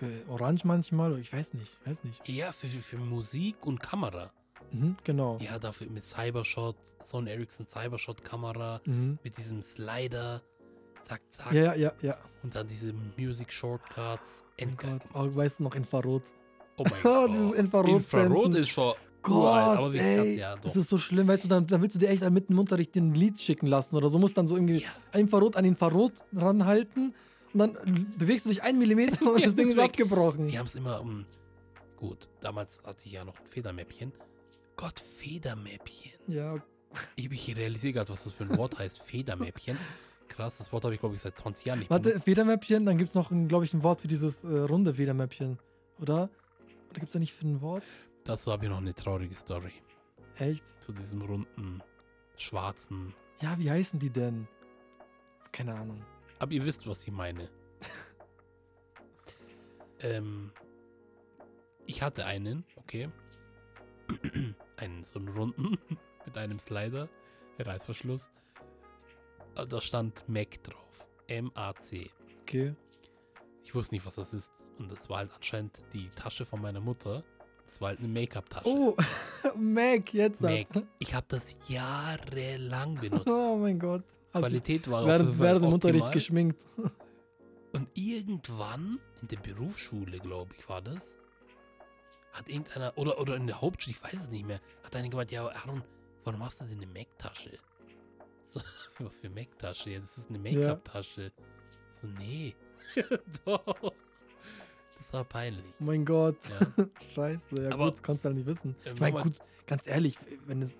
äh, 0.00 0.28
Orange 0.30 0.64
manchmal, 0.64 1.18
ich 1.18 1.32
weiß 1.32 1.54
nicht, 1.54 1.72
weiß 1.86 2.04
nicht. 2.04 2.26
Ja, 2.28 2.52
für, 2.52 2.66
für 2.68 2.96
Musik 2.96 3.66
und 3.66 3.80
Kamera. 3.82 4.32
Mhm, 4.72 4.96
genau. 5.04 5.38
Ja, 5.40 5.58
dafür 5.58 5.88
mit 5.90 6.02
Cybershot, 6.02 6.76
Sony 7.04 7.30
Ericsson 7.30 7.66
Cybershot-Kamera, 7.68 8.80
Mhm. 8.86 9.18
mit 9.22 9.36
diesem 9.36 9.62
Slider. 9.62 10.42
Zack, 11.04 11.20
zack. 11.28 11.52
Ja, 11.52 11.74
ja, 11.74 11.92
ja. 12.02 12.16
Und 12.42 12.54
dann 12.56 12.66
diese 12.66 12.92
Music 13.16 13.52
Shortcuts. 13.52 14.44
Oh. 14.60 14.66
Gott. 14.76 15.02
Oh, 15.14 15.36
weißt 15.36 15.60
du 15.60 15.64
noch 15.64 15.74
Infrarot? 15.76 16.22
Oh 16.78 16.84
mein 16.90 17.00
Gott. 17.02 17.30
dieses 17.30 17.52
Infrarot. 17.54 17.88
Infrarot 17.90 18.54
ist 18.56 18.70
schon 18.70 18.94
uralt, 19.28 19.78
aber 19.78 19.92
wie 19.92 19.98
ey, 19.98 20.38
ja, 20.38 20.56
das 20.56 20.76
ist 20.76 20.88
so 20.88 20.98
schlimm, 20.98 21.28
weißt 21.28 21.44
du, 21.44 21.48
dann, 21.48 21.66
dann 21.66 21.80
willst 21.82 21.94
du 21.94 21.98
dir 21.98 22.08
echt 22.08 22.28
mitten 22.30 22.52
im 22.52 22.58
Unterricht 22.58 22.94
den 22.94 23.14
Lied 23.14 23.40
schicken 23.40 23.66
lassen 23.66 23.96
oder 23.96 24.08
so, 24.10 24.18
musst 24.18 24.36
dann 24.36 24.48
so 24.48 24.56
irgendwie 24.56 24.82
Ja. 25.12 25.18
Infrarot 25.18 25.56
an 25.56 25.64
Infrarot 25.64 26.12
ranhalten 26.34 27.14
und 27.52 27.58
dann 27.58 28.12
bewegst 28.18 28.46
du 28.46 28.50
dich 28.50 28.62
einen 28.62 28.78
Millimeter 28.78 29.30
und 29.32 29.38
Ja, 29.40 29.46
das 29.46 29.54
Ding 29.54 29.66
ist 29.66 29.72
ist 29.72 29.76
weg. 29.78 29.84
abgebrochen. 29.90 30.48
Wir 30.48 30.58
haben 30.58 30.66
es 30.66 30.74
immer 30.74 31.00
um. 31.00 31.24
Gut, 31.96 32.28
damals 32.40 32.82
hatte 32.84 32.98
ich 33.04 33.12
ja 33.12 33.24
noch 33.24 33.38
ein 33.40 33.46
Federmäppchen. 33.46 34.12
Gott, 34.76 35.00
Federmäppchen. 35.00 36.12
Ja, 36.28 36.56
Ich, 37.16 37.30
ich 37.30 37.56
realisiere 37.56 37.94
gerade, 37.94 38.10
was 38.10 38.24
das 38.24 38.32
für 38.34 38.44
ein 38.44 38.56
Wort 38.58 38.78
heißt. 38.78 39.00
Federmäppchen. 39.02 39.78
Krass, 40.28 40.58
das 40.58 40.70
Wort 40.72 40.84
habe 40.84 40.92
ich, 40.94 41.00
glaube 41.00 41.14
ich, 41.14 41.20
seit 41.22 41.38
20 41.38 41.64
Jahren 41.64 41.78
nicht 41.78 41.90
warte, 41.90 42.10
benutzt. 42.10 42.24
Federmäppchen, 42.24 42.84
dann 42.84 42.98
gibt 42.98 43.08
es 43.10 43.14
noch, 43.14 43.30
glaube 43.48 43.64
ich, 43.64 43.72
ein 43.72 43.82
Wort 43.82 44.00
für 44.02 44.08
dieses 44.08 44.44
äh, 44.44 44.48
runde 44.48 44.94
Federmäppchen, 44.94 45.58
oder? 46.00 46.28
Oder 46.90 47.00
gibt 47.00 47.06
es 47.06 47.12
da 47.14 47.18
nicht 47.18 47.32
für 47.32 47.46
ein 47.46 47.62
Wort? 47.62 47.84
Dazu 48.26 48.50
habe 48.50 48.64
ich 48.64 48.70
noch 48.70 48.78
eine 48.78 48.92
traurige 48.94 49.34
Story. 49.36 49.72
Echt? 50.36 50.66
Zu 50.82 50.92
diesem 50.92 51.22
runden, 51.22 51.80
schwarzen. 52.36 53.14
Ja, 53.40 53.56
wie 53.58 53.70
heißen 53.70 54.00
die 54.00 54.10
denn? 54.10 54.48
Keine 55.52 55.74
Ahnung. 55.74 56.04
Aber 56.40 56.52
ihr 56.52 56.64
wisst, 56.64 56.86
was 56.88 57.04
ich 57.04 57.12
meine. 57.12 57.48
ähm, 60.00 60.52
ich 61.86 62.02
hatte 62.02 62.26
einen, 62.26 62.64
okay. 62.76 63.08
einen 64.76 65.04
so 65.04 65.20
einen 65.20 65.28
runden 65.28 65.78
mit 66.26 66.36
einem 66.36 66.58
Slider, 66.58 67.08
Reißverschluss. 67.60 68.32
Da 69.54 69.80
stand 69.80 70.28
Mac 70.28 70.62
drauf. 70.64 71.06
M-A-C. 71.28 72.10
Okay. 72.42 72.74
Ich 73.64 73.74
wusste 73.74 73.94
nicht, 73.94 74.04
was 74.04 74.16
das 74.16 74.34
ist. 74.34 74.52
Und 74.78 74.90
das 74.90 75.08
war 75.08 75.18
halt 75.18 75.32
anscheinend 75.34 75.80
die 75.92 76.10
Tasche 76.10 76.44
von 76.44 76.60
meiner 76.60 76.80
Mutter. 76.80 77.24
Das 77.66 77.80
war 77.80 77.88
halt 77.88 77.98
eine 77.98 78.08
Make-up-Tasche. 78.08 78.68
Oh, 78.68 78.96
Mac, 79.56 80.14
jetzt 80.14 80.40
Mac. 80.40 80.66
Ich 80.98 81.14
habe 81.14 81.26
das 81.28 81.56
jahrelang 81.68 82.94
benutzt. 83.00 83.28
Oh 83.28 83.56
mein 83.56 83.78
Gott. 83.78 84.04
Also, 84.32 84.48
Qualität 84.48 84.90
war 84.90 85.02
auf 85.02 85.08
während, 85.08 85.26
jeden 85.26 85.38
Fall 85.38 85.46
während 85.46 85.64
dem 85.64 85.72
Unterricht 85.72 86.12
geschminkt. 86.12 86.66
Und 87.72 87.88
irgendwann 87.94 89.00
in 89.22 89.28
der 89.28 89.38
Berufsschule, 89.38 90.18
glaube 90.18 90.54
ich, 90.58 90.68
war 90.68 90.80
das, 90.82 91.16
hat 92.32 92.48
irgendeiner, 92.48 92.92
oder, 92.96 93.18
oder 93.20 93.36
in 93.36 93.46
der 93.46 93.60
Hauptschule, 93.60 93.96
ich 93.96 94.02
weiß 94.02 94.22
es 94.22 94.30
nicht 94.30 94.46
mehr, 94.46 94.60
hat 94.82 94.94
einer 94.94 95.08
gemeint, 95.08 95.30
ja, 95.30 95.46
Aaron, 95.46 95.82
warum 96.24 96.44
hast 96.44 96.60
du 96.60 96.64
denn 96.66 96.78
eine 96.78 96.86
Mac-Tasche? 96.86 97.58
So, 98.98 99.10
für 99.10 99.28
Mac-Tasche? 99.28 99.90
Ja, 99.90 100.00
das 100.00 100.16
ist 100.16 100.30
eine 100.30 100.38
Ja. 100.48 100.58
Make-up-Tasche. 100.58 101.30
So, 102.00 102.06
nee. 102.06 102.54
Doch. 103.44 103.92
Das 104.98 105.12
war 105.12 105.24
peinlich. 105.24 105.64
Oh 105.80 105.84
mein 105.84 106.04
Gott. 106.04 106.36
Ja. 106.48 106.86
Scheiße. 107.14 107.62
Ja, 107.62 107.72
Aber- 107.72 107.84
gut, 107.86 107.94
das 107.94 108.02
kannst 108.02 108.24
du 108.24 108.28
halt 108.28 108.36
nicht 108.36 108.46
wissen. 108.46 108.74
Äh, 108.84 108.92
Ich 108.92 109.00
meine, 109.00 109.22
gut, 109.22 109.38
ganz 109.66 109.86
ehrlich, 109.86 110.18
wenn 110.46 110.62
es. 110.62 110.78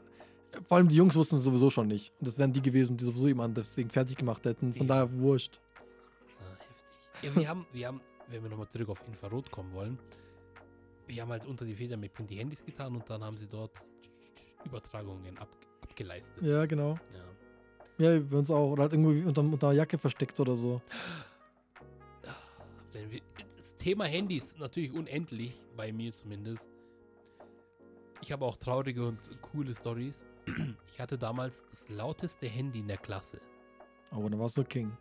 Vor 0.66 0.78
allem 0.78 0.88
die 0.88 0.96
Jungs 0.96 1.14
wussten 1.14 1.36
es 1.36 1.44
sowieso 1.44 1.68
schon 1.70 1.86
nicht. 1.88 2.12
Und 2.18 2.28
das 2.28 2.38
wären 2.38 2.52
die 2.52 2.62
gewesen, 2.62 2.96
die 2.96 3.04
sowieso 3.04 3.28
jemanden 3.28 3.56
deswegen 3.56 3.90
fertig 3.90 4.16
gemacht 4.16 4.44
hätten. 4.46 4.72
Von 4.72 4.82
Eben. 4.82 4.88
daher 4.88 5.12
wurscht. 5.18 5.60
Ah, 6.40 6.56
heftig. 6.58 7.28
Ja, 7.34 7.36
wir 7.40 7.48
haben, 7.48 7.66
wir 7.72 7.86
haben, 7.88 8.00
wenn 8.28 8.42
wir 8.42 8.48
nochmal 8.50 8.68
zurück 8.68 8.88
auf 8.88 9.02
Infrarot 9.06 9.50
kommen 9.50 9.72
wollen, 9.74 9.98
wir 11.06 11.20
haben 11.22 11.30
halt 11.30 11.44
unter 11.44 11.64
die 11.66 11.74
Federmäppchen 11.74 12.26
die 12.26 12.36
Handys 12.36 12.64
getan 12.64 12.94
und 12.96 13.08
dann 13.10 13.22
haben 13.22 13.36
sie 13.36 13.46
dort 13.46 13.72
Übertragungen 14.64 15.36
ab, 15.38 15.48
abgeleistet. 15.82 16.42
Ja, 16.42 16.64
genau. 16.66 16.98
Ja. 17.98 18.12
Ja, 18.14 18.20
bei 18.20 18.36
uns 18.38 18.50
auch. 18.50 18.70
Oder 18.72 18.84
halt 18.84 18.92
irgendwie 18.94 19.22
unter, 19.24 19.42
unter 19.42 19.68
der 19.68 19.72
Jacke 19.76 19.98
versteckt 19.98 20.40
oder 20.40 20.54
so. 20.54 20.80
Ah, 22.26 22.30
Wenn 22.92 23.10
wir, 23.10 23.20
das 23.66 23.76
Thema 23.78 24.04
Handys 24.04 24.54
natürlich 24.58 24.92
unendlich, 24.92 25.60
bei 25.76 25.92
mir 25.92 26.14
zumindest. 26.14 26.70
Ich 28.22 28.30
habe 28.30 28.44
auch 28.44 28.56
traurige 28.56 29.04
und 29.04 29.18
coole 29.42 29.74
Stories. 29.74 30.24
Ich 30.92 31.00
hatte 31.00 31.18
damals 31.18 31.64
das 31.68 31.88
lauteste 31.90 32.46
Handy 32.46 32.78
in 32.78 32.88
der 32.88 32.96
Klasse. 32.96 33.38
Aber 34.10 34.30
dann 34.30 34.38
warst 34.38 34.56
du 34.56 34.64
King. 34.64 34.96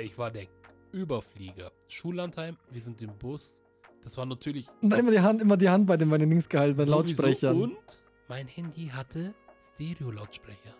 Ich 0.00 0.16
war 0.16 0.30
der 0.30 0.46
Überflieger. 0.92 1.70
Schullandheim, 1.88 2.56
wir 2.70 2.80
sind 2.80 3.02
im 3.02 3.18
Bus. 3.18 3.60
Das 4.04 4.16
war 4.16 4.24
natürlich 4.24 4.68
Und 4.80 4.90
dann 4.90 5.00
immer 5.00 5.10
die 5.10 5.20
Hand, 5.20 5.42
immer 5.42 5.56
die 5.56 5.68
Hand 5.68 5.86
bei 5.86 5.96
den, 5.96 6.08
bei 6.08 6.16
den 6.16 6.30
Dings 6.30 6.48
gehalten, 6.48 6.76
bei 6.76 6.84
den. 6.84 6.92
Lautsprechern. 6.92 7.60
Und 7.60 8.00
mein 8.28 8.46
Handy 8.46 8.86
hatte 8.86 9.34
Stereo-Lautsprecher. 9.74 10.74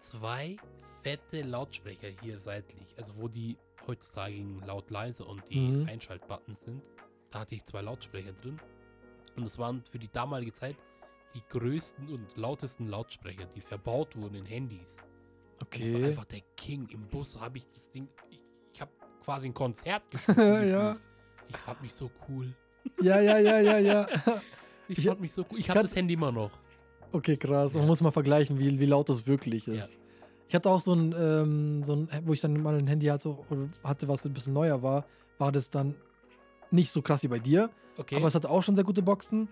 Zwei 0.00 0.56
fette 1.02 1.42
Lautsprecher 1.42 2.08
hier 2.22 2.38
seitlich. 2.38 2.88
Also 2.96 3.12
wo 3.18 3.28
die 3.28 3.56
heutzutage 3.88 4.44
laut 4.66 4.90
leise 4.90 5.24
und 5.24 5.42
die 5.50 5.58
Mhm. 5.58 5.88
Einschaltbuttons 5.88 6.62
sind. 6.62 6.82
Da 7.30 7.40
hatte 7.40 7.54
ich 7.56 7.64
zwei 7.64 7.80
Lautsprecher 7.82 8.32
drin. 8.34 8.58
Und 9.36 9.44
das 9.44 9.58
waren 9.58 9.82
für 9.90 9.98
die 9.98 10.08
damalige 10.12 10.52
Zeit 10.52 10.76
die 11.34 11.42
größten 11.48 12.08
und 12.08 12.36
lautesten 12.36 12.86
Lautsprecher, 12.88 13.46
die 13.54 13.60
verbaut 13.60 14.16
wurden 14.16 14.36
in 14.36 14.46
Handys. 14.46 14.96
Und 15.60 15.74
Ich 15.74 15.80
war 15.92 15.96
Okay. 15.98 16.04
einfach 16.06 16.24
der 16.24 16.40
King. 16.56 16.88
Im 16.90 17.06
Bus 17.08 17.38
habe 17.40 17.58
ich 17.58 17.66
das 17.74 17.90
Ding. 17.90 18.08
Ich, 18.30 18.40
ich 18.72 18.80
habe 18.80 18.90
quasi 19.24 19.48
ein 19.48 19.54
Konzert 19.54 20.08
gespielt. 20.10 20.38
Ja. 20.72 20.96
Ich 21.48 21.56
fand 21.56 21.82
mich 21.82 21.94
so 21.94 22.10
cool. 22.28 22.54
Ja, 23.00 23.20
ja, 23.20 23.38
ja, 23.38 23.58
ja, 23.60 23.78
ja. 23.78 24.06
Ich, 24.88 24.98
Ich- 24.98 25.06
fand 25.06 25.20
mich 25.20 25.32
so 25.32 25.44
cool. 25.50 25.58
Ich 25.58 25.68
habe 25.68 25.82
das 25.82 25.94
Handy 25.96 26.14
immer 26.14 26.32
noch. 26.32 26.50
Okay, 27.12 27.36
krass. 27.36 27.72
Man 27.74 27.82
Ja. 27.82 27.86
muss 27.88 28.00
mal 28.00 28.10
vergleichen, 28.10 28.58
wie, 28.58 28.78
wie 28.78 28.86
laut 28.86 29.08
das 29.08 29.26
wirklich 29.26 29.66
Ja. 29.66 29.84
Ich 30.48 30.54
hatte 30.54 30.70
auch 30.70 30.80
so 30.80 30.94
ein, 30.94 31.14
ähm, 31.18 31.84
so 31.84 31.94
ein, 31.94 32.08
wo 32.24 32.32
ich 32.32 32.40
dann 32.40 32.60
mal 32.62 32.74
ein 32.76 32.86
Handy 32.86 33.06
hatte, 33.06 33.28
oder 33.50 33.68
hatte, 33.84 34.08
was 34.08 34.24
ein 34.24 34.32
bisschen 34.32 34.52
neuer 34.54 34.82
war, 34.82 35.04
war 35.38 35.52
das 35.52 35.68
dann 35.70 35.94
nicht 36.70 36.90
so 36.90 37.02
krass 37.02 37.22
wie 37.22 37.28
bei 37.28 37.38
dir, 37.38 37.70
Okay. 37.96 38.16
aber 38.16 38.28
es 38.28 38.34
hatte 38.34 38.48
auch 38.50 38.62
schon 38.62 38.74
sehr 38.74 38.84
gute 38.84 39.02
Boxen. 39.02 39.48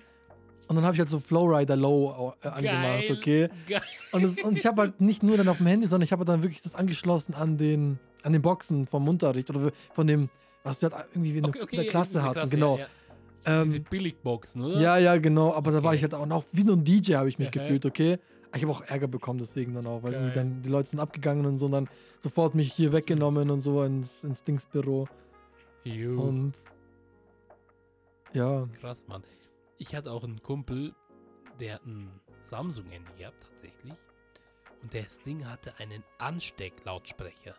Und 0.68 0.74
dann 0.76 0.85
habe 0.85 0.94
ich 0.94 0.98
halt 1.00 1.09
so 1.09 1.20
Flowrider 1.20 1.76
Low 1.76 2.32
äh, 2.42 2.48
angemacht, 2.48 3.06
Geil. 3.06 3.16
okay? 3.16 3.48
Geil. 3.68 3.82
Und, 4.12 4.24
es, 4.24 4.38
und 4.42 4.56
ich 4.59 4.66
habe 4.66 4.82
halt 4.82 5.00
nicht 5.00 5.22
nur 5.22 5.37
dann 5.37 5.48
auf 5.48 5.59
dem 5.59 5.66
Handy, 5.66 5.87
sondern 5.87 6.04
ich 6.04 6.12
habe 6.12 6.24
dann 6.24 6.42
wirklich 6.42 6.62
das 6.62 6.74
angeschlossen 6.74 7.35
an 7.35 7.56
den, 7.56 7.98
an 8.22 8.32
den 8.32 8.42
Boxen 8.42 8.87
vom 8.87 9.06
Unterricht 9.06 9.50
oder 9.50 9.70
von 9.94 10.06
dem, 10.06 10.28
was 10.64 10.80
wir 10.82 10.90
halt 10.90 11.06
irgendwie 11.12 11.37
in, 11.38 11.44
Okay, 11.44 11.52
der- 11.59 11.62
okay, 11.64 11.76
der 11.76 11.85
Klasse 11.87 12.22
hatten, 12.22 12.32
Klasse, 12.35 12.50
genau. 12.50 12.78
Ja, 12.78 12.87
ja. 13.46 13.64
Diese 13.64 13.78
Ähm, 13.78 13.85
Billigboxen, 13.88 14.62
oder? 14.62 14.80
ja, 14.80 14.96
ja, 14.96 15.16
genau. 15.18 15.52
Aber 15.52 15.70
da 15.70 15.82
war 15.82 15.90
Okay. 15.90 15.96
ich 15.96 16.02
halt 16.02 16.14
auch 16.14 16.26
noch 16.26 16.44
wie 16.50 16.66
so 16.66 16.72
ein 16.72 16.82
DJ, 16.82 17.14
habe 17.14 17.28
ich 17.28 17.38
mich 17.38 17.48
Aha. 17.48 17.52
gefühlt, 17.52 17.87
okay? 17.87 18.18
Ich 18.56 18.62
habe 18.62 18.72
auch 18.72 18.82
Ärger 18.82 19.08
bekommen 19.08 19.38
deswegen 19.38 19.74
dann 19.74 19.86
auch, 19.86 20.02
weil 20.02 20.12
Geil. 20.12 20.32
dann 20.32 20.62
die 20.62 20.68
Leute 20.68 20.88
sind 20.90 21.00
abgegangen 21.00 21.46
und 21.46 21.58
so 21.58 21.66
und 21.66 21.72
dann 21.72 21.88
sofort 22.20 22.54
mich 22.54 22.72
hier 22.72 22.92
weggenommen 22.92 23.50
und 23.50 23.60
so 23.60 23.82
ins, 23.82 24.24
ins 24.24 24.42
Dingsbüro. 24.42 25.08
Jo, 25.84 26.20
Und 26.20 26.54
ja, 28.32 28.66
krass, 28.80 29.06
Mann. 29.06 29.22
Ich 29.78 29.94
hatte 29.94 30.10
auch 30.10 30.24
einen 30.24 30.42
Kumpel, 30.42 30.94
der 31.60 31.74
hat 31.74 31.86
ein 31.86 32.10
Samsung-Handy 32.42 33.12
gehabt, 33.18 33.42
tatsächlich. 33.42 33.92
Und 34.82 34.94
das 34.94 35.20
Ding 35.20 35.46
hatte 35.46 35.74
einen 35.78 36.02
Anstecklautsprecher. 36.18 37.54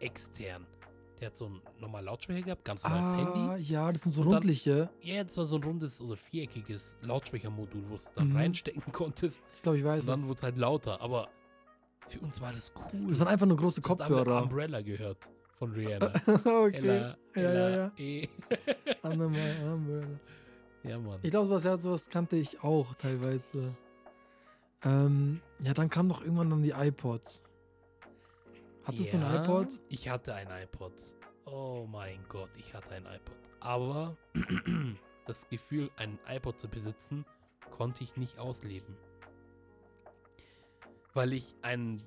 Extern. 0.00 0.66
Der 1.22 1.28
hat 1.30 1.36
so 1.36 1.46
einen 1.46 1.62
normalen 1.80 2.06
Lautsprecher 2.06 2.42
gehabt, 2.42 2.64
ganz 2.64 2.82
normales 2.82 3.06
ah, 3.06 3.16
Handy. 3.16 3.62
ja, 3.72 3.92
das 3.92 4.02
sind 4.02 4.10
so 4.10 4.22
rundliche. 4.22 4.90
Ja, 5.02 5.22
das 5.22 5.36
war 5.36 5.46
so 5.46 5.54
ein 5.54 5.62
rundes 5.62 6.00
oder 6.00 6.16
viereckiges 6.16 6.96
Lautsprechermodul, 7.00 7.84
wo 7.88 7.94
du 7.96 8.02
dann 8.16 8.30
Mhm. 8.30 8.36
reinstecken 8.36 8.82
konntest. 8.92 9.40
Ich 9.54 9.62
glaube, 9.62 9.78
ich 9.78 9.84
weiß 9.84 10.02
Und 10.02 10.08
dann 10.08 10.22
wurde 10.24 10.34
es 10.38 10.42
halt 10.42 10.58
lauter. 10.58 11.00
Aber 11.00 11.28
für 12.08 12.18
uns 12.18 12.40
war 12.40 12.52
das 12.52 12.72
cool. 12.92 13.06
Das 13.08 13.20
waren 13.20 13.28
einfach 13.28 13.46
nur 13.46 13.56
große 13.56 13.80
Das 13.80 13.88
haben 13.88 13.98
Kopfhörer. 13.98 14.42
Umbrella 14.42 14.82
gehört 14.82 15.18
von 15.58 15.70
Rihanna. 15.70 16.06
okay. 16.44 16.76
Ella, 16.76 16.94
Ja, 16.96 17.16
ja, 17.36 17.40
Ella, 17.42 17.70
ja. 17.70 17.92
eh. 17.98 18.28
Andere 19.02 19.26
Umbrella. 19.28 20.06
Ja, 20.82 20.98
Mann. 20.98 21.20
Ich 21.22 21.30
glaube, 21.30 21.46
sowas, 21.46 21.62
ja, 21.62 21.78
sowas 21.78 22.08
kannte 22.10 22.34
ich 22.34 22.60
auch 22.64 22.96
teilweise. 22.96 23.76
Ähm, 24.84 25.40
ja, 25.60 25.72
dann 25.74 25.88
kam 25.88 26.08
doch 26.08 26.22
irgendwann 26.22 26.50
dann 26.50 26.62
die 26.62 26.70
iPods. 26.72 27.40
Hattest 28.84 29.12
du 29.12 29.16
ein 29.18 29.22
Ja, 29.22 29.42
iPod? 29.44 29.68
Ich 29.88 30.08
hatte 30.08 30.34
ein 30.34 30.48
iPod. 30.50 30.92
Oh 31.44 31.86
mein 31.90 32.24
Gott, 32.28 32.50
ich 32.56 32.74
hatte 32.74 32.90
ein 32.94 33.06
iPod. 33.06 33.36
Aber 33.60 34.16
das 35.26 35.48
Gefühl, 35.48 35.90
ein 35.96 36.18
iPod 36.28 36.60
zu 36.60 36.68
besitzen, 36.68 37.24
konnte 37.70 38.02
ich 38.04 38.16
nicht 38.16 38.38
ausleben. 38.38 38.96
Weil 41.14 41.32
ich 41.32 41.54
einen 41.62 42.02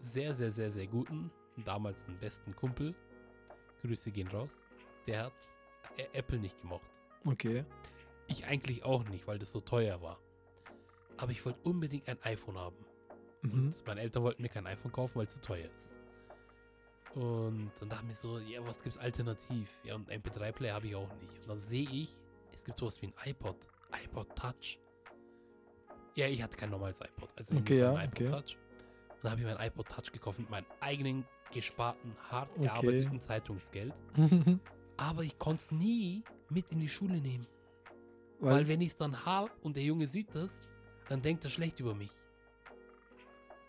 sehr, 0.00 0.34
sehr, 0.34 0.52
sehr, 0.52 0.70
sehr 0.70 0.86
guten, 0.86 1.30
damals 1.64 2.06
einen 2.06 2.18
besten 2.18 2.54
Kumpel, 2.56 2.94
Grüße 3.82 4.10
gehen 4.10 4.28
raus, 4.28 4.56
der 5.06 5.24
hat 5.26 5.32
Ä- 5.98 6.08
Apple 6.14 6.38
nicht 6.38 6.60
gemocht. 6.60 6.88
Okay. 7.24 7.64
Ich 8.26 8.46
eigentlich 8.46 8.84
auch 8.84 9.04
nicht, 9.08 9.26
weil 9.26 9.38
das 9.38 9.52
so 9.52 9.60
teuer 9.60 10.00
war. 10.02 10.18
Aber 11.16 11.30
ich 11.32 11.44
wollte 11.44 11.60
unbedingt 11.62 12.08
ein 12.08 12.20
iPhone 12.22 12.58
haben. 12.58 12.76
Mhm. 13.52 13.66
Und 13.66 13.86
meine 13.86 14.00
Eltern 14.00 14.22
wollten 14.22 14.42
mir 14.42 14.48
kein 14.48 14.66
iPhone 14.66 14.92
kaufen, 14.92 15.16
weil 15.16 15.26
es 15.26 15.34
zu 15.34 15.40
teuer 15.40 15.68
ist. 15.74 15.92
Und 17.14 17.70
dann 17.80 17.88
dachte 17.88 18.02
ich 18.02 18.08
mir 18.08 18.14
so, 18.14 18.38
ja, 18.38 18.60
was 18.66 18.82
gibt's 18.82 18.98
alternativ? 18.98 19.70
Ja, 19.84 19.94
und 19.94 20.10
MP3-Player 20.10 20.74
habe 20.74 20.86
ich 20.86 20.94
auch 20.94 21.08
nicht. 21.22 21.42
Und 21.42 21.48
dann 21.48 21.60
sehe 21.60 21.88
ich, 21.88 22.14
es 22.52 22.62
gibt 22.62 22.78
sowas 22.78 23.00
wie 23.00 23.06
ein 23.06 23.14
iPod. 23.24 23.56
iPod 24.04 24.36
Touch. 24.36 24.78
Ja, 26.14 26.26
ich 26.26 26.42
hatte 26.42 26.56
kein 26.56 26.70
normales 26.70 27.00
iPod. 27.00 27.30
Also 27.38 27.56
Okay, 27.56 27.78
ja, 27.78 27.94
ein 27.94 28.08
iPod 28.08 28.20
okay. 28.20 28.26
Touch. 28.30 28.58
Und 29.08 29.24
dann 29.24 29.30
habe 29.32 29.40
ich 29.40 29.46
mein 29.46 29.66
iPod 29.66 29.88
Touch 29.88 30.12
gekauft 30.12 30.38
mit 30.38 30.50
meinem 30.50 30.66
eigenen 30.80 31.24
gesparten, 31.52 32.14
hart 32.30 32.54
gearbeiteten 32.56 33.20
Zeitungsgeld. 33.20 33.94
Aber 34.98 35.22
ich 35.22 35.38
konnte 35.38 35.62
es 35.62 35.70
nie 35.70 36.22
mit 36.50 36.70
in 36.70 36.80
die 36.80 36.88
Schule 36.88 37.18
nehmen. 37.20 37.46
Weil, 38.40 38.54
Weil, 38.54 38.68
wenn 38.68 38.80
ich 38.82 38.88
es 38.88 38.96
dann 38.96 39.24
habe 39.24 39.50
und 39.62 39.76
der 39.76 39.84
Junge 39.84 40.06
sieht 40.06 40.34
das, 40.34 40.60
dann 41.08 41.22
denkt 41.22 41.44
er 41.44 41.50
schlecht 41.50 41.80
über 41.80 41.94
mich. 41.94 42.10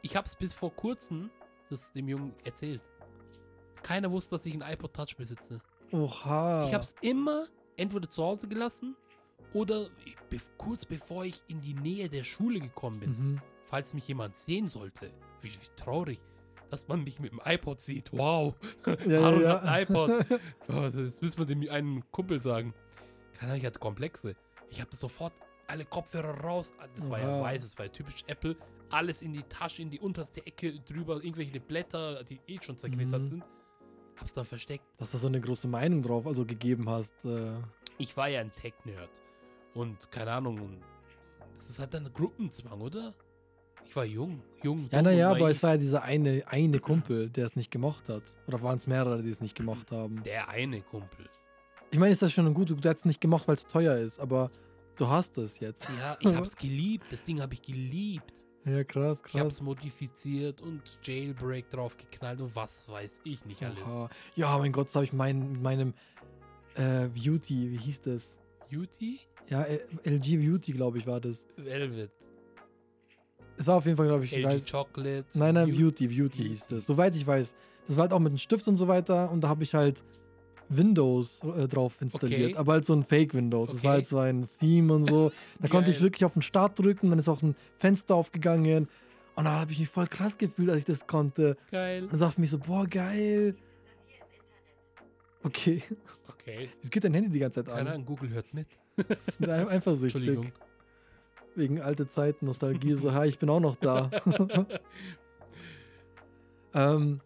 Ich 0.02 0.16
habe 0.16 0.28
es 0.28 0.36
bis 0.36 0.54
vor 0.54 0.74
kurzem 0.74 1.30
das 1.70 1.92
dem 1.92 2.08
Jungen 2.08 2.34
erzählt. 2.46 2.82
Keiner 3.84 4.12
wusste, 4.12 4.36
dass 4.36 4.46
ich 4.46 4.54
ein 4.54 4.62
iPod 4.62 4.94
Touch 4.94 5.16
besitze. 5.18 5.60
oha. 5.92 6.66
Ich 6.68 6.74
habe 6.74 6.84
es 6.84 6.96
immer 7.02 7.48
entweder 7.76 8.10
zu 8.10 8.24
Hause 8.24 8.48
gelassen 8.48 8.96
oder 9.54 9.90
be 10.30 10.38
kurz 10.58 10.86
bevor 10.86 11.26
ich 11.26 11.44
in 11.48 11.62
die 11.62 11.74
Nähe 11.74 12.10
der 12.10 12.24
Schule 12.24 12.60
gekommen 12.60 13.00
bin, 13.00 13.10
Mhm. 13.12 13.42
falls 13.70 13.94
mich 13.94 14.08
jemand 14.08 14.36
sehen 14.38 14.68
sollte. 14.68 15.12
Wie, 15.42 15.50
wie 15.50 15.70
traurig, 15.76 16.20
dass 16.70 16.88
man 16.88 17.04
mich 17.04 17.20
mit 17.20 17.32
dem 17.32 17.42
iPod 17.46 17.80
sieht. 17.80 18.12
Wow, 18.12 18.56
Ja, 19.08 19.22
Aaron 19.22 19.42
ja, 19.42 19.60
ein 19.62 19.84
iPod. 19.84 20.10
Das 20.68 21.22
müssen 21.22 21.38
wir 21.40 21.46
dem 21.46 21.70
einen 21.70 22.10
Kumpel 22.12 22.40
sagen. 22.42 22.74
Keine 23.34 23.52
Ahnung, 23.52 23.62
ich 23.62 23.66
hatte 23.66 23.80
Komplexe. 23.80 24.36
Ich 24.70 24.82
habe 24.82 24.94
sofort 24.96 25.34
alle 25.68 25.86
Kopfhörer 25.86 26.40
raus. 26.42 26.72
Das 26.96 27.10
war 27.10 27.20
ja 27.20 27.42
weiß, 27.42 27.64
das 27.64 27.78
war 27.78 27.86
ja 27.86 27.92
typisch 27.92 28.24
Apple. 28.28 28.56
Alles 28.90 29.22
in 29.22 29.34
die 29.34 29.44
Tasche, 29.44 29.82
in 29.82 29.90
die 29.90 30.00
unterste 30.00 30.46
Ecke 30.46 30.80
drüber, 30.80 31.16
irgendwelche 31.24 31.60
Blätter, 31.60 32.24
die 32.24 32.40
eh 32.48 32.58
schon 32.62 32.78
zerknittert 32.78 33.22
Mhm. 33.24 33.28
sind. 33.28 33.44
Hab's 34.16 34.34
dann 34.34 34.46
versteckt. 34.46 34.84
Dass 34.98 35.12
du 35.12 35.18
so 35.18 35.28
eine 35.28 35.40
große 35.42 35.68
Meinung 35.68 36.02
drauf 36.02 36.26
also 36.26 36.46
gegeben 36.46 36.90
hast. 36.90 37.26
Äh, 37.26 37.52
Ich 38.00 38.16
war 38.16 38.28
ja 38.30 38.42
ein 38.42 38.52
Tech-Nerd. 38.56 39.10
Und 39.74 40.10
keine 40.12 40.32
Ahnung, 40.32 40.60
und 40.60 40.82
das 41.56 41.70
ist 41.70 41.80
halt 41.80 41.94
dann 41.94 42.06
ein 42.06 42.14
Gruppenzwang, 42.14 42.80
oder? 42.82 43.14
Ich 43.86 43.96
war 43.96 44.06
jung, 44.06 44.42
jung. 44.64 44.90
ja, 44.92 45.02
naja, 45.02 45.32
aber 45.32 45.50
es 45.50 45.64
war 45.64 45.72
ja 45.72 45.78
dieser 45.78 46.04
eine, 46.04 46.44
eine 46.48 46.80
Kumpel, 46.80 47.30
der 47.30 47.46
es 47.46 47.56
nicht 47.56 47.72
gemocht 47.72 48.10
hat. 48.10 48.24
Oder 48.48 48.62
waren 48.62 48.78
es 48.78 48.86
mehrere, 48.88 49.22
die 49.24 49.30
es 49.30 49.40
nicht 49.40 49.56
gemocht 49.56 49.92
haben? 49.92 50.22
Der 50.24 50.50
eine 50.50 50.82
Kumpel. 50.82 51.30
Ich 51.92 51.98
meine, 52.00 52.12
ist 52.12 52.22
das 52.22 52.34
schon 52.34 52.54
gut, 52.54 52.70
du 52.70 52.76
hättest 52.76 53.00
es 53.00 53.06
nicht 53.06 53.22
gemocht, 53.22 53.48
weil 53.48 53.56
es 53.56 53.66
teuer 53.66 53.96
ist, 53.96 54.20
aber 54.20 54.52
du 54.98 55.08
hast 55.08 55.38
es 55.38 55.60
jetzt. 55.60 55.88
Ja, 56.00 56.18
ich 56.20 56.28
hab's 56.36 56.56
geliebt. 56.58 57.06
Das 57.12 57.24
Ding 57.24 57.40
habe 57.40 57.54
ich 57.54 57.62
geliebt. 57.62 58.34
Ja, 58.68 58.84
krass, 58.84 59.22
Ich 59.26 59.34
habe 59.34 59.44
krass. 59.46 59.54
es 59.54 59.62
modifiziert 59.62 60.62
und 60.62 60.82
Jailbreak 61.04 61.70
drauf 61.70 61.96
geknallt 61.98 62.42
und 62.42 62.56
was 62.56 62.88
weiß 62.90 63.22
ich 63.24 63.46
nicht 63.46 63.64
alles. 63.64 63.78
Oha. 63.86 64.10
Ja, 64.36 64.58
mein 64.58 64.72
Gott, 64.72 64.88
das 64.88 64.96
habe 64.96 65.06
ich 65.06 65.14
mein, 65.14 65.54
mit 65.54 65.62
meinem 65.62 65.94
äh, 66.76 67.08
Beauty, 67.08 67.72
wie 67.72 67.78
hieß 67.78 68.02
das? 68.02 68.24
Beauty? 68.70 69.20
Ja, 69.50 69.64
L- 69.64 69.88
LG 70.04 70.38
Beauty, 70.38 70.74
glaube 70.74 70.98
ich, 70.98 71.08
war 71.08 71.22
das. 71.22 71.46
Velvet. 71.56 72.12
Es 73.56 73.66
war 73.68 73.78
auf 73.78 73.86
jeden 73.86 73.98
Fall, 73.98 74.08
glaube 74.08 74.26
ich, 74.26 74.34
ich 74.34 74.40
LG 74.40 74.46
weiß. 74.46 74.66
Chocolate. 74.72 75.26
Nein, 75.36 75.56
nein, 75.56 75.72
Beau- 75.72 75.78
Beauty, 75.78 76.08
Beauty 76.08 76.44
hieß 76.50 76.68
das. 76.68 76.86
Soweit 76.86 77.16
ich 77.16 77.26
weiß. 77.26 77.56
Das 77.88 77.96
war 77.96 78.04
halt 78.04 78.12
auch 78.14 78.20
mit 78.20 78.32
einem 78.32 78.38
Stift 78.38 78.68
und 78.68 78.76
so 78.78 78.88
weiter 78.88 79.32
und 79.32 79.42
da 79.42 79.48
habe 79.48 79.64
ich 79.64 79.74
halt 79.74 80.04
Windows 80.70 81.40
äh, 81.58 81.68
drauf 81.68 81.94
installiert, 82.02 82.52
Okay. 82.52 82.56
aber 82.58 82.74
halt 82.74 82.86
so 82.86 82.94
ein 82.94 83.04
Fake 83.04 83.34
Windows. 83.34 83.70
Das 83.72 83.84
war 83.84 83.92
Okay. 83.92 83.98
halt 83.98 84.08
so 84.08 84.20
ein 84.20 84.48
Theme 84.60 84.94
und 84.94 85.06
so. 85.10 85.32
Da 85.60 85.68
konnte 85.68 85.92
ich 85.92 86.02
wirklich 86.02 86.26
auf 86.26 86.34
den 86.34 86.42
Start 86.42 86.78
drücken, 86.80 87.10
dann 87.10 87.20
ist 87.20 87.30
auch 87.30 87.42
ein 87.42 87.56
Fenster 87.78 88.16
aufgegangen 88.16 88.88
und 89.36 89.46
da 89.46 89.52
habe 89.52 89.72
ich 89.72 89.80
mich 89.80 89.90
voll 89.90 90.08
krass 90.08 90.38
gefühlt, 90.38 90.70
als 90.70 90.80
ich 90.80 90.86
das 90.86 91.06
konnte. 91.08 91.56
Geil. 91.72 92.04
Und 92.04 92.12
dann 92.12 92.20
sagte 92.20 92.34
ich 92.36 92.40
mich 92.40 92.50
so, 92.50 92.58
boah, 92.60 92.86
geil. 92.88 93.56
Okay. 95.44 95.84
Okay. 96.28 96.70
Wieso 96.82 96.90
geht 96.90 97.04
dein 97.04 97.14
Handy 97.14 97.30
die 97.30 97.40
ganze 97.40 97.64
Zeit 97.64 97.74
Keine 97.74 97.90
an? 97.90 97.96
Ahnung, 97.96 98.06
Google 98.06 98.30
hört 98.32 98.54
mit. 98.54 98.68
Das 99.08 99.28
ist 99.28 99.42
ein- 99.44 99.50
eifersüchtig. 99.70 100.28
Entschuldigung. 100.28 100.52
Wegen 101.56 101.82
alte 101.82 102.08
Zeiten, 102.10 102.46
Nostalgie, 102.46 102.94
so, 102.94 103.14
hi, 103.14 103.28
ich 103.28 103.40
bin 103.40 103.50
auch 103.50 103.60
noch 103.60 103.76
da. 103.78 104.12
ähm, 106.74 107.22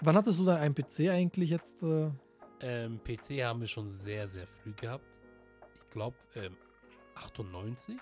wann 0.00 0.16
hattest 0.16 0.38
du 0.40 0.44
dann 0.44 0.58
einen 0.58 0.74
PC 0.74 1.08
eigentlich 1.10 1.50
jetzt? 1.50 1.82
Äh, 1.82 2.10
ähm, 2.60 3.00
PC 3.04 3.42
haben 3.44 3.60
wir 3.60 3.68
schon 3.68 3.88
sehr, 3.88 4.26
sehr 4.28 4.46
früh 4.46 4.72
gehabt. 4.72 5.04
Ich 5.84 5.90
glaube, 5.90 6.16
ähm, 6.34 6.56
98? 7.14 7.96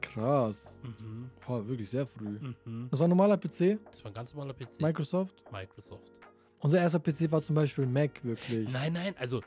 krass. 0.00 0.80
Mhm. 0.84 1.30
Boah, 1.46 1.66
wirklich 1.66 1.90
sehr 1.90 2.06
früh. 2.06 2.38
Mhm. 2.64 2.88
Das 2.90 3.00
war 3.00 3.06
ein 3.06 3.10
normaler 3.10 3.36
PC, 3.36 3.78
Das 3.90 4.04
war 4.04 4.10
ein 4.10 4.14
ganz 4.14 4.32
normaler 4.34 4.54
PC. 4.54 4.80
Microsoft. 4.80 5.42
Microsoft. 5.50 6.10
Unser 6.60 6.78
erster 6.80 7.00
PC 7.00 7.30
war 7.30 7.42
zum 7.42 7.56
Beispiel 7.56 7.86
Mac, 7.86 8.22
wirklich. 8.24 8.70
Nein, 8.72 8.92
nein, 8.92 9.14
also 9.18 9.42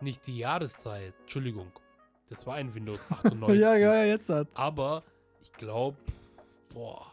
nicht 0.00 0.26
die 0.26 0.38
Jahreszeit. 0.38 1.14
Entschuldigung. 1.20 1.70
Das 2.28 2.46
war 2.46 2.54
ein 2.56 2.74
Windows 2.74 3.04
98. 3.10 3.60
ja, 3.60 3.76
ja, 3.76 4.04
jetzt 4.04 4.28
hat. 4.28 4.48
Aber 4.54 5.04
ich 5.42 5.52
glaube, 5.52 5.96
boah. 6.70 7.12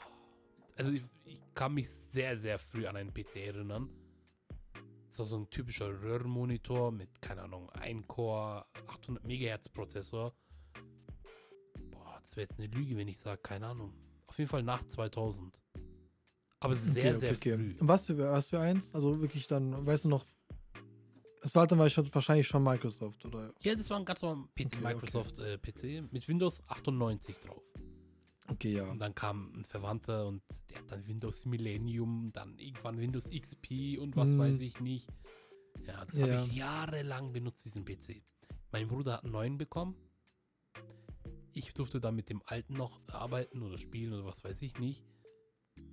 Also 0.78 0.92
ich, 0.92 1.04
ich 1.26 1.38
kann 1.54 1.74
mich 1.74 1.90
sehr, 1.90 2.38
sehr 2.38 2.58
früh 2.58 2.88
an 2.88 2.96
einen 2.96 3.14
PC 3.14 3.36
erinnern. 3.38 3.90
Das 5.12 5.20
war 5.20 5.26
so 5.26 5.36
ein 5.36 5.50
typischer 5.50 5.90
Röhrenmonitor 6.02 6.90
mit, 6.90 7.22
keine 7.22 7.42
Ahnung, 7.42 7.70
1 7.72 8.08
Core, 8.08 8.66
800 8.88 9.26
Megahertz 9.26 9.68
Prozessor. 9.68 10.34
Boah, 11.92 12.22
das 12.24 12.38
wäre 12.38 12.48
jetzt 12.48 12.58
eine 12.60 12.70
Lüge, 12.70 12.96
wenn 12.96 13.10
ich 13.10 13.20
sage, 13.20 13.42
keine 13.42 13.68
Ahnung. 13.68 13.94
Auf 14.28 14.38
jeden 14.40 14.50
Fall 14.50 14.64
nach 14.64 14.88
2000. 14.88 15.62
Aber 16.62 16.78
sehr, 16.78 17.10
Okay, 17.10 17.20
sehr 17.20 17.32
okay, 17.34 17.58
früh. 17.58 17.76
Und 17.78 17.88
was 17.90 18.06
für, 18.06 18.18
was 18.18 18.52
für 18.52 18.62
eins? 18.62 18.96
Also 18.96 19.20
wirklich 19.20 19.48
dann, 19.48 19.86
weißt 19.86 20.06
du 20.06 20.10
noch, 20.10 20.26
es 21.42 21.56
war 21.56 21.68
dann 21.68 21.80
wahrscheinlich 21.80 22.48
schon 22.48 22.64
Microsoft, 22.64 23.26
oder? 23.26 23.52
Ja, 23.60 23.76
das 23.76 23.90
war 23.90 23.98
ein 24.00 24.06
ganz 24.06 24.22
normaler 24.22 24.48
PC, 24.56 24.66
Okay. 24.66 24.78
Microsoft 24.82 25.40
Äh, 25.40 25.58
PC 25.58 26.10
mit 26.14 26.26
Windows 26.30 26.64
98 26.70 27.36
drauf. 27.40 27.64
Okay, 28.48 28.76
ja. 28.76 28.86
Und 28.86 29.00
dann 29.00 29.14
kam 29.14 29.52
ein 29.58 29.66
Verwandter 29.66 30.28
und 30.28 30.42
dann 30.92 31.08
Windows 31.08 31.46
Millennium, 31.46 32.32
dann 32.34 32.58
irgendwann 32.58 32.98
Windows 33.00 33.30
XP 33.30 33.98
und 34.00 34.16
was 34.16 34.30
Hm. 34.32 34.40
weiß 34.40 34.62
ich 34.62 34.80
nicht. 34.80 35.08
Ja, 35.88 36.06
das 36.06 36.18
Ja. 36.18 36.28
habe 36.28 36.46
ich 36.48 36.56
jahrelang 36.56 37.32
benutzt, 37.34 37.66
diesen 37.66 37.86
PC. 37.86 38.24
Mein 38.72 38.88
Bruder 38.88 39.14
hat 39.14 39.24
einen 39.24 39.34
neuen 39.34 39.58
bekommen. 39.58 39.96
Ich 41.54 41.74
durfte 41.74 42.00
dann 42.00 42.16
mit 42.16 42.30
dem 42.30 42.42
alten 42.46 42.74
noch 42.74 43.02
arbeiten 43.08 43.62
oder 43.62 43.78
spielen 43.78 44.14
oder 44.14 44.26
was 44.26 44.44
weiß 44.44 44.62
ich 44.62 44.80
nicht. 44.80 45.04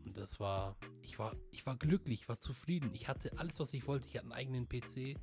Und 0.05 0.17
das 0.17 0.39
war, 0.41 0.77
ich 1.03 1.19
war, 1.19 1.35
ich 1.51 1.67
war 1.67 1.77
glücklich, 1.77 2.23
ich 2.23 2.29
war 2.29 2.41
zufrieden. 2.41 2.91
Ich 2.95 3.09
hatte 3.09 3.37
alles, 3.39 3.59
was 3.59 3.73
ich 3.75 3.87
wollte. 3.87 4.07
Ich 4.09 4.15
hatte 4.17 4.25
einen 4.25 4.33
eigenen 4.33 4.69
PC. 4.69 5.17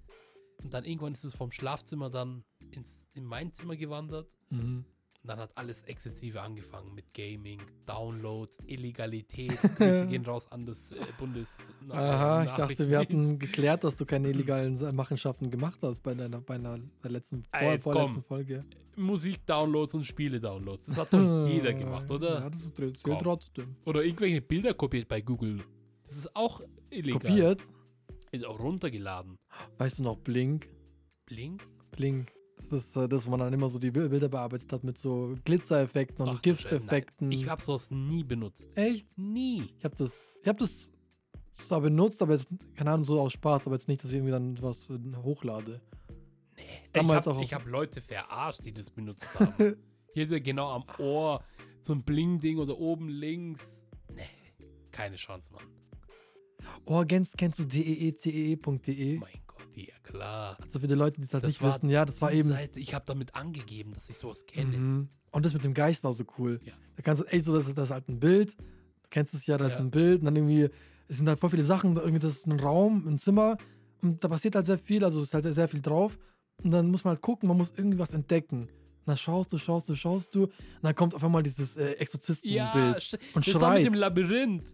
Und 0.64 0.74
dann 0.74 0.86
irgendwann 0.86 1.14
ist 1.14 1.24
es 1.24 1.36
vom 1.36 1.52
Schlafzimmer 1.52 2.10
dann 2.10 2.44
ins, 2.72 3.08
in 3.14 3.24
mein 3.26 3.52
Zimmer 3.54 3.76
gewandert. 3.76 4.36
Mhm. 4.50 4.86
Und 5.26 5.30
dann 5.30 5.40
hat 5.40 5.58
alles 5.58 5.82
Exzessive 5.86 6.40
angefangen 6.40 6.94
mit 6.94 7.12
Gaming, 7.16 7.60
Downloads, 7.88 8.60
Illegalität. 8.68 9.60
Grüße 9.78 10.06
gehen 10.06 10.24
raus 10.24 10.52
an 10.52 10.68
das 10.68 10.92
äh, 10.92 10.98
Bundes. 11.18 11.58
Aha, 11.90 12.44
ich 12.44 12.52
dachte, 12.52 12.88
wir 12.88 13.00
hatten 13.00 13.40
geklärt, 13.40 13.84
dass 13.84 13.96
du 13.96 14.06
keine 14.06 14.28
illegalen 14.30 14.78
Machenschaften 14.96 15.50
gemacht 15.50 15.80
hast 15.82 16.04
bei 16.04 16.14
deiner, 16.14 16.42
bei 16.42 16.54
einer 16.54 16.78
der 17.04 17.10
letzten, 17.10 17.44
Ah, 17.50 17.58
vor, 17.58 17.72
jetzt 17.72 17.84
vorletzten 17.86 18.14
komm. 18.14 18.24
Folge. 18.24 18.64
Musik-Downloads 18.98 19.96
und 19.96 20.04
Spiele-Downloads. 20.04 20.86
Das 20.86 20.98
hat 20.98 21.12
doch 21.12 21.48
jeder 21.48 21.74
gemacht, 21.74 22.12
oder? 22.12 22.42
Ja, 22.42 22.50
das 22.52 22.62
ist 22.62 22.78
trotzdem. 22.78 23.18
Trotzdem. 23.18 23.76
Oder 23.86 24.04
irgendwelche 24.04 24.42
Bilder 24.44 24.76
kopiert 24.76 25.08
bei 25.08 25.22
Google. 25.22 25.64
Das 26.06 26.18
ist 26.18 26.36
auch 26.36 26.62
illegal. 26.92 27.20
Kopiert. 27.20 27.62
Ist 28.30 28.46
auch 28.46 28.60
runtergeladen. 28.60 29.38
Weißt 29.80 29.98
du 29.98 30.04
noch 30.04 30.18
Blink? 30.18 30.70
Blink? 31.26 31.68
Blink. 31.90 32.32
Das 32.69 32.95
äh, 32.95 33.08
das, 33.08 33.25
wo 33.25 33.32
man 33.32 33.39
dann 33.41 33.54
immer 33.54 33.69
so 33.69 33.80
die 33.80 33.91
Bi- 33.91 34.08
Bilder 34.10 34.30
bearbeitet 34.30 34.71
hat 34.73 34.84
mit 34.84 34.97
so 34.97 35.36
Glitzereffekten 35.45 36.28
und. 36.28 36.41
GIF-Effekten. 36.43 37.32
Ich 37.32 37.47
habe 37.49 37.62
sowas 37.62 37.91
nie 37.91 38.23
benutzt. 38.23 38.69
Echt? 38.75 39.17
Nie. 39.17 39.63
Ich 39.78 39.84
habe 39.86 39.95
das, 39.95 40.39
ich 40.41 40.47
habe 40.47 40.60
das 40.60 40.89
zwar 41.54 41.82
benutzt, 41.82 42.21
aber 42.21 42.34
jetzt, 42.34 42.47
keine 42.75 42.91
Ahnung, 42.91 43.04
so 43.06 43.19
aus 43.19 43.34
Spaß, 43.34 43.65
aber 43.67 43.75
jetzt 43.75 43.88
nicht, 43.88 44.04
dass 44.04 44.12
ich 44.12 44.17
irgendwie 44.17 44.32
dann 44.32 44.62
was 44.62 44.89
äh, 44.89 44.97
hochlade. 45.23 45.82
Nee. 46.56 46.63
Damals 46.93 47.25
ich 47.25 47.32
auch 47.32 47.36
habe 47.38 47.56
hab 47.56 47.65
Leute 47.67 48.01
verarscht, 48.01 48.63
die 48.65 48.73
das 48.73 48.89
benutzt 48.89 49.28
haben. 49.39 49.75
Hier 50.13 50.23
ist 50.25 50.32
ja 50.32 50.39
genau 50.39 50.69
am 50.71 50.84
Ohr 50.99 51.43
so 51.82 51.93
ein 51.93 52.04
Bling-Ding 52.04 52.58
oder 52.58 52.78
oben 52.80 53.10
links. 53.10 53.86
Nee, 54.13 54.23
keine 54.91 55.17
Chance, 55.17 55.54
Mann. 55.54 55.63
Oh, 56.86 57.04
kennst, 57.08 57.38
kennst 57.38 57.60
du 57.60 57.63
E 57.63 58.12
deecee.de? 58.12 59.17
Mein 59.17 59.45
Gott, 59.58 59.68
ja 59.76 59.94
klar. 60.04 60.58
Also 60.62 60.80
für 60.80 60.88
die 60.88 60.94
Leute, 60.96 61.20
die 61.20 61.26
es 61.26 61.34
halt 61.34 61.44
Das 61.44 61.50
nicht 61.50 61.62
war 61.62 61.74
wissen, 61.74 61.89
ja, 61.89 62.06
das 62.06 62.22
war 62.22 62.32
eben. 62.32 62.50
Seite, 62.50 62.80
ich 62.80 62.94
habe 62.94 63.06
damit 63.06 63.36
angegeben, 63.36 63.91
dass 63.94 64.10
ich 64.10 64.18
sowas 64.18 64.46
kenne. 64.46 64.78
Mhm. 64.78 65.10
Und 65.32 65.46
das 65.46 65.54
mit 65.54 65.63
dem 65.63 65.74
Geist 65.74 66.04
war 66.04 66.13
so 66.13 66.24
cool. 66.38 66.60
Ja. 66.63 66.74
Da 66.96 67.04
kannst 67.04 67.22
du, 67.22 67.26
ey, 67.26 67.39
so, 67.41 67.54
das, 67.56 67.68
ist- 67.68 67.78
das 67.78 67.89
ist 67.89 67.94
halt 67.94 68.08
ein 68.10 68.20
Bild. 68.20 68.56
Du 68.58 69.10
kennst 69.10 69.34
es 69.34 69.46
ja, 69.48 69.58
da 69.58 69.65
ist 69.68 69.74
Ja. 69.74 69.80
ein 69.80 69.91
Bild 69.91 70.20
und 70.20 70.26
dann 70.26 70.36
irgendwie, 70.36 70.70
es 71.08 71.18
sind 71.18 71.28
halt 71.28 71.39
voll 71.39 71.50
viele 71.50 71.63
Sachen, 71.63 71.96
irgendwie 71.96 72.20
das 72.20 72.32
ist 72.34 72.48
ein 72.48 72.60
Raum, 72.60 73.06
ein 73.08 73.20
Zimmer 73.20 73.58
und 74.02 74.24
da 74.24 74.28
passiert 74.28 74.56
halt 74.56 74.65
sehr 74.65 74.78
viel, 74.80 75.04
also 75.04 75.20
es 75.22 75.28
ist 75.28 75.34
halt 75.34 75.46
sehr 75.54 75.68
viel 75.68 75.82
drauf. 75.82 76.18
Und 76.63 76.72
dann 76.72 76.89
muss 76.89 77.04
man 77.04 77.12
halt 77.13 77.22
gucken, 77.22 77.48
man 77.50 77.58
muss 77.58 77.72
irgendwie 77.76 78.00
was 78.00 78.13
entdecken. 78.13 78.62
Und 78.62 78.70
dann 79.08 79.18
schaust 79.18 79.52
du, 79.52 79.58
schaust 79.58 79.89
du, 79.89 79.96
schaust 79.96 80.34
du. 80.34 80.44
Und 80.46 80.52
dann 80.82 80.96
kommt 80.96 81.13
auf 81.13 81.24
einmal 81.24 81.44
dieses 81.44 81.76
äh, 81.78 81.91
Exorzistenbild. 81.94 82.98
st- 82.98 83.20
und 83.34 83.46
das 83.46 83.54
war 83.62 83.74
mit 83.74 83.82
schreit. 83.82 83.86
dem 83.86 83.94
Labyrinth. 83.94 84.74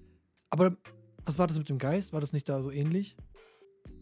Aber 0.52 0.78
was 1.26 1.38
war 1.40 1.48
das 1.48 1.58
mit 1.58 1.68
dem 1.70 1.78
Geist? 1.80 2.14
War 2.14 2.22
das 2.22 2.32
nicht 2.34 2.48
da 2.48 2.62
so 2.62 2.72
ähnlich? 2.72 3.16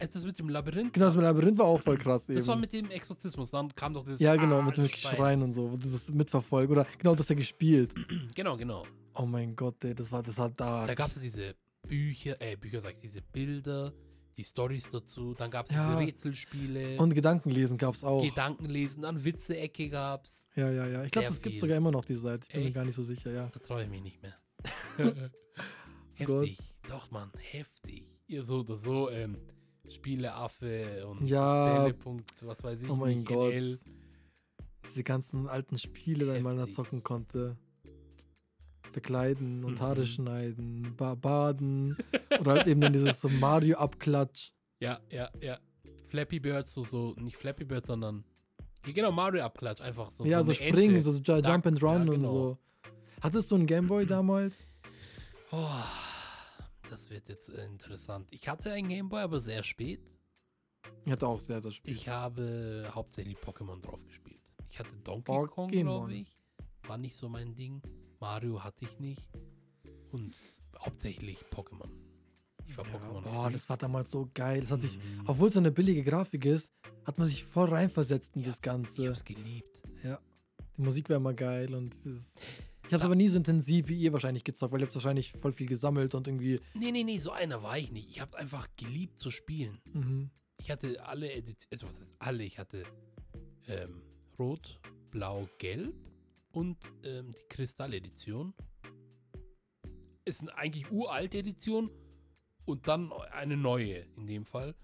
Als 0.00 0.14
das 0.14 0.24
mit 0.24 0.38
dem 0.38 0.48
Labyrinth 0.48 0.92
Genau, 0.94 1.06
das 1.06 1.14
mit 1.14 1.22
dem 1.22 1.26
Labyrinth 1.26 1.58
war 1.58 1.66
auch 1.66 1.80
voll 1.80 1.98
krass 1.98 2.28
eben. 2.28 2.38
Das 2.38 2.46
war 2.48 2.56
mit 2.56 2.72
dem 2.72 2.90
Exorzismus. 2.90 3.50
Dann 3.50 3.74
kam 3.74 3.92
doch 3.94 4.04
dieses. 4.04 4.18
ja, 4.20 4.34
genau, 4.36 4.58
Ah, 4.58 4.62
mit 4.62 4.76
dem 4.76 4.84
das 4.84 4.92
Schreien. 4.92 5.16
Schreien 5.16 5.42
und 5.42 5.52
so, 5.52 5.76
das 5.76 6.08
mitverfolgt. 6.08 6.70
Oder 6.72 6.86
genau, 6.98 7.14
das 7.14 7.26
hat 7.26 7.30
er 7.30 7.36
gespielt. 7.36 7.94
Genau, 8.34 8.56
genau. 8.56 8.84
Oh 9.14 9.26
mein 9.26 9.54
Gott, 9.56 9.84
ey, 9.84 9.94
das 9.94 10.10
war, 10.12 10.22
das 10.22 10.36
war 10.38 10.48
da. 10.50 10.86
Da 10.86 10.94
gab 10.94 11.08
es 11.08 11.20
diese 11.20 11.54
Bücher, 11.86 12.40
äh, 12.40 12.56
Bücher 12.56 12.80
sag 12.80 12.92
ich, 12.94 13.00
diese 13.00 13.20
Bilder, 13.22 13.92
die 14.36 14.44
Stories 14.44 14.88
dazu. 14.90 15.34
Dann 15.34 15.50
gab 15.50 15.68
es 15.68 15.74
Ja. 15.74 15.86
diese 15.88 15.98
Rätselspiele. 15.98 16.96
Und 16.98 17.12
Gedankenlesen 17.14 17.76
gab 17.76 17.94
es 17.94 18.04
auch. 18.04 18.22
Gedankenlesen, 18.22 19.02
dann 19.02 19.22
Witze-Ecke 19.24 19.88
gab's. 19.90 20.46
ja, 20.56 20.70
ja, 20.70 20.86
ja. 20.86 21.04
Ich 21.04 21.10
glaube, 21.10 21.28
das 21.28 21.42
gibt 21.42 21.58
sogar 21.58 21.76
immer 21.76 21.90
noch 21.90 22.04
die 22.04 22.14
Seite. 22.14 22.46
Ich 22.46 22.52
bin 22.52 22.60
mir 22.62 22.66
Echt? 22.68 22.74
gar 22.76 22.84
nicht 22.84 22.94
so 22.94 23.02
sicher, 23.02 23.30
ja. 23.32 23.50
Da 23.52 23.58
traue 23.60 23.82
ich 23.84 23.90
mich 23.90 24.02
nicht 24.02 24.22
mehr. 24.22 24.36
Gott. 26.24 26.46
heftig. 26.46 26.58
Doch, 26.88 27.10
Mann, 27.10 27.30
heftig. 27.38 28.04
Ihr 28.26 28.44
so 28.44 28.60
oder 28.60 28.76
so, 28.76 29.10
ähm, 29.10 29.36
Spieleaffe 29.90 31.06
und 31.06 31.26
Ja. 31.26 31.76
Spellepunkt, 31.82 32.46
was 32.46 32.62
weiß 32.62 32.82
ich 32.82 32.90
Oh 32.90 32.96
mein 32.96 33.24
Gott. 33.24 33.52
NL. 33.52 33.78
Diese 34.86 35.02
ganzen 35.04 35.46
alten 35.48 35.76
Spiele, 35.78 36.32
die 36.34 36.40
man 36.40 36.56
da 36.56 36.66
zocken 36.70 37.02
konnte. 37.02 37.56
Bekleiden 38.92 39.62
und 39.64 39.74
Mhm. 39.74 39.80
Haare 39.80 40.06
schneiden, 40.06 40.94
ba 40.96 41.14
baden. 41.14 41.96
oder 42.40 42.52
halt 42.52 42.66
eben 42.66 42.80
dann 42.80 42.92
dieses 42.92 43.20
so 43.20 43.28
Mario-Abklatsch. 43.28 44.50
Ja, 44.80 44.98
ja, 45.10 45.30
ja. 45.40 45.58
Flappy 46.06 46.40
Birds, 46.40 46.72
so, 46.72 46.84
so, 46.84 47.14
nicht 47.18 47.36
Flappy 47.36 47.64
Birds, 47.64 47.86
sondern. 47.86 48.24
Ja, 48.86 48.92
genau, 48.92 49.12
Mario 49.12 49.44
Abklatsch, 49.44 49.80
einfach 49.80 50.10
so. 50.10 50.24
ja, 50.24 50.42
so, 50.42 50.50
eine 50.52 50.54
springen, 50.70 50.96
Ente. 50.96 51.12
so 51.12 51.18
Ju- 51.18 51.46
Jump 51.46 51.66
and 51.66 51.80
Ja, 51.80 51.88
Run 51.88 52.08
und 52.08 52.14
genau. 52.16 52.32
so. 52.32 52.58
Hattest 53.20 53.50
du 53.50 53.56
einen 53.56 53.66
Gameboy 53.66 54.06
damals? 54.06 54.58
Oh, 55.52 55.68
das 56.90 57.10
wird 57.10 57.28
jetzt 57.28 57.48
äh, 57.50 57.64
interessant. 57.66 58.28
Ich 58.32 58.48
hatte 58.48 58.72
einen 58.72 58.88
Gameboy, 58.88 59.20
aber 59.22 59.40
sehr 59.40 59.62
spät. 59.62 60.00
Ich 61.04 61.12
hatte 61.12 61.26
auch 61.26 61.40
sehr, 61.40 61.60
sehr 61.60 61.70
spät. 61.72 61.94
Ich 61.94 62.08
habe 62.08 62.90
hauptsächlich 62.94 63.36
Pokémon 63.38 63.80
drauf 63.80 64.02
gespielt. 64.06 64.40
Ich 64.70 64.78
hatte 64.78 64.94
Donkey 65.04 65.24
Kong, 65.24 65.48
Pokémon. 65.70 65.82
glaube 65.82 66.14
ich. 66.14 66.38
War 66.86 66.98
nicht 66.98 67.16
so 67.16 67.28
mein 67.28 67.54
Ding. 67.54 67.82
Mario 68.20 68.62
hatte 68.64 68.84
ich 68.84 68.98
nicht. 68.98 69.26
Und 70.12 70.34
hauptsächlich 70.78 71.44
Pokémon. 71.50 71.88
Ich 72.66 72.76
war 72.76 72.86
Ja, 72.86 72.92
Pokémon. 72.98 73.22
boah, 73.22 73.50
das 73.50 73.68
war 73.68 73.76
damals 73.76 74.10
so 74.10 74.28
geil. 74.32 74.60
Das 74.60 74.70
hat 74.70 74.80
sich, 74.80 74.96
Mhm. 74.98 75.24
obwohl 75.26 75.48
es 75.48 75.54
so 75.54 75.60
eine 75.60 75.70
billige 75.72 76.02
Grafik 76.04 76.44
ist, 76.44 76.72
hat 77.04 77.18
man 77.18 77.26
sich 77.28 77.44
voll 77.44 77.68
reinversetzt 77.68 78.34
in 78.36 78.42
Ja, 78.42 78.48
das 78.48 78.56
Ich 78.56 78.62
Ganze. 78.62 79.08
hab's 79.08 79.24
geliebt. 79.24 79.82
Die 80.76 80.82
Musik 80.82 81.10
war 81.10 81.16
immer 81.16 81.34
geil 81.34 81.74
und 81.74 81.94
das, 82.06 82.34
ich 82.90 82.94
hab's 82.94 83.02
Ja. 83.02 83.06
aber 83.06 83.14
nie 83.14 83.28
so 83.28 83.36
intensiv 83.38 83.86
wie 83.86 84.00
ihr 84.00 84.12
wahrscheinlich 84.12 84.42
gezockt, 84.42 84.72
weil 84.72 84.80
ihr 84.80 84.86
habt 84.86 84.94
wahrscheinlich 84.96 85.30
voll 85.40 85.52
viel 85.52 85.68
gesammelt 85.68 86.12
und 86.16 86.26
irgendwie. 86.26 86.58
Nee, 86.74 86.90
nee, 86.90 87.04
nee, 87.04 87.18
so 87.18 87.30
einer 87.30 87.62
war 87.62 87.78
ich 87.78 87.92
nicht. 87.92 88.10
Ich 88.10 88.20
habe 88.20 88.36
einfach 88.36 88.66
geliebt 88.74 89.20
zu 89.20 89.30
spielen. 89.30 89.78
Mhm. 89.92 90.30
Ich 90.60 90.72
hatte 90.72 91.00
alle 91.06 91.32
Editionen, 91.32 91.70
also 91.70 91.86
was 91.86 92.00
heißt 92.00 92.14
alle? 92.18 92.42
Ich 92.42 92.58
hatte 92.58 92.82
ähm, 93.68 94.02
Rot, 94.40 94.80
Blau, 95.12 95.48
Gelb 95.58 95.94
und 96.50 96.78
ähm, 97.04 97.32
die 97.32 97.48
Kristall-Edition. 97.48 98.54
Ist 100.24 100.40
eine 100.40 100.58
eigentlich 100.58 100.90
uralte 100.90 101.38
Edition 101.38 101.92
und 102.64 102.88
dann 102.88 103.12
eine 103.12 103.56
neue 103.56 104.04
in 104.16 104.26
dem 104.26 104.44
Fall. 104.44 104.74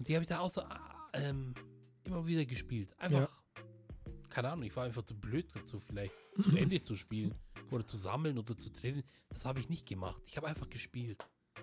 Und 0.00 0.08
die 0.08 0.14
habe 0.16 0.24
ich 0.24 0.28
da 0.28 0.40
auch 0.40 0.50
so 0.50 0.62
ah, 0.62 1.10
ähm, 1.12 1.54
immer 2.02 2.26
wieder 2.26 2.44
gespielt. 2.44 2.92
Einfach, 2.98 3.40
keine 4.30 4.50
Ahnung, 4.50 4.64
ich 4.64 4.74
war 4.74 4.82
einfach 4.82 5.04
zu 5.04 5.14
blöd 5.14 5.46
dazu, 5.54 5.78
vielleicht 5.78 6.12
zu 6.40 6.50
Ende 6.56 6.82
zu 6.82 6.96
spielen 6.96 7.32
oder 7.74 7.86
zu 7.86 7.96
sammeln 7.96 8.38
oder 8.38 8.56
zu 8.56 8.70
trainieren. 8.70 9.04
Das 9.30 9.44
habe 9.46 9.60
ich 9.60 9.68
nicht 9.68 9.86
gemacht. 9.86 10.20
Ich 10.26 10.36
habe 10.36 10.46
einfach 10.48 10.68
gespielt. 10.70 11.18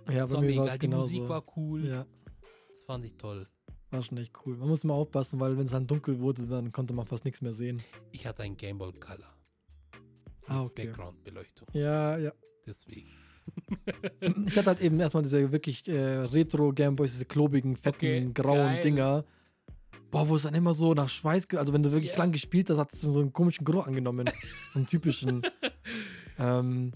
Ja, 0.07 0.19
das 0.21 0.29
bei 0.29 0.35
war 0.35 0.41
mir 0.41 0.47
mir 0.51 0.57
war 0.57 0.65
egal. 0.65 0.77
Die 0.77 0.85
genauso. 0.87 1.13
Musik 1.13 1.29
war 1.29 1.43
cool. 1.57 1.85
Ja, 1.87 2.05
Das 2.69 2.83
fand 2.83 3.05
ich 3.05 3.15
toll. 3.17 3.47
war 3.91 4.01
schon 4.03 4.17
echt 4.17 4.33
cool. 4.45 4.55
Man 4.57 4.69
muss 4.69 4.83
immer 4.83 4.93
aufpassen, 4.95 5.39
weil 5.39 5.57
wenn 5.57 5.65
es 5.65 5.71
dann 5.71 5.87
dunkel 5.87 6.19
wurde, 6.19 6.45
dann 6.47 6.71
konnte 6.71 6.93
man 6.93 7.05
fast 7.07 7.25
nichts 7.25 7.41
mehr 7.41 7.53
sehen. 7.53 7.81
Ich 8.11 8.25
hatte 8.25 8.43
ein 8.43 8.55
Game 8.57 8.77
Boy 8.77 8.91
Color. 8.93 9.33
Ah, 10.47 10.63
okay. 10.63 10.87
Background-Beleuchtung. 10.87 11.67
Ja, 11.73 12.17
ja. 12.17 12.31
Deswegen. 12.65 13.09
Ich 14.45 14.57
hatte 14.57 14.67
halt 14.67 14.81
eben 14.81 14.99
erstmal 14.99 15.23
diese 15.23 15.51
wirklich 15.51 15.87
äh, 15.87 15.99
Retro 16.19 16.71
Gameboys, 16.71 17.13
diese 17.13 17.25
klobigen, 17.25 17.75
fetten, 17.75 17.95
Okay, 17.97 18.29
grauen 18.33 18.57
geil. 18.73 18.81
Dinger. 18.81 19.25
Boah, 20.11 20.27
wo 20.27 20.35
es 20.35 20.41
dann 20.43 20.55
immer 20.55 20.73
so 20.73 20.93
nach 20.93 21.07
Schweiß, 21.09 21.47
also 21.55 21.71
wenn 21.73 21.83
du 21.83 21.91
wirklich 21.91 22.11
Ja. 22.11 22.17
lang 22.17 22.31
gespielt 22.31 22.69
hast, 22.69 22.77
hat 22.77 22.93
es 22.93 23.01
so 23.01 23.19
einen 23.19 23.31
komischen 23.31 23.63
Geruch 23.65 23.85
angenommen. 23.87 24.29
so 24.73 24.79
einen 24.79 24.87
typischen. 24.87 25.41
ähm, 26.39 26.91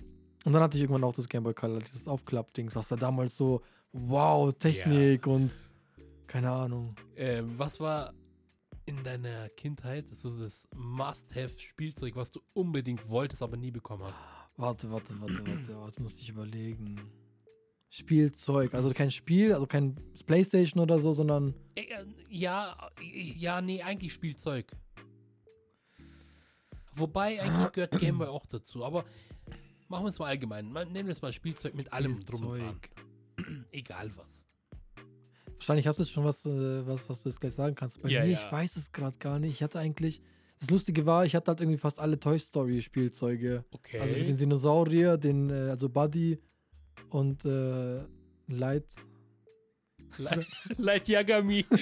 und 0.46 0.54
dann 0.54 0.62
hatte 0.64 0.78
ich 0.78 0.84
irgendwann 0.84 1.04
auch 1.04 1.14
das 1.14 1.30
Gameboy 1.30 1.54
Color, 1.54 1.80
dieses 1.80 2.08
Aufklappdings, 2.08 2.76
was 2.76 2.88
da 2.88 2.96
damals 2.96 3.38
so, 3.38 3.62
wow, 3.92 4.52
Technik 4.58 5.28
und 5.28 5.56
keine 6.28 6.52
Ahnung. 6.52 6.96
Ähm, 7.16 7.54
was 7.58 7.80
war 7.80 8.14
in 8.86 9.02
deiner 9.04 9.48
Kindheit 9.50 10.10
so 10.10 10.30
das 10.30 10.68
Must-Have-Spielzeug, 10.76 12.16
was 12.16 12.32
du 12.32 12.42
unbedingt 12.54 13.08
wolltest, 13.08 13.42
aber 13.44 13.56
nie 13.56 13.72
bekommen 13.72 14.04
hast? 14.04 14.20
Warte, 14.58 14.92
warte, 14.92 15.14
warte, 15.22 15.46
warte, 15.48 15.78
was 15.80 16.00
muss 16.00 16.18
ich 16.18 16.30
überlegen? 16.30 17.00
Spielzeug, 17.94 18.74
also 18.74 18.90
kein 18.92 19.12
Spiel, 19.12 19.54
also 19.54 19.68
kein 19.68 19.96
Playstation 20.26 20.82
oder 20.82 21.00
so, 21.00 21.14
sondern 21.14 21.54
Äh, 21.76 21.82
äh, 21.82 22.06
ja, 22.28 22.76
äh, 23.00 23.34
ja, 23.38 23.62
nee, 23.62 23.84
eigentlich 23.84 24.12
Spielzeug. 24.12 24.72
Wobei, 26.96 27.40
eigentlich 27.40 27.72
gehört 27.72 27.92
Game 28.00 28.18
Boy 28.18 28.30
auch 28.30 28.48
dazu, 28.48 28.84
aber 28.84 29.06
machen 29.90 30.06
wir 30.06 30.10
es 30.10 30.18
mal 30.18 30.26
allgemein. 30.26 30.72
Nennen 30.72 31.06
wir 31.06 31.12
es 31.12 31.22
mal 31.22 31.32
Spielzeug 31.32 31.76
mit 31.76 31.94
allem 31.94 32.26
drum 32.26 32.46
und 32.48 32.60
dran. 32.62 32.80
Spielzeug. 33.38 33.66
Egal 33.72 34.12
was. 34.18 34.48
Wahrscheinlich 35.58 35.86
hast 35.86 36.00
du 36.00 36.04
jetzt 36.04 36.12
schon 36.12 36.24
was, 36.24 36.44
was, 36.46 37.08
was 37.08 37.22
du 37.22 37.30
jetzt 37.30 37.40
gleich 37.42 37.54
sagen 37.54 37.76
kannst. 37.76 38.02
Bei 38.02 38.10
Ja, 38.10 38.22
mir, 38.24 38.32
ja. 38.32 38.40
ich 38.44 38.52
weiß 38.52 38.76
es 38.76 38.92
gerade 38.92 39.20
gar 39.20 39.38
nicht. 39.38 39.52
Ich 39.54 39.62
hatte 39.62 39.78
eigentlich, 39.78 40.20
das 40.60 40.72
Lustige 40.72 41.06
war, 41.06 41.26
ich 41.28 41.36
hatte 41.36 41.52
halt 41.52 41.62
irgendwie 41.62 41.78
fast 41.78 42.00
alle 42.00 42.20
Toy 42.20 42.40
Story 42.40 42.82
Spielzeuge. 42.82 43.64
Okay. 43.72 44.00
Also 44.00 44.16
den 44.16 44.36
Dinosaurier, 44.36 45.18
den, 45.18 45.52
also 45.52 45.90
Buddy 45.90 46.40
und 47.10 47.46
äh, 47.46 48.02
Light. 48.48 48.86
Light 50.78 51.08
Yagami. 51.08 51.66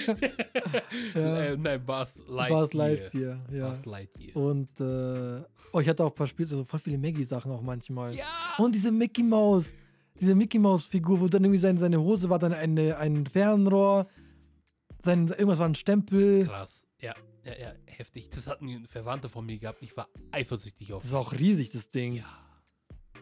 Ja. 1.15 1.37
äh, 1.41 1.57
nein, 1.57 1.85
Buzz 1.85 2.23
Lightyear. 2.27 2.61
Buzz 2.61 2.73
Lightyear, 2.73 3.39
ja. 3.51 3.69
Buzz 3.69 3.85
Lightyear. 3.85 4.35
Und 4.35 4.79
äh, 4.79 5.43
oh, 5.73 5.79
ich 5.79 5.87
hatte 5.87 6.03
auch 6.03 6.09
ein 6.09 6.15
paar 6.15 6.27
Spiele, 6.27 6.49
also 6.49 6.63
voll 6.63 6.79
viele 6.79 6.97
Maggie-Sachen 6.97 7.51
auch 7.51 7.61
manchmal. 7.61 8.15
Ja! 8.15 8.25
Und 8.57 8.73
diese 8.75 8.91
Mickey 8.91 9.23
Mouse, 9.23 9.71
diese 10.19 10.35
Mickey 10.35 10.59
Mouse-Figur, 10.59 11.19
wo 11.19 11.27
dann 11.27 11.43
irgendwie 11.43 11.59
seine, 11.59 11.79
seine 11.79 11.99
Hose 11.99 12.29
war 12.29 12.39
dann 12.39 12.53
eine, 12.53 12.97
ein 12.97 13.25
Fernrohr, 13.25 14.07
sein, 15.03 15.27
irgendwas 15.27 15.59
war 15.59 15.67
ein 15.67 15.75
Stempel. 15.75 16.45
Krass. 16.45 16.87
Ja, 17.01 17.15
ja, 17.45 17.53
ja, 17.59 17.73
heftig. 17.87 18.29
Das 18.29 18.47
hat 18.47 18.61
ein 18.61 18.85
Verwandter 18.87 19.29
von 19.29 19.45
mir 19.45 19.57
gehabt. 19.57 19.81
Ich 19.81 19.95
war 19.97 20.07
eifersüchtig 20.31 20.93
auf 20.93 21.03
Das 21.03 21.11
war 21.11 21.19
auch 21.19 21.33
riesig, 21.33 21.69
das 21.71 21.89
Ding. 21.89 22.15
Ja. 22.15 22.25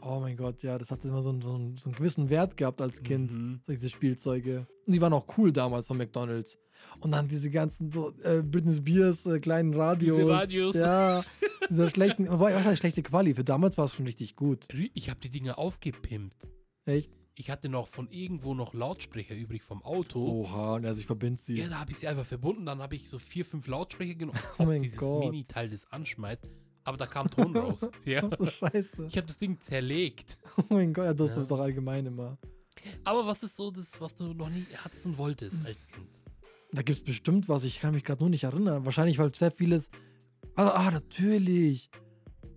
Oh 0.02 0.20
mein 0.20 0.38
Gott, 0.38 0.64
ja, 0.64 0.78
das 0.78 0.92
hatte 0.92 1.08
immer 1.08 1.22
so 1.22 1.30
einen, 1.30 1.42
so 1.42 1.54
einen, 1.54 1.78
so 1.78 1.90
einen 1.90 1.96
gewissen 1.96 2.30
Wert 2.30 2.58
gehabt 2.58 2.82
als 2.82 3.02
Kind, 3.02 3.32
Mhm. 3.32 3.62
diese 3.68 3.90
Spielzeuge. 3.90 4.68
Und 4.86 4.94
die 4.94 5.02
waren 5.02 5.14
auch 5.14 5.26
cool 5.38 5.52
damals 5.52 5.88
von 5.88 5.98
McDonalds. 5.98 6.58
Und 7.02 7.12
dann 7.12 7.28
diese 7.28 7.50
ganzen 7.52 7.92
so, 7.92 8.12
äh, 8.24 8.42
Britney 8.42 8.74
Spears 8.74 9.26
äh, 9.26 9.40
kleinen 9.40 9.74
Radios. 9.74 10.18
Diese 10.18 10.30
Radios. 10.30 10.76
Ja, 10.76 11.24
diese 11.70 11.90
schlechten, 11.90 12.28
was 12.40 12.64
heißt 12.64 12.80
schlechte 12.80 13.04
Quali? 13.04 13.34
Für 13.34 13.44
damals 13.44 13.78
war 13.78 13.86
es 13.86 13.94
schon 13.94 14.06
richtig 14.06 14.36
gut. 14.38 14.66
Ich 14.94 15.10
habe 15.10 15.20
die 15.20 15.30
Dinge 15.30 15.58
aufgepimpt. 15.58 16.48
Echt? 16.86 17.12
Ich 17.36 17.50
hatte 17.50 17.70
noch 17.70 17.88
von 17.88 18.08
irgendwo 18.10 18.54
noch 18.54 18.74
Lautsprecher 18.74 19.34
übrig 19.36 19.62
vom 19.64 19.82
Auto. 19.84 20.20
Oha, 20.26 20.76
und 20.76 20.86
also 20.86 21.00
ich 21.00 21.06
verbinde 21.06 21.42
sie. 21.42 21.58
Ja, 21.60 21.68
da 21.70 21.80
habe 21.80 21.92
ich 21.92 21.98
sie 22.00 22.08
einfach 22.08 22.26
verbunden. 22.26 22.66
Dann 22.66 22.80
habe 22.82 22.96
ich 22.96 23.10
so 23.10 23.18
vier, 23.20 23.46
fünf 23.46 23.68
Lautsprecher 23.68 24.16
genommen. 24.16 24.40
Oh 24.58 24.66
mein 24.66 24.82
dieses 24.82 24.98
Gott. 24.98 25.20
Mini-Teil 25.24 25.70
das 25.70 25.90
anschmeißt. 25.92 26.44
Aber 26.90 26.98
da 26.98 27.06
kam 27.06 27.30
Ton 27.30 27.56
raus. 27.56 27.92
Ja. 28.04 28.28
so 28.36 28.48
scheiße. 28.48 29.06
Ich 29.10 29.16
habe 29.16 29.28
das 29.28 29.38
Ding 29.38 29.62
zerlegt. 29.62 30.40
Oh 30.58 30.64
mein 30.74 30.92
Gott, 30.92 31.06
ja, 31.06 31.14
das 31.14 31.36
Ja. 31.36 31.42
ist 31.44 31.52
doch 31.52 31.60
allgemein 31.60 32.08
immer. 32.08 32.40
Aber 33.04 33.28
was 33.28 33.44
ist 33.44 33.56
so 33.56 33.70
das, 33.70 34.02
was 34.02 34.16
du 34.16 34.34
noch 34.34 34.50
nie 34.50 34.66
hattest 34.84 35.06
und 35.06 35.16
wolltest 35.20 35.64
als 35.64 35.88
Kind? 35.88 36.08
Da 36.72 36.82
gibt 36.82 36.98
es 36.98 37.04
bestimmt 37.04 37.48
was, 37.48 37.64
ich 37.64 37.80
kann 37.80 37.94
mich 37.94 38.04
gerade 38.04 38.22
nur 38.24 38.30
nicht 38.32 38.44
erinnern. 38.44 38.86
Wahrscheinlich, 38.86 39.20
weil 39.20 39.32
sehr 39.36 39.52
vieles. 39.52 39.92
Ah, 40.56 40.70
ah, 40.70 40.90
natürlich. 40.92 41.92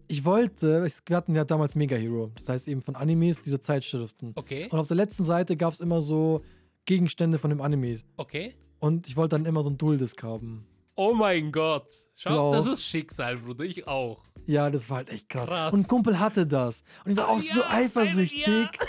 Ich 0.09 0.25
wollte, 0.25 0.87
wir 1.07 1.17
hatten 1.17 1.35
ja 1.35 1.45
damals 1.45 1.75
Mega 1.75 1.97
Hero, 1.97 2.33
das 2.39 2.49
heißt 2.49 2.69
eben 2.69 2.81
von 2.81 2.97
Animes, 2.97 3.39
diese 3.41 3.61
Zeitschriften. 3.61 4.33
Okay, 4.35 4.69
Und 4.71 4.79
auf 4.79 4.87
der 4.89 4.97
letzten 4.97 5.25
Seite 5.25 5.59
gab 5.59 5.75
es 5.75 5.81
immer 5.81 6.01
so 6.01 6.43
Gegenstände 6.87 7.39
von 7.39 7.51
dem 7.51 7.61
Anime. 7.61 7.99
okay. 8.17 8.55
Und 8.79 9.07
ich 9.09 9.17
wollte 9.17 9.37
dann 9.37 9.45
immer 9.45 9.63
so 9.63 9.69
ein 9.71 9.77
Dual-Disc 9.79 10.23
haben. 10.23 10.67
Oh 10.97 11.13
mein 11.15 11.53
Gott. 11.53 11.87
Schau, 12.23 12.53
das 12.53 12.67
ist 12.67 12.85
Schicksal, 12.85 13.37
Bruder. 13.39 13.65
Ich 13.65 13.87
auch. 13.87 14.23
Ja, 14.47 14.71
das 14.71 14.89
war 14.91 14.99
halt 14.99 15.11
echt 15.11 15.29
krass. 15.29 15.49
Krass. 15.49 15.73
Und 15.73 15.89
Kumpel 15.89 16.19
hatte 16.19 16.47
das. 16.47 16.83
Und 17.05 17.13
ich 17.13 17.17
war 17.17 17.29
auch 17.29 17.41
so 17.41 17.61
Ja, 17.61 17.71
eifersüchtig. 17.71 18.47
ja. 18.47 18.71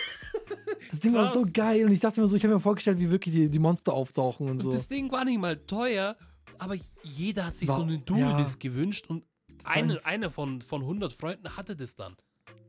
Das 0.91 0.99
Ding 0.99 1.13
war 1.15 1.31
so 1.33 1.41
Krass. 1.41 1.53
geil. 1.53 1.85
Und 1.85 1.91
ich 1.91 1.99
dachte 1.99 2.21
mir 2.21 2.27
so, 2.27 2.35
ich 2.35 2.43
habe 2.43 2.53
mir 2.53 2.59
vorgestellt, 2.59 2.99
wie 2.99 3.09
wirklich 3.09 3.33
die, 3.33 3.49
die 3.49 3.57
Monster 3.59 3.93
auftauchen 3.93 4.45
und 4.47 4.57
Und 4.57 4.61
so. 4.61 4.71
das 4.73 4.87
Ding 4.87 5.11
war 5.11 5.25
nicht 5.25 5.39
mal 5.39 5.57
teuer. 5.57 6.15
aber 6.59 6.75
jeder 7.03 7.47
hat 7.47 7.55
sich 7.55 7.67
War- 7.67 7.77
so 7.77 7.83
eine 7.83 7.93
ja. 7.95 7.99
Dual-Disc 8.05 8.59
gewünscht 8.59 9.07
und 9.09 9.23
war 9.63 9.71
eine, 9.73 10.05
einer 10.05 10.29
von, 10.29 10.61
von 10.61 10.81
100 10.81 11.11
Freunden 11.13 11.49
hatte 11.57 11.75
das 11.75 11.95
dann. 11.95 12.15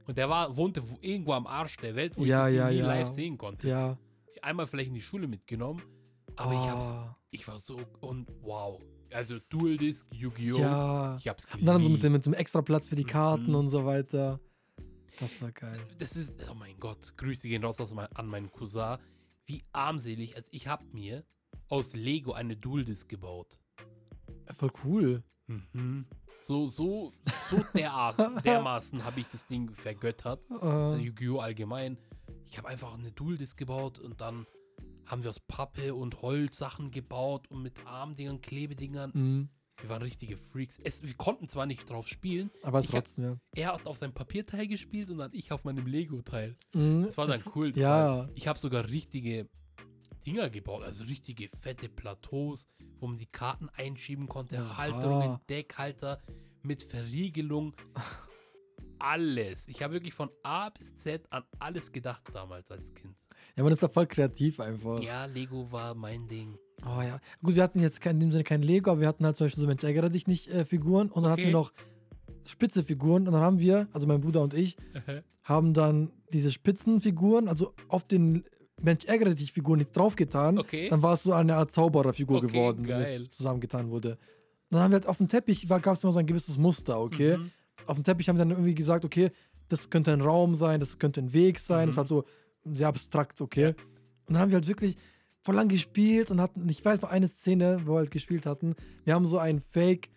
Und 0.06 0.16
der 0.16 0.28
war, 0.30 0.56
wohnte 0.56 0.88
wo- 0.88 0.96
irgendwo 1.02 1.32
am 1.34 1.46
Arsch 1.46 1.76
der 1.76 1.94
Welt, 1.96 2.16
wo 2.16 2.24
Ja, 2.24 2.48
ich 2.48 2.54
das 2.56 2.64
ja, 2.64 2.70
nie 2.70 2.78
ja. 2.78 2.86
live 2.86 3.08
sehen 3.12 3.36
konnte. 3.36 3.68
Ja. 3.68 3.98
Einmal 4.40 4.66
vielleicht 4.66 4.88
in 4.88 4.94
die 4.94 5.02
Schule 5.02 5.26
mitgenommen, 5.28 5.82
aber 6.36 6.52
ich 6.52 6.58
hab's, 6.70 6.92
Ah, 6.92 7.16
ich 7.30 7.46
war 7.46 7.58
so, 7.58 7.78
und 8.00 8.26
wow. 8.42 8.80
Also 9.14 9.36
Dual-Disc, 9.50 10.06
Yu-Gi-Oh! 10.12 10.58
Ja. 10.58 11.16
Ich 11.18 11.28
hab's 11.28 11.46
geliebt. 11.46 11.62
Und 11.62 11.66
dann 11.66 11.82
so 11.82 11.88
mit 11.88 12.02
dem, 12.02 12.12
mit 12.12 12.26
dem 12.26 12.34
extra 12.34 12.62
Platz 12.62 12.88
für 12.88 12.96
die 12.96 13.04
Karten 13.04 13.50
Mhm. 13.50 13.54
und 13.54 13.70
so 13.70 13.84
weiter. 13.84 14.40
Das 15.20 15.40
war 15.40 15.52
geil. 15.52 15.78
Das 15.98 16.16
ist, 16.16 16.34
oh 16.50 16.54
mein 16.54 16.76
Gott, 16.80 17.16
Grüße 17.16 17.46
gehen 17.46 17.62
raus 17.64 17.78
an 18.14 18.26
meinen 18.26 18.50
Cousin. 18.50 18.98
Wie 19.46 19.62
armselig, 19.72 20.34
also 20.34 20.48
ich 20.52 20.66
hab 20.66 20.92
mir 20.92 21.24
aus 21.68 21.94
Lego 21.94 22.32
eine 22.32 22.56
Dual-Disc 22.56 23.08
gebaut. 23.08 23.60
Voll 24.58 24.72
cool. 24.84 25.22
Mhm. 25.46 26.06
So, 26.42 26.68
so, 26.68 27.12
so 27.50 27.56
dermaßen, 27.74 28.42
dermaßen 28.42 29.04
habe 29.04 29.20
ich 29.20 29.26
das 29.30 29.46
Ding 29.46 29.70
vergöttert. 29.74 30.40
Äh, 30.60 30.96
Yu-Gi-Oh! 30.96 31.38
allgemein. 31.38 31.98
Ich 32.46 32.58
habe 32.58 32.68
einfach 32.68 32.94
eine 32.94 33.12
Dual-Disc 33.12 33.56
gebaut 33.56 33.98
und 34.00 34.20
dann 34.20 34.44
haben 35.06 35.22
wir 35.22 35.30
aus 35.30 35.40
Pappe 35.40 35.94
und 35.94 36.22
Holz 36.22 36.56
Sachen 36.58 36.90
gebaut 36.90 37.48
und 37.50 37.62
mit 37.62 37.84
Armdingern, 37.86 38.40
Klebedingern. 38.40 39.10
mhm. 39.14 39.48
Wir 39.80 39.88
waren 39.88 40.02
richtige 40.02 40.36
Freaks. 40.36 40.78
Es, 40.84 41.02
wir 41.02 41.14
konnten 41.14 41.48
zwar 41.48 41.66
nicht 41.66 41.90
drauf 41.90 42.06
spielen. 42.06 42.50
Aber 42.62 42.78
Ich 42.78 42.86
hab- 42.86 42.92
trotzdem, 43.04 43.24
ja. 43.24 43.36
Er 43.56 43.74
hat 43.74 43.86
auf 43.88 43.98
seinem 43.98 44.12
Papierteil 44.14 44.68
gespielt 44.68 45.10
und 45.10 45.18
dann 45.18 45.30
ich 45.34 45.50
auf 45.50 45.64
meinem 45.64 45.86
Lego-Teil. 45.86 46.56
Mhm. 46.74 47.02
Das 47.06 47.18
war 47.18 47.26
dann 47.26 47.42
cool. 47.56 47.72
Das 47.72 47.82
Ja. 47.82 48.16
War, 48.18 48.30
ich 48.36 48.46
habe 48.46 48.56
sogar 48.58 48.88
richtige 48.88 49.48
Dinger 50.24 50.48
gebaut, 50.48 50.84
also 50.84 51.02
richtige 51.04 51.48
fette 51.60 51.88
Plateaus, 51.88 52.68
wo 53.00 53.08
man 53.08 53.18
die 53.18 53.26
Karten 53.26 53.68
einschieben 53.70 54.28
konnte, 54.28 54.56
Oha. 54.58 54.76
Halterungen, 54.76 55.38
Deckhalter 55.50 56.22
mit 56.62 56.84
Verriegelung. 56.84 57.74
Alles. 59.00 59.68
Ich 59.68 59.82
habe 59.82 59.94
wirklich 59.94 60.14
von 60.14 60.30
A 60.44 60.70
bis 60.70 60.94
Z 60.94 61.30
an 61.32 61.42
alles 61.58 61.92
gedacht 61.92 62.22
damals 62.32 62.70
als 62.70 62.94
Kind. 62.94 63.16
Ja, 63.56 63.62
man 63.62 63.72
ist 63.72 63.82
da 63.82 63.88
voll 63.88 64.06
kreativ 64.06 64.58
einfach. 64.60 65.00
Ja, 65.02 65.26
Lego 65.26 65.70
war 65.70 65.94
mein 65.94 66.26
Ding. 66.28 66.56
Oh 66.84 67.00
ja. 67.00 67.20
Gut, 67.42 67.54
wir 67.54 67.62
hatten 67.62 67.80
jetzt 67.80 68.04
in 68.04 68.20
dem 68.20 68.32
Sinne 68.32 68.44
kein 68.44 68.62
Lego, 68.62 68.90
aber 68.90 69.00
wir 69.00 69.08
hatten 69.08 69.24
halt 69.24 69.36
zum 69.36 69.46
Beispiel 69.46 69.60
so 69.62 69.66
Mensch 69.66 69.84
ärgere 69.84 70.10
dich 70.10 70.26
nicht 70.26 70.48
äh, 70.48 70.64
Figuren 70.64 71.08
und 71.10 71.22
dann 71.22 71.30
hatten 71.32 71.42
Okay. 71.42 71.48
wir 71.50 71.52
noch 71.52 71.72
spitze 72.46 72.82
Figuren 72.82 73.26
und 73.26 73.32
dann 73.32 73.42
haben 73.42 73.58
wir, 73.58 73.88
also 73.92 74.06
mein 74.06 74.20
Bruder 74.20 74.42
und 74.42 74.52
ich, 74.54 74.76
haben 75.44 75.72
dann 75.72 76.10
diese 76.32 76.50
Spitzenfiguren, 76.50 77.48
also 77.48 77.72
auf 77.88 78.04
den 78.04 78.44
Mensch 78.82 79.04
ärgere 79.06 79.34
dich 79.34 79.52
Figuren 79.52 79.78
nicht 79.78 79.96
draufgetan. 79.96 80.58
Okay. 80.58 80.88
Dann 80.90 81.00
war 81.02 81.14
es 81.14 81.22
so 81.22 81.32
eine 81.32 81.56
Art 81.56 81.72
Zaubererfigur 81.72 82.38
Okay, 82.38 82.48
geworden, 82.48 82.78
wenn 82.88 83.00
geil. 83.02 83.22
es 83.22 83.30
zusammengetan 83.30 83.88
wurde. 83.90 84.18
Dann 84.70 84.80
haben 84.80 84.90
wir 84.90 84.96
halt 84.96 85.06
auf 85.06 85.18
dem 85.18 85.28
Teppich, 85.28 85.66
gab 85.68 85.86
es 85.86 86.02
immer 86.02 86.12
so 86.12 86.18
ein 86.18 86.26
gewisses 86.26 86.58
Muster, 86.58 87.00
okay? 87.00 87.38
Mhm. 87.38 87.50
Auf 87.86 87.96
dem 87.96 88.04
Teppich 88.04 88.28
haben 88.28 88.36
wir 88.36 88.40
dann 88.44 88.50
irgendwie 88.50 88.74
gesagt, 88.74 89.04
okay, 89.04 89.30
das 89.68 89.88
könnte 89.88 90.12
ein 90.12 90.20
Raum 90.20 90.54
sein, 90.54 90.80
das 90.80 90.98
könnte 90.98 91.20
ein 91.22 91.32
Weg 91.32 91.58
sein, 91.60 91.86
das 91.86 91.94
Mhm. 91.94 91.98
halt 91.98 92.08
so 92.08 92.24
sehr 92.64 92.88
abstrakt, 92.88 93.40
okay? 93.40 93.74
Und 94.26 94.34
dann 94.34 94.38
haben 94.38 94.50
wir 94.50 94.56
halt 94.56 94.68
wirklich 94.68 94.96
voll 95.42 95.54
lang 95.54 95.68
gespielt 95.68 96.30
und 96.30 96.40
hatten, 96.40 96.68
ich 96.68 96.84
weiß 96.84 97.02
noch 97.02 97.10
eine 97.10 97.28
Szene, 97.28 97.80
wo 97.84 97.92
wir 97.92 97.98
halt 97.98 98.10
gespielt 98.10 98.46
hatten, 98.46 98.74
wir 99.04 99.14
haben 99.14 99.26
so 99.26 99.38
ein 99.38 99.60
Fake 99.60 100.08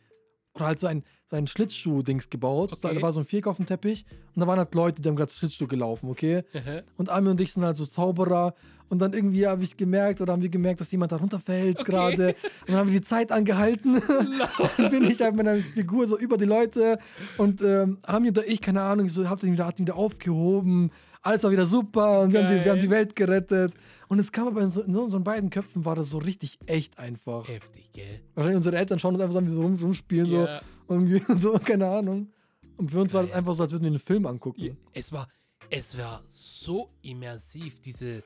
oder 0.54 0.68
halt 0.68 0.80
so 0.80 0.88
ein, 0.88 1.04
so 1.30 1.36
ein 1.36 1.48
Schlittschuh-Dings 1.48 2.30
gebaut. 2.30 2.74
Okay. 2.74 2.96
Da 2.96 3.02
war 3.02 3.14
so 3.14 3.20
ein 3.20 3.26
Viereck 3.26 3.48
auf 3.48 3.58
dem 3.58 3.66
Teppich 3.66 4.06
und 4.34 4.40
da 4.40 4.48
waren 4.48 4.58
halt 4.58 4.74
Leute, 4.74 5.02
die 5.02 5.10
haben 5.10 5.16
gerade 5.16 5.32
Schlittschuh 5.32 5.68
gelaufen, 5.68 6.10
okay? 6.10 6.44
Mhm. 6.54 6.82
Und 6.98 7.10
Ami 7.10 7.30
und 7.30 7.42
ich 7.42 7.54
sind 7.54 7.64
halt 7.64 7.78
so 7.78 7.86
Zauberer. 7.86 8.56
Und 8.90 9.00
dann 9.00 9.12
irgendwie 9.12 9.46
habe 9.46 9.64
ich 9.64 9.76
gemerkt 9.76 10.22
oder 10.22 10.32
haben 10.32 10.42
wir 10.42 10.48
gemerkt, 10.48 10.80
dass 10.80 10.90
jemand 10.92 11.12
da 11.12 11.18
runterfällt 11.18 11.82
Okay. 11.82 11.92
gerade. 11.92 12.28
Und 12.62 12.70
dann 12.70 12.78
haben 12.78 12.92
wir 12.92 13.02
die 13.02 13.06
Zeit 13.06 13.34
angehalten. 13.34 13.96
und 14.78 14.92
bin 14.92 15.04
ich 15.04 15.20
halt 15.20 15.36
mit 15.36 15.46
meiner 15.46 15.62
Figur 15.62 16.08
so 16.08 16.18
über 16.18 16.38
die 16.38 16.46
Leute. 16.46 16.98
Und 17.38 17.62
ähm, 17.62 17.98
Ami 18.04 18.30
und 18.30 18.38
ich, 18.48 18.62
keine 18.62 18.82
Ahnung, 18.82 19.10
so 19.10 19.30
hat 19.30 19.44
ihn 19.44 19.52
wieder, 19.52 19.68
hat 19.68 19.80
ihn 19.80 19.88
wieder 19.88 19.98
aufgehoben. 19.98 20.92
Alles 21.28 21.44
war 21.44 21.52
wieder 21.52 21.68
super. 21.68 22.22
Und 22.22 22.32
wir 22.34 22.42
haben, 22.44 22.48
die, 22.58 22.64
wir 22.64 22.72
haben 22.72 22.80
die 22.80 22.88
Geil. 22.88 23.00
Welt 23.00 23.16
gerettet. 23.16 23.74
Und 24.08 24.20
es 24.20 24.32
kam 24.32 24.48
aber 24.48 24.62
in, 24.62 24.70
so, 24.70 24.82
in 24.82 24.96
unseren 24.96 25.24
beiden 25.26 25.50
Köpfen 25.50 25.84
war 25.84 25.96
das 25.96 26.10
so 26.10 26.20
richtig 26.20 26.58
echt 26.66 26.98
einfach. 26.98 27.46
Heftig, 27.48 27.92
gell? 27.92 28.22
Wahrscheinlich 28.34 28.58
unsere 28.58 28.78
Eltern 28.78 28.98
schauen 29.00 29.14
uns 29.16 29.22
einfach 29.24 29.34
so 29.34 29.40
an, 29.40 29.46
wie 29.46 29.50
sie 29.50 29.62
rum, 29.62 29.76
rumspielen. 29.76 30.28
Ja. 30.28 30.62
So, 30.88 30.94
irgendwie 30.94 31.22
so, 31.38 31.54
keine 31.60 31.88
Ahnung. 31.90 32.32
Und 32.78 32.92
für 32.92 33.02
uns 33.02 33.14
war 33.14 33.22
das 33.24 33.32
Geil. 33.32 33.40
einfach 33.40 33.56
so, 33.56 33.64
als 33.64 33.72
würden 33.74 33.84
wir 33.84 33.90
einen 33.90 34.00
Film 34.00 34.26
angucken. 34.26 34.62
Ja, 34.62 34.72
es 34.94 35.12
war, 35.12 35.28
es 35.70 35.98
war 35.98 36.24
so 36.30 36.94
immersiv, 37.02 37.82
diese 37.82 38.24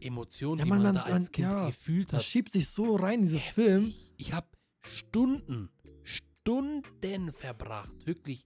Emotionen, 0.00 0.58
Ja, 0.58 0.64
die 0.64 0.70
man- 0.70 0.82
man, 0.82 0.94
man- 0.94 1.04
da 1.06 1.12
als 1.12 1.24
man- 1.24 1.32
Kind 1.32 1.52
ja, 1.52 1.66
gefühlt 1.68 2.12
Das 2.12 2.18
hat. 2.20 2.24
schiebt 2.24 2.50
sich 2.52 2.68
so 2.68 2.96
rein, 2.96 3.22
dieser 3.22 3.38
Heftig. 3.38 3.64
Film. 3.64 3.94
Ich 4.16 4.32
habe 4.32 4.48
Stunden, 4.82 5.70
Stunden 6.02 7.32
verbracht. 7.32 7.92
Wirklich, 8.06 8.44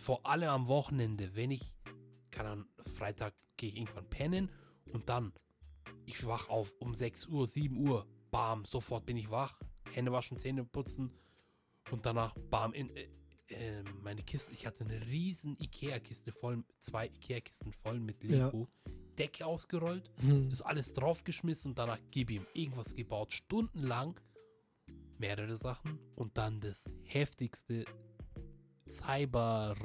vor 0.00 0.24
allem 0.24 0.48
am 0.48 0.68
Wochenende, 0.68 1.30
wenn 1.34 1.50
ich, 1.50 1.74
keine 2.32 2.48
Ahnung, 2.50 2.66
Freitag 2.96 3.34
gehe 3.56 3.68
ich 3.70 3.76
irgendwann 3.76 4.08
pennen 4.10 4.50
und 4.92 5.08
dann, 5.08 5.32
ich 6.06 6.26
wach 6.26 6.48
auf 6.48 6.72
um 6.80 6.94
6 6.94 7.26
Uhr, 7.28 7.46
7 7.46 7.76
Uhr, 7.88 8.06
bam, 8.30 8.64
sofort 8.64 9.06
bin 9.06 9.16
ich 9.16 9.30
wach, 9.30 9.58
Hände 9.92 10.10
waschen, 10.10 10.38
Zähne 10.38 10.64
putzen 10.64 11.12
und 11.90 12.04
danach, 12.06 12.34
bam, 12.50 12.72
in, 12.72 12.88
äh, 12.96 13.08
äh, 13.48 13.82
meine 14.02 14.22
Kiste, 14.22 14.52
ich 14.52 14.66
hatte 14.66 14.84
eine 14.84 15.00
riesen 15.06 15.56
Ikea-Kiste 15.60 16.32
voll, 16.32 16.64
zwei 16.80 17.06
Ikea-Kisten 17.08 17.72
voll 17.72 18.00
mit 18.00 18.24
Ja. 18.24 18.46
Lego, 18.46 18.68
Decke 19.18 19.44
ausgerollt, 19.46 20.10
Hm. 20.20 20.50
ist 20.50 20.62
alles 20.62 20.94
draufgeschmissen 20.94 21.72
und 21.72 21.78
danach 21.78 21.98
gib 22.10 22.30
ihm 22.30 22.46
irgendwas 22.54 22.94
gebaut, 22.94 23.32
stundenlang, 23.32 24.18
mehrere 25.18 25.54
Sachen 25.56 25.98
und 26.16 26.36
dann 26.38 26.60
das 26.60 26.84
heftigste 27.04 27.84
Cyber, 28.88 29.76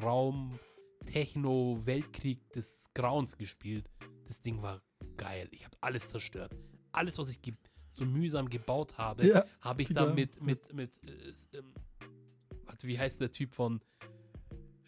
Raum, 1.08 1.14
Techno, 1.14 1.80
Weltkrieg 1.86 2.52
des 2.54 2.90
Grauens 2.94 3.38
gespielt. 3.38 3.90
Das 4.28 4.42
Ding 4.42 4.62
war 4.62 4.82
geil. 5.16 5.48
Ich 5.52 5.66
habe 5.66 5.78
alles 5.82 6.10
zerstört. 6.10 6.56
Alles, 6.92 7.18
was 7.18 7.30
ich 7.30 7.40
so 7.94 8.06
mühsam 8.06 8.50
gebaut 8.50 8.98
habe, 8.98 9.28
Ja, 9.28 9.46
habe 9.62 9.82
ich 9.82 9.90
dann 9.90 10.14
mit, 10.16 10.42
mit, 10.42 10.74
mit, 10.74 10.92
äh, 11.06 11.58
ähm, 11.58 11.74
warte, 12.66 12.88
wie 12.88 13.00
heißt 13.00 13.22
der 13.22 13.32
Typ 13.32 13.54
von, 13.54 13.82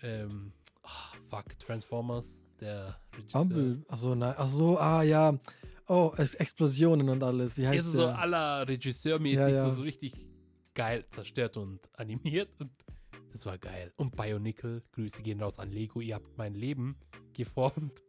ähm, 0.02 0.54
ah, 0.84 1.14
fuck, 1.30 1.58
Transformers, 1.60 2.44
der 2.60 3.00
Regisseur. 3.16 3.42
Bumble. 3.42 3.86
Achso, 3.88 4.16
nein. 4.16 4.38
Achso, 4.38 4.78
ah 4.78 5.04
ja. 5.04 5.40
Oh, 5.88 6.14
es 6.18 6.36
Explosionen 6.36 7.10
und 7.10 7.24
alles. 7.24 7.58
Wie 7.58 7.68
heißt 7.68 7.88
ist 7.88 7.94
so 7.94 8.06
der? 8.06 8.20
aller 8.20 8.68
Regisseurmäßig 8.68 9.40
Ja, 9.40 9.48
ja. 9.48 9.70
So, 9.70 9.76
so 9.76 9.82
richtig 9.82 10.14
geil 10.76 11.04
zerstört 11.10 11.58
und 11.58 11.80
animiert 11.98 12.50
und 12.60 12.70
das 13.32 13.46
war 13.46 13.58
geil. 13.58 13.94
Und 13.98 14.16
Bionicle, 14.16 14.84
Grüße 14.92 15.22
gehen 15.22 15.42
raus 15.42 15.60
an 15.60 15.72
Lego, 15.72 16.02
ihr 16.02 16.16
habt 16.16 16.38
mein 16.38 16.54
Leben 16.54 16.98
geformt. 17.34 18.04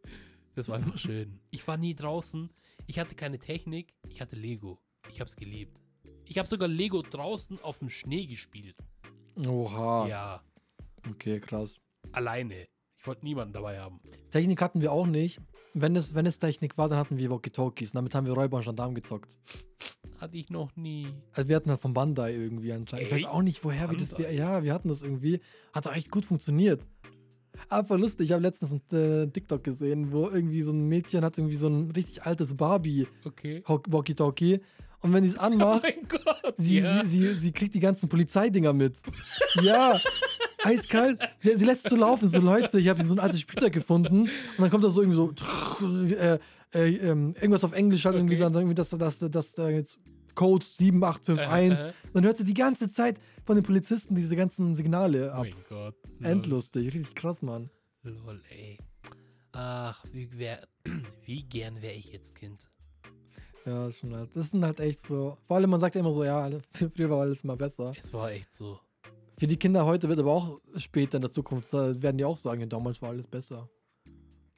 Das 0.55 0.69
war 0.69 0.77
einfach 0.77 0.99
schön. 0.99 1.41
Ich 1.51 1.67
war 1.69 1.77
nie 1.77 1.95
draußen, 1.95 2.51
ich 2.87 2.99
hatte 2.99 3.15
keine 3.15 3.39
Technik, 3.39 3.95
ich 4.09 4.21
hatte 4.21 4.37
Lego. 4.37 4.81
Ich 5.11 5.21
hab's 5.21 5.37
geliebt. 5.37 5.81
Ich 6.25 6.39
habe 6.39 6.49
sogar 6.49 6.69
Lego 6.69 7.03
draußen 7.03 7.61
auf 7.63 7.79
dem 7.79 7.89
Schnee 7.91 8.27
gespielt. 8.27 8.77
Oha. 9.47 10.07
Ja, 10.09 10.45
Okay, 11.09 11.41
krass. 11.41 11.77
alleine. 12.13 12.69
Ich 12.99 13.07
wollte 13.07 13.25
niemanden 13.25 13.55
dabei 13.55 13.81
haben. 13.81 14.01
Technik 14.31 14.61
hatten 14.61 14.83
wir 14.83 14.93
auch 14.93 15.07
nicht. 15.07 15.41
Wenn 15.75 15.95
es, 15.97 16.15
wenn 16.15 16.27
es 16.27 16.39
Technik 16.39 16.77
war, 16.79 16.89
dann 16.89 16.99
hatten 16.99 17.19
wir 17.19 17.31
Walkie-Talkies. 17.31 17.93
Damit 17.93 18.15
haben 18.15 18.27
wir 18.27 18.33
Räuber 18.33 18.59
und 18.59 18.65
Gendarm 18.65 18.95
gezockt. 18.95 19.31
Hatte 20.19 20.37
ich 20.37 20.51
noch 20.51 20.75
nie. 20.77 21.09
Also 21.33 21.49
wir 21.49 21.57
hatten 21.57 21.69
das 21.69 21.79
von 21.79 21.95
Bandai 21.95 22.35
irgendwie 22.35 22.73
anscheinend. 22.73 23.07
Ich 23.07 23.15
weiß 23.15 23.25
auch 23.25 23.43
nicht, 23.43 23.65
woher 23.65 23.91
wir 23.91 23.97
das. 23.97 24.11
Bandai? 24.11 24.35
Ja, 24.35 24.63
wir 24.63 24.75
hatten 24.75 24.89
das 24.89 25.03
irgendwie. 25.03 25.41
Hat 25.73 25.87
doch 25.87 25.95
echt 25.95 26.11
gut 26.11 26.25
funktioniert. 26.25 26.87
Aber 27.69 27.99
lustig, 27.99 28.29
ich 28.29 28.33
habe 28.33 28.43
letztens 28.43 28.73
ein 28.73 28.97
äh, 28.97 29.27
TikTok 29.29 29.63
gesehen, 29.63 30.13
wo 30.13 30.29
irgendwie 30.29 30.63
so 30.63 30.73
ein 30.73 30.89
Mädchen 30.89 31.25
hat 31.25 31.39
irgendwie 31.39 31.57
so 31.57 31.69
ein 31.69 31.91
richtig 31.91 32.23
altes 32.25 32.57
Barbie 32.57 33.07
Okay. 33.25 33.63
Walkie-Talkie. 33.67 34.61
Und 35.01 35.13
wenn 35.13 35.25
sie 35.25 35.31
es 35.31 35.37
Oh 35.39 35.43
anmacht, 35.43 35.83
mein 35.83 36.09
Gott. 36.09 36.55
Sie, 36.57 36.81
ja. 36.81 37.05
sie, 37.05 37.07
sie, 37.07 37.35
sie 37.35 37.53
kriegt 37.53 37.75
die 37.75 37.81
ganzen 37.81 38.09
Polizeidinger 38.09 38.73
mit. 38.73 38.99
Ja, 39.63 39.99
eiskalt. 40.65 41.19
Sie, 41.39 41.57
sie 41.59 41.65
lässt 41.65 41.87
es 41.87 41.91
so 41.91 41.97
laufen, 41.97 42.29
so 42.29 42.41
Leute, 42.41 42.79
ich 42.79 42.89
habe 42.89 43.03
so 43.05 43.15
ein 43.15 43.21
altes 43.21 43.41
Spielzeug 43.41 43.73
gefunden 43.73 44.23
und 44.23 44.31
dann 44.59 44.71
kommt 44.71 44.85
da 44.85 44.91
so 44.91 45.03
irgendwie 45.03 45.17
so 45.17 45.33
äh, 46.15 46.39
äh, 46.73 46.89
ähm, 46.97 47.35
irgendwas 47.35 47.65
auf 47.65 47.73
Englisch 47.73 48.05
halt 48.05 48.17
irgendwie 48.17 48.35
Okay. 48.35 48.43
dann 48.45 48.55
irgendwie, 48.55 48.75
dass, 48.75 48.91
dass, 48.91 49.19
dass 49.19 49.53
da 49.53 49.69
jetzt 49.69 49.99
Code 50.35 50.65
7851. 50.65 51.85
Äh. 51.89 51.93
Dann 52.15 52.25
hört 52.25 52.37
sie 52.37 52.45
die 52.45 52.55
ganze 52.55 52.89
Zeit 52.91 53.17
von 53.45 53.57
den 53.57 53.65
Polizisten 53.65 54.15
diese 54.15 54.37
ganzen 54.37 54.77
Signale 54.77 55.31
Oh 55.35 55.39
ab. 55.39 55.43
mein 55.43 55.55
Gott. 55.69 55.95
lol. 56.19 56.31
Endlustig, 56.31 56.87
richtig 56.95 57.15
krass, 57.15 57.43
Mann. 57.43 57.71
Lol, 58.03 58.41
ey. 58.51 58.79
Ach, 59.53 60.05
wie, 60.13 60.31
wär, 60.39 60.67
wie 61.27 61.43
gern 61.43 61.83
wäre 61.83 61.95
ich 61.95 62.13
jetzt 62.13 62.35
Kind. 62.37 62.69
Ja, 63.67 63.89
ist 63.89 63.99
schon 63.99 64.15
halt, 64.15 64.35
das 64.35 64.51
sind 64.51 64.65
halt 64.65 64.81
echt 64.81 65.01
so. 65.07 65.37
Vor 65.47 65.57
allem, 65.57 65.69
man 65.71 65.81
sagt 65.81 65.95
ja 65.97 66.01
immer 66.01 66.13
so, 66.15 66.25
ja, 66.25 66.49
früher 66.95 67.11
war 67.11 67.21
alles 67.23 67.43
immer 67.45 67.57
besser. 67.57 67.93
Es 67.99 68.13
war 68.13 68.31
echt 68.31 68.55
so. 68.55 68.79
Für 69.41 69.47
die 69.47 69.57
Kinder 69.57 69.87
heute 69.87 70.07
wird 70.11 70.19
aber 70.19 70.33
auch 70.33 70.61
später 70.77 71.17
in 71.17 71.23
der 71.23 71.33
Zukunft, 71.33 71.73
werden 71.73 72.19
die 72.19 72.27
auch 72.27 72.37
sagen, 72.37 72.61
ja, 72.61 72.67
damals 72.67 73.01
war 73.01 73.09
alles 73.09 73.27
besser. 73.27 73.71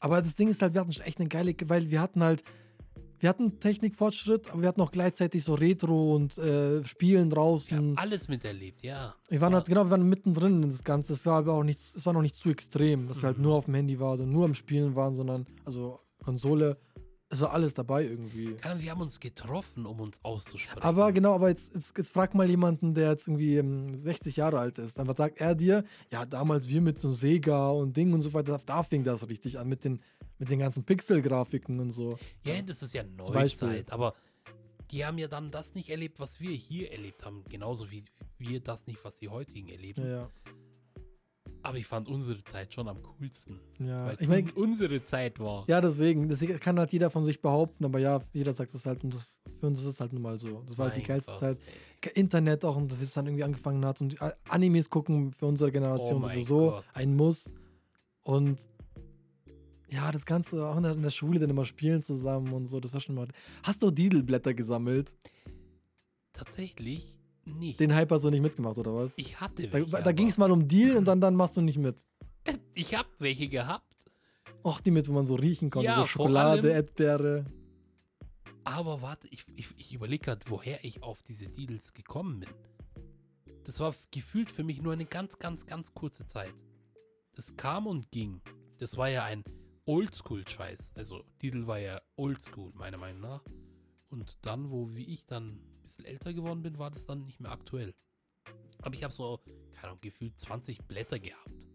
Aber 0.01 0.21
das 0.21 0.35
Ding 0.35 0.49
ist 0.49 0.61
halt, 0.61 0.75
wir 0.75 0.81
hatten 0.81 0.91
echt 1.05 1.21
eine 1.21 1.29
geile, 1.29 1.55
weil 1.67 1.89
wir 1.93 2.01
hatten 2.01 2.21
halt, 2.21 2.43
wir 3.21 3.29
hatten 3.29 3.61
Technikfortschritt, 3.61 4.51
aber 4.51 4.63
wir 4.63 4.69
hatten 4.69 4.81
auch 4.81 4.91
gleichzeitig 4.91 5.45
so 5.45 5.55
Retro 5.55 6.17
und 6.17 6.37
äh, 6.39 6.83
Spielen 6.85 7.31
draußen. 7.31 7.97
alles 7.97 8.27
miterlebt, 8.27 8.83
ja. 8.83 9.15
Wir 9.29 9.41
waren 9.41 9.53
war- 9.53 9.61
halt, 9.61 9.69
genau, 9.69 9.85
wir 9.85 9.91
waren 9.91 10.09
mittendrin 10.09 10.65
in 10.65 10.71
das 10.71 10.83
Ganze. 10.83 11.13
Es 11.13 11.25
war 11.27 11.39
aber 11.39 11.53
auch 11.53 11.63
nicht, 11.63 11.79
es 11.79 12.05
war 12.05 12.13
noch 12.13 12.23
nicht 12.23 12.35
zu 12.35 12.51
extrem, 12.51 13.07
dass 13.07 13.19
wir 13.23 13.29
halt 13.29 13.37
Mhm. 13.39 13.45
nur 13.45 13.55
auf 13.55 13.67
dem 13.67 13.75
Handy 13.75 14.01
waren, 14.01 14.29
nur 14.33 14.47
am 14.47 14.55
Spielen 14.55 14.97
waren, 14.97 15.15
sondern, 15.15 15.47
also 15.65 16.01
Konsole, 16.25 16.77
es 17.33 17.41
war 17.41 17.55
alles 17.55 17.73
dabei 17.73 18.05
irgendwie. 18.05 18.53
Keine 18.57 18.73
Ahnung, 18.73 18.85
wir 18.85 18.91
haben 18.91 19.01
uns 19.01 19.19
getroffen, 19.19 19.87
um 19.87 20.01
uns 20.01 20.23
auszusprechen. 20.23 20.83
Aber 20.83 21.13
genau, 21.13 21.35
aber 21.35 21.49
jetzt, 21.49 21.75
jetzt, 21.75 21.97
jetzt 21.97 22.13
frag 22.13 22.35
mal 22.35 22.49
jemanden, 22.49 22.93
der 22.93 23.11
jetzt 23.11 23.27
irgendwie 23.27 23.57
ähm, 23.57 23.95
60 23.95 24.37
Jahre 24.37 24.59
alt 24.59 24.79
ist. 24.79 24.99
Dann 24.99 25.07
sagt 25.17 25.41
er 25.41 25.55
dir, 25.55 25.85
ja, 26.11 26.27
damals 26.27 26.69
wir 26.69 26.83
mit 26.83 26.99
so 26.99 27.15
Sega 27.15 27.71
und 27.71 27.97
Ding 27.97 28.13
und 28.13 28.21
so 28.21 28.35
weiter, 28.35 28.61
da 28.67 28.83
fing 28.83 29.03
das 29.03 29.27
richtig 29.29 29.59
an 29.59 29.67
mit 29.67 29.85
den, 29.85 30.03
mit 30.39 30.51
den 30.51 30.59
ganzen 30.59 30.85
Pixel-Grafiken 30.85 31.81
und 31.81 31.93
so. 31.93 32.19
Ja, 32.45 32.61
das 32.61 32.83
ist 32.83 32.93
ja. 32.93 33.03
Neuzeit, 33.03 33.91
aber 33.93 34.15
die 34.91 35.07
haben 35.07 35.17
ja 35.17 35.27
dann 35.27 35.51
das 35.51 35.75
nicht 35.75 35.89
erlebt, 35.89 36.21
was 36.21 36.39
wir 36.39 36.51
hier 36.51 36.93
erlebt 36.93 37.25
haben. 37.25 37.45
Genauso 37.49 37.91
wie 37.91 38.05
wir 38.37 38.61
das 38.61 38.87
nicht, 38.87 39.03
was 39.07 39.17
die 39.17 39.31
heutigen 39.31 39.71
erleben. 39.71 40.03
Ja, 40.03 40.11
ja. 40.11 40.29
Aber 41.65 41.77
ich 41.79 41.87
fand 41.87 42.09
unsere 42.09 42.43
Zeit 42.45 42.75
schon 42.75 42.89
am 42.89 42.99
coolsten. 43.03 43.61
ja. 43.79 44.07
Weil 44.07 44.15
es 44.17 44.21
Ich 44.21 44.29
meine, 44.29 44.53
un 44.55 44.71
unsere 44.71 45.05
Zeit 45.05 45.39
war. 45.39 45.65
ja, 45.69 45.81
deswegen, 45.81 46.29
das 46.29 46.41
kann 46.61 46.79
halt 46.79 46.93
jeder 46.93 47.09
von 47.11 47.25
sich 47.25 47.41
behaupten, 47.41 47.85
aber 47.85 47.99
ja, 48.01 48.21
jeder 48.33 48.53
sagt 48.55 48.75
das 48.75 48.85
halt 48.85 49.05
und 49.05 49.15
das, 49.15 49.39
für 49.61 49.67
uns 49.69 49.79
ist 49.81 49.87
es 49.87 50.01
halt 50.01 50.13
nun 50.13 50.23
mal 50.23 50.39
so. 50.39 50.63
Das 50.67 50.77
war 50.77 50.89
halt 50.89 50.97
die 50.97 51.03
geilste 51.07 51.31
Gott, 51.31 51.41
Zeit. 51.41 51.59
ey. 52.05 52.13
Internet 52.15 52.65
auch 52.65 52.75
und 52.77 52.89
bis 52.89 53.01
es 53.01 53.13
dann 53.15 53.27
irgendwie 53.27 53.45
angefangen 53.45 53.85
hat 53.85 54.01
und 54.01 54.21
äh, 54.21 54.33
Animes 54.49 54.91
gucken 54.91 55.33
für 55.33 55.47
unsere 55.47 55.71
Generation 55.71 56.25
Oh 56.25 56.29
sowieso 56.29 56.71
Gott. 56.71 56.85
ein 56.95 57.15
Muss. 57.15 57.49
Und 58.25 58.59
ja, 59.89 60.11
das 60.11 60.27
Ganze 60.27 60.67
auch 60.67 60.77
in 60.79 60.83
der, 60.83 60.93
in 60.93 61.03
der 61.03 61.11
Schule 61.11 61.39
dann 61.39 61.51
immer 61.51 61.65
spielen 61.65 62.03
zusammen 62.03 62.53
und 62.53 62.67
so, 62.67 62.81
das 62.81 62.93
war 62.93 63.01
schon 63.01 63.15
mal. 63.15 63.29
Hast 63.63 63.83
du 63.85 63.91
Didelblätter 63.93 64.53
gesammelt? 64.55 65.13
Tatsächlich 66.33 67.15
nicht. 67.45 67.81
Den 67.81 67.95
Hype 67.95 68.11
hast 68.11 68.25
du 68.25 68.31
nicht 68.31 68.41
mitgemacht, 68.43 68.79
oder 68.79 68.95
was? 68.95 69.15
ich 69.17 69.41
hatte 69.41 69.67
Da, 69.67 69.73
welche. 69.75 69.91
da 69.91 69.99
aber- 69.99 70.13
ging 70.13 70.29
es 70.29 70.39
mal 70.39 70.51
um 70.51 70.67
Deal 70.69 70.97
und 70.97 71.05
dann, 71.07 71.21
dann 71.21 71.35
machst 71.37 71.57
du 71.57 71.61
nicht 71.61 71.79
mit. 71.79 71.97
Ich 72.75 72.95
hab 72.95 73.07
welche 73.19 73.49
gehabt. 73.49 73.87
Auch 74.63 74.81
die 74.81 74.91
mit, 74.91 75.09
wo 75.09 75.13
man 75.13 75.27
so 75.27 75.35
riechen 75.35 75.71
konnte, 75.71 75.87
Ja, 75.87 75.97
so 76.01 76.07
Schokolade, 76.07 76.71
Erdbeere. 76.71 77.45
Aber 78.65 79.03
warte, 79.03 79.29
ich, 79.29 79.45
ich, 79.57 79.69
ich 79.77 79.93
überlege 79.93 80.25
gerade, 80.25 80.41
woher 80.49 80.85
ich 80.85 81.03
auf 81.03 81.23
diese 81.23 81.47
Deals 81.49 81.93
gekommen 81.95 82.41
bin. 82.41 82.49
Das 83.65 83.79
war 83.81 83.95
gefühlt 84.11 84.51
für 84.51 84.65
mich 84.65 84.81
nur 84.83 84.93
eine 84.93 85.05
ganz, 85.05 85.39
ganz, 85.39 85.67
ganz 85.67 85.95
kurze 85.95 86.27
Zeit. 86.27 86.55
Das 87.35 87.57
kam 87.57 87.87
und 87.87 88.11
ging. 88.11 88.41
Das 88.79 88.97
war 88.97 89.09
ja 89.09 89.25
ein 89.25 89.45
Oldschool-Scheiß. 89.87 90.93
Also, 90.97 91.25
Deal 91.43 91.67
war 91.67 91.79
ja 91.79 92.01
Oldschool, 92.17 92.73
meiner 92.75 92.99
Meinung 92.99 93.21
nach. 93.23 93.43
Und 94.11 94.37
dann, 94.43 94.71
wo 94.71 94.95
wie 94.95 95.05
ich 95.05 95.25
dann 95.27 95.61
bisschen 95.97 96.05
älter 96.11 96.33
geworden 96.33 96.63
bin, 96.63 96.79
war 96.79 96.91
das 96.91 97.07
dann 97.07 97.25
nicht 97.25 97.41
mehr 97.41 97.51
aktuell. 97.53 97.95
Aber 98.83 98.95
ich 98.95 99.05
habe 99.05 99.13
so, 99.13 99.39
keine 99.75 99.89
Ahnung, 99.89 99.99
gefühlt 100.01 100.39
20 100.39 100.79
Blätter 100.85 101.19
gehabt. 101.19 101.67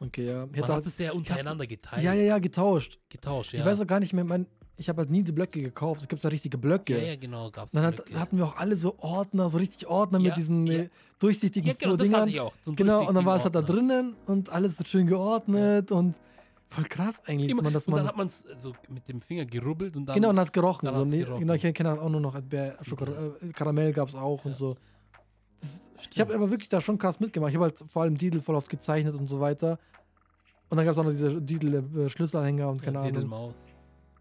Okay, 0.00 0.26
ja. 0.26 0.44
Ich 0.52 0.60
Man 0.60 0.70
hat 0.70 0.86
es 0.86 0.98
ja 0.98 1.12
untereinander 1.12 1.66
geteilt. 1.66 2.02
ja, 2.02 2.12
ja, 2.12 2.22
ja, 2.24 2.38
getauscht. 2.38 2.98
Getauscht, 3.08 3.52
ja. 3.52 3.60
Ich 3.60 3.66
weiß 3.66 3.80
auch 3.80 3.86
gar 3.86 4.00
nicht 4.00 4.12
mehr, 4.12 4.24
mein, 4.24 4.46
ich 4.76 4.88
habe 4.88 4.98
halt 5.02 5.10
nie 5.10 5.22
die 5.22 5.32
Blöcke 5.32 5.60
gekauft. 5.62 6.02
Es 6.02 6.08
gibt 6.08 6.24
da 6.24 6.28
richtige 6.28 6.58
Blöcke. 6.58 6.98
ja, 6.98 7.04
ja, 7.12 7.16
genau, 7.16 7.50
gab's 7.50 7.72
Dann 7.72 7.84
hat, 7.84 7.96
Blöcke. 7.96 8.18
hatten 8.20 8.36
wir 8.38 8.46
auch 8.46 8.56
alle 8.56 8.76
so 8.76 8.98
Ordner, 8.98 9.48
so 9.50 9.58
richtig 9.58 9.86
Ordner 9.86 10.18
Ja, 10.18 10.28
mit 10.28 10.36
diesen 10.36 10.66
ja. 10.66 10.74
äh, 10.80 10.88
durchsichtigen 11.18 11.68
ja, 11.68 11.74
genau, 11.78 11.96
das 11.96 12.04
Dingern. 12.06 12.20
hatte 12.22 12.30
ich 12.30 12.40
auch. 12.40 12.52
so 12.62 12.72
Genau, 12.74 13.06
und 13.08 13.14
dann 13.14 13.24
war 13.24 13.36
es 13.36 13.44
halt 13.44 13.54
da 13.54 13.62
drinnen 13.62 14.16
und 14.26 14.48
alles 14.50 14.76
so 14.76 14.84
schön 14.84 15.06
geordnet 15.06 15.92
und 15.92 16.16
voll 16.74 16.84
krass 16.84 17.20
eigentlich, 17.26 17.50
Immer, 17.50 17.62
dass 17.62 17.64
man 17.64 17.72
das 17.72 17.86
und 17.86 17.96
dann 17.96 18.06
hat 18.06 18.16
man 18.16 18.26
es 18.26 18.40
so 18.58 18.72
mit 18.88 19.08
dem 19.08 19.20
Finger 19.20 19.44
gerubbelt 19.44 19.96
und 19.96 20.06
dann. 20.06 20.14
Genau, 20.16 20.30
und 20.30 20.38
hat 20.38 20.46
es 20.48 20.52
gerochen. 20.52 20.86
dann 20.86 21.10
So, 21.10 21.16
gerochen. 21.16 21.40
Genau, 21.40 21.54
ich 21.54 21.62
kenne 21.74 22.00
auch 22.00 22.08
nur 22.08 22.20
noch 22.20 22.36
Schokor 22.82 23.08
äh, 23.40 23.52
Karamell 23.52 23.92
gab 23.92 24.08
es 24.08 24.14
auch 24.14 24.44
und 24.44 24.52
Ja. 24.52 24.56
so. 24.56 24.76
Das, 25.60 25.88
ich 26.10 26.20
habe 26.20 26.34
aber 26.34 26.50
wirklich 26.50 26.68
da 26.68 26.80
schon 26.80 26.98
krass 26.98 27.20
mitgemacht. 27.20 27.50
Ich 27.50 27.56
habe 27.56 27.64
halt 27.66 27.78
vor 27.90 28.02
allem 28.02 28.18
Didel 28.18 28.42
voll 28.42 28.54
oft 28.54 28.68
gezeichnet 28.68 29.14
und 29.14 29.28
so 29.28 29.40
weiter. 29.40 29.78
Und 30.68 30.76
dann 30.76 30.84
gab 30.84 30.92
es 30.92 30.98
auch 30.98 31.04
noch 31.04 31.10
diese 31.10 31.40
Didel-Schlüsselanhänger 31.40 32.68
und 32.68 32.82
keine 32.82 32.98
ja, 32.98 33.04
Ahnung. 33.04 33.26
Maus. 33.28 33.54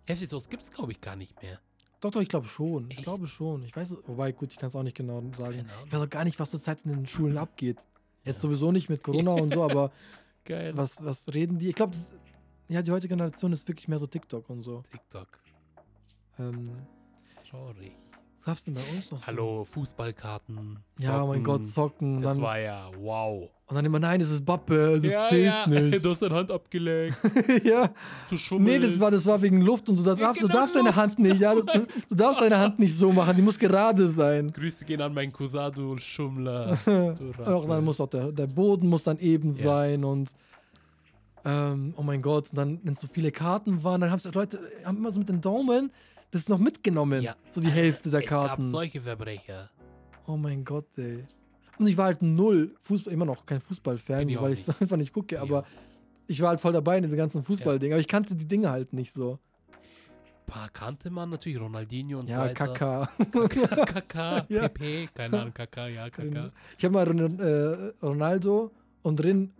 Heftig, 0.05 0.29
sowas 0.29 0.49
gibt 0.49 0.63
es, 0.63 0.71
glaube 0.71 0.91
ich, 0.91 1.01
gar 1.01 1.15
nicht 1.15 1.41
mehr. 1.41 1.59
Doch, 2.01 2.11
doch, 2.11 2.21
ich 2.21 2.27
glaube 2.29 2.47
schon. 2.47 2.87
Ich 2.91 2.97
Echt? 2.97 3.03
glaube 3.05 3.27
schon. 3.27 3.63
Ich 3.63 3.75
weiß, 3.75 3.95
wobei, 4.05 4.31
gut, 4.33 4.51
ich 4.51 4.57
kann 4.57 4.67
es 4.69 4.75
auch 4.75 4.83
nicht 4.83 4.95
genau 4.97 5.21
sagen. 5.37 5.65
Ich 5.85 5.93
weiß 5.93 6.01
auch 6.01 6.09
gar 6.09 6.25
nicht, 6.25 6.37
was 6.39 6.51
zurzeit 6.51 6.79
in 6.83 6.91
den 6.91 7.05
Schulen 7.07 7.37
abgeht. 7.37 7.77
Jetzt 8.25 8.37
Ja. 8.37 8.41
sowieso 8.41 8.71
nicht 8.71 8.89
mit 8.89 9.03
Corona 9.03 9.31
und 9.33 9.53
so, 9.53 9.63
aber 9.63 9.91
Geil. 10.45 10.75
was, 10.75 11.03
was 11.03 11.33
reden 11.33 11.57
die? 11.59 11.69
Ich 11.69 11.75
glaube, 11.75 11.95
ja, 12.67 12.81
die 12.81 12.91
heutige 12.91 13.13
Generation 13.15 13.51
ist 13.53 13.67
wirklich 13.67 13.87
mehr 13.87 13.99
so 13.99 14.07
TikTok 14.07 14.49
und 14.49 14.61
so. 14.63 14.83
TikTok. 14.91 15.27
Ähm, 16.39 16.69
Traurig. 17.49 17.91
was 18.37 18.45
gab's 18.45 18.63
denn 18.63 18.73
bei 18.73 18.81
uns 18.95 19.11
noch? 19.11 19.19
so? 19.19 19.27
Hallo, 19.27 19.65
Fußballkarten. 19.65 20.79
Ja, 20.99 21.23
mein 21.25 21.37
Zocken. 21.39 21.43
Gott, 21.43 21.67
zocken. 21.67 22.21
Das 22.21 22.33
dann, 22.33 22.41
war 22.41 22.57
ja 22.59 22.89
wow. 22.99 23.49
und 23.67 23.75
dann 23.75 23.85
immer, 23.85 23.99
nein, 23.99 24.19
das 24.19 24.31
ist 24.31 24.43
Bappe, 24.43 24.99
das 24.99 25.29
zählt 25.29 25.67
nicht. 25.67 26.03
Du 26.03 26.09
hast 26.09 26.21
deine 26.23 26.33
Hand 26.35 26.49
abgelegt. 26.51 27.15
ja, 27.63 27.89
Du 28.29 28.37
schummelst. 28.37 28.81
nee, 28.81 28.87
das 28.87 28.99
war, 28.99 29.11
das 29.11 29.25
war 29.27 29.39
wegen 29.43 29.61
Luft 29.61 29.87
und 29.89 29.97
so. 29.97 30.03
Du, 30.03 30.09
Ja, 30.09 30.15
darfst, 30.15 30.41
du 30.41 30.47
genau, 30.47 30.59
darfst 30.59 30.75
deine 30.75 30.85
Luft. 30.87 30.97
Hand 30.97 31.19
nicht, 31.19 31.39
ja. 31.39 31.53
Du, 31.53 31.61
du 32.09 32.15
darfst 32.15 32.41
deine 32.41 32.57
Hand 32.57 32.79
nicht 32.79 32.95
so 32.97 33.11
machen, 33.13 33.35
die 33.35 33.43
muss 33.43 33.59
gerade 33.59 34.07
sein. 34.07 34.51
Grüße 34.51 34.85
gehen 34.85 35.01
an 35.01 35.13
meinen 35.13 35.31
Cousin, 35.31 35.71
du 35.71 35.97
Schummler. 35.97 36.77
Du 36.85 37.31
Auch 37.45 37.67
dann 37.67 37.83
muss 37.83 38.01
auch 38.01 38.09
der, 38.09 38.31
der 38.31 38.47
Boden 38.47 38.87
muss 38.89 39.03
dann 39.03 39.19
eben 39.19 39.49
Ja. 39.53 39.63
sein 39.63 40.03
und 40.03 40.31
ähm, 41.45 41.93
oh 41.97 42.03
mein 42.03 42.21
Gott, 42.21 42.49
und 42.51 42.57
dann, 42.57 42.79
wenn 42.83 42.93
es 42.93 43.01
so 43.01 43.07
viele 43.07 43.31
Karten 43.31 43.83
waren, 43.83 44.01
dann 44.01 44.11
haben 44.11 44.21
Leute 44.33 44.59
haben 44.85 44.97
immer 44.97 45.11
so 45.11 45.19
mit 45.19 45.29
den 45.29 45.41
Daumen 45.41 45.91
das 46.31 46.47
noch 46.49 46.57
mitgenommen. 46.57 47.21
Ja. 47.21 47.35
So 47.51 47.61
die 47.61 47.69
Hälfte 47.69 48.09
der 48.09 48.21
es 48.21 48.27
gab 48.27 48.47
Karten. 48.47 48.67
solche 48.67 49.01
Verbrecher. 49.01 49.69
Oh 50.25 50.37
mein 50.37 50.63
Gott, 50.63 50.87
ey. 50.97 51.25
Und 51.77 51.87
ich 51.87 51.97
war 51.97 52.05
halt 52.05 52.21
null 52.21 52.75
Fußball, 52.81 53.13
immer 53.13 53.25
noch 53.25 53.45
kein 53.45 53.61
Fußballfan, 53.61 54.27
ich 54.29 54.35
so, 54.35 54.41
weil 54.41 54.53
ich 54.53 54.67
es 54.67 54.69
einfach 54.81 54.97
nicht 54.97 55.13
gucke, 55.13 55.39
aber 55.39 55.57
Ja. 55.61 55.65
ich 56.27 56.41
war 56.41 56.49
halt 56.49 56.61
voll 56.61 56.73
dabei 56.73 56.97
in 56.97 57.03
diesen 57.03 57.17
ganzen 57.17 57.43
Fußballdingen. 57.43 57.93
Aber 57.93 57.99
ich 57.99 58.07
kannte 58.07 58.35
die 58.35 58.47
Dinge 58.47 58.69
halt 58.69 58.93
nicht 58.93 59.13
so. 59.13 59.39
Paar 60.45 60.69
kannte 60.69 61.09
man 61.09 61.29
natürlich, 61.29 61.59
Ronaldinho 61.59 62.19
und 62.19 62.27
so 62.29 62.33
ja, 62.33 62.41
weiter. 62.41 62.53
Kaka. 62.53 63.09
Kaka, 63.85 64.45
Ja. 64.49 64.67
Pepe, 64.67 65.07
keine 65.13 65.39
Ahnung, 65.39 65.53
Kaka, 65.53 65.87
ja, 65.87 66.09
Kaka. 66.09 66.51
Ich 66.77 66.83
habe 66.83 66.93
mal 66.93 67.07
äh, 67.39 67.93
Ronaldo 68.05 68.71
und 69.03 69.23
Rin 69.23 69.51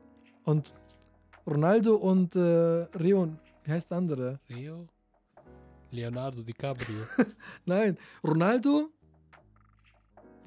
und 0.44 0.74
Ronaldo 1.46 1.96
und 1.96 2.36
äh, 2.36 2.40
Rio, 2.98 3.30
wie 3.64 3.72
heißt 3.72 3.92
der 3.92 3.98
andere? 3.98 4.40
Rio? 4.50 4.88
Leonardo 5.92 6.42
DiCaprio. 6.42 7.00
Nein, 7.66 7.98
Ronaldo 8.24 8.90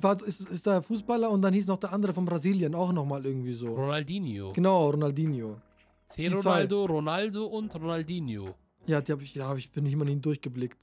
war, 0.00 0.22
ist, 0.24 0.40
ist 0.40 0.66
der 0.66 0.82
Fußballer 0.82 1.30
und 1.30 1.42
dann 1.42 1.54
hieß 1.54 1.66
noch 1.66 1.78
der 1.78 1.92
andere 1.92 2.12
von 2.12 2.24
Brasilien 2.24 2.74
auch 2.74 2.92
nochmal 2.92 3.24
irgendwie 3.24 3.52
so. 3.52 3.68
Ronaldinho. 3.74 4.52
Genau, 4.52 4.90
Ronaldinho. 4.90 5.60
C. 6.06 6.28
die 6.28 6.36
zwei. 6.36 6.50
Ronaldo, 6.50 6.84
Ronaldo 6.84 7.46
und 7.46 7.74
Ronaldinho. 7.74 8.54
Ja, 8.86 9.00
die 9.00 9.12
hab 9.12 9.20
ich, 9.22 9.32
da 9.34 9.48
hab 9.48 9.56
ich, 9.56 9.70
bin 9.70 9.86
ich 9.86 9.92
immer 9.92 10.04
nicht 10.04 10.24
durchgeblickt. 10.24 10.78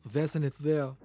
So, 0.00 0.10
wer 0.12 0.24
ist 0.24 0.34
denn 0.34 0.42
jetzt 0.42 0.62
wer? 0.62 0.96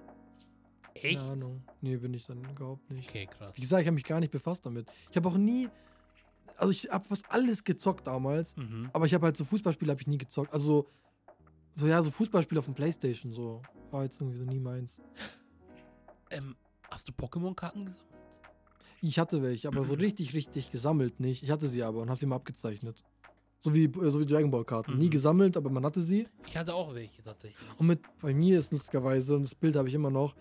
Echt? 0.94 1.18
Keine 1.18 1.32
Ahnung. 1.32 1.62
Nee, 1.80 1.96
bin 1.96 2.14
ich 2.14 2.26
dann 2.26 2.44
überhaupt 2.44 2.90
nicht. 2.90 3.08
Okay, 3.08 3.26
krass. 3.26 3.52
Wie 3.56 3.62
gesagt, 3.62 3.82
ich 3.82 3.86
habe 3.86 3.94
mich 3.94 4.04
gar 4.04 4.20
nicht 4.20 4.30
befasst 4.30 4.64
damit. 4.64 4.86
Ich 5.10 5.16
habe 5.16 5.28
auch 5.28 5.36
nie, 5.36 5.68
also 6.56 6.70
ich 6.70 6.90
habe 6.90 7.04
fast 7.06 7.24
alles 7.28 7.64
gezockt 7.64 8.06
damals, 8.06 8.56
Mhm. 8.56 8.90
aber 8.92 9.06
ich 9.06 9.14
habe 9.14 9.26
halt 9.26 9.36
so 9.36 9.44
Fußballspiele 9.44 9.90
habe 9.90 10.00
ich 10.00 10.06
nie 10.06 10.18
gezockt. 10.18 10.52
Also 10.52 10.88
so, 11.74 11.86
ja, 11.86 12.02
so 12.02 12.10
Fußballspiele 12.10 12.58
auf 12.58 12.64
dem 12.66 12.74
Playstation, 12.74 13.32
so 13.32 13.62
war 13.90 14.04
jetzt 14.04 14.20
irgendwie 14.20 14.38
so 14.38 14.44
nie 14.44 14.60
meins. 14.60 15.00
Ähm, 16.30 16.56
hast 16.90 17.08
du 17.08 17.12
Pokémon-Karten 17.12 17.84
gesammelt? 17.86 18.08
Ich 19.00 19.18
hatte 19.18 19.42
welche, 19.42 19.68
aber 19.68 19.84
so 19.84 19.94
richtig, 20.00 20.32
richtig 20.34 20.70
gesammelt 20.72 21.20
nicht. 21.20 21.42
Ich 21.42 21.50
hatte 21.50 21.68
sie 21.68 21.82
aber 21.82 22.00
und 22.02 22.10
habe 22.10 22.18
sie 22.18 22.26
mal 22.26 22.36
abgezeichnet. 22.36 23.04
So 23.62 23.74
wie, 23.74 23.84
äh, 23.84 24.10
so 24.10 24.20
wie 24.20 24.26
Dragon 24.26 24.50
Ball 24.50 24.64
Karten. 24.64 24.98
Nie 24.98 25.06
Mhm. 25.06 25.10
gesammelt, 25.10 25.56
aber 25.56 25.70
man 25.70 25.84
hatte 25.84 26.02
sie. 26.02 26.26
Ich 26.46 26.56
hatte 26.56 26.74
auch 26.74 26.94
welche 26.94 27.22
tatsächlich. 27.22 27.66
Und 27.78 27.86
mit, 27.86 28.00
bei 28.20 28.34
mir 28.34 28.58
ist 28.58 28.72
lustigerweise, 28.72 29.36
und 29.36 29.42
das 29.44 29.54
Bild 29.54 29.76
habe 29.76 29.88
ich 29.88 29.94
immer 29.94 30.10
noch, 30.10 30.34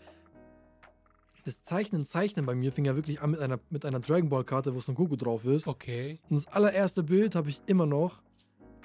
das 1.44 1.64
Zeichnen, 1.64 2.06
Zeichnen 2.06 2.46
bei 2.46 2.56
mir 2.56 2.72
fing 2.72 2.86
ja 2.86 2.96
wirklich 2.96 3.22
an 3.22 3.32
mit 3.32 3.40
einer, 3.40 3.60
mit 3.70 3.86
einer 3.86 4.00
Dragon 4.00 4.30
Ball 4.30 4.44
Karte, 4.44 4.74
wo 4.74 4.80
Son 4.80 4.96
Goku 4.96 5.16
drauf 5.16 5.46
ist. 5.46 5.68
Okay. 5.68 6.20
Und 6.30 6.36
das 6.36 6.48
allererste 6.48 7.04
Bild 7.04 7.36
habe 7.36 7.50
ich 7.50 7.62
immer 7.66 7.86
noch, 7.86 8.22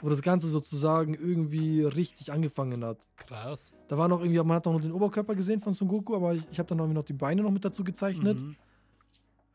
wo 0.00 0.08
das 0.08 0.22
Ganze 0.22 0.48
sozusagen 0.48 1.14
irgendwie 1.14 1.82
richtig 1.82 2.32
angefangen 2.32 2.84
hat. 2.84 2.98
Krass. 3.16 3.74
Da 3.88 3.98
war 3.98 4.08
noch 4.08 4.20
irgendwie, 4.20 4.38
man 4.38 4.56
hat 4.56 4.66
noch 4.66 4.72
nur 4.72 4.80
den 4.80 4.92
Oberkörper 4.92 5.34
gesehen 5.34 5.60
von 5.60 5.74
Son 5.74 5.88
Goku, 5.88 6.14
aber 6.14 6.34
ich, 6.34 6.42
ich 6.50 6.58
habe 6.58 6.68
dann 6.68 6.78
irgendwie 6.78 6.96
noch 6.96 7.04
die 7.04 7.12
Beine 7.12 7.42
noch 7.42 7.50
mit 7.50 7.64
dazu 7.64 7.84
gezeichnet. 7.84 8.40
Mhm. 8.40 8.56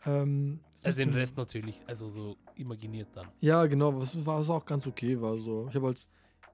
Ähm, 0.06 0.60
Also 0.84 1.00
den 1.00 1.14
Rest 1.14 1.38
natürlich, 1.38 1.80
also 1.88 2.10
so 2.10 2.38
imaginiert 2.56 3.10
dann. 3.14 3.28
Ja, 3.40 3.66
genau, 3.66 3.96
was 3.96 4.26
war 4.26 4.38
auch 4.38 4.66
ganz 4.66 4.86
okay 4.88 5.20
war 5.22 5.38
so. 5.38 5.68
Ich 5.70 5.76
habe 5.76 5.88
halt 5.88 6.08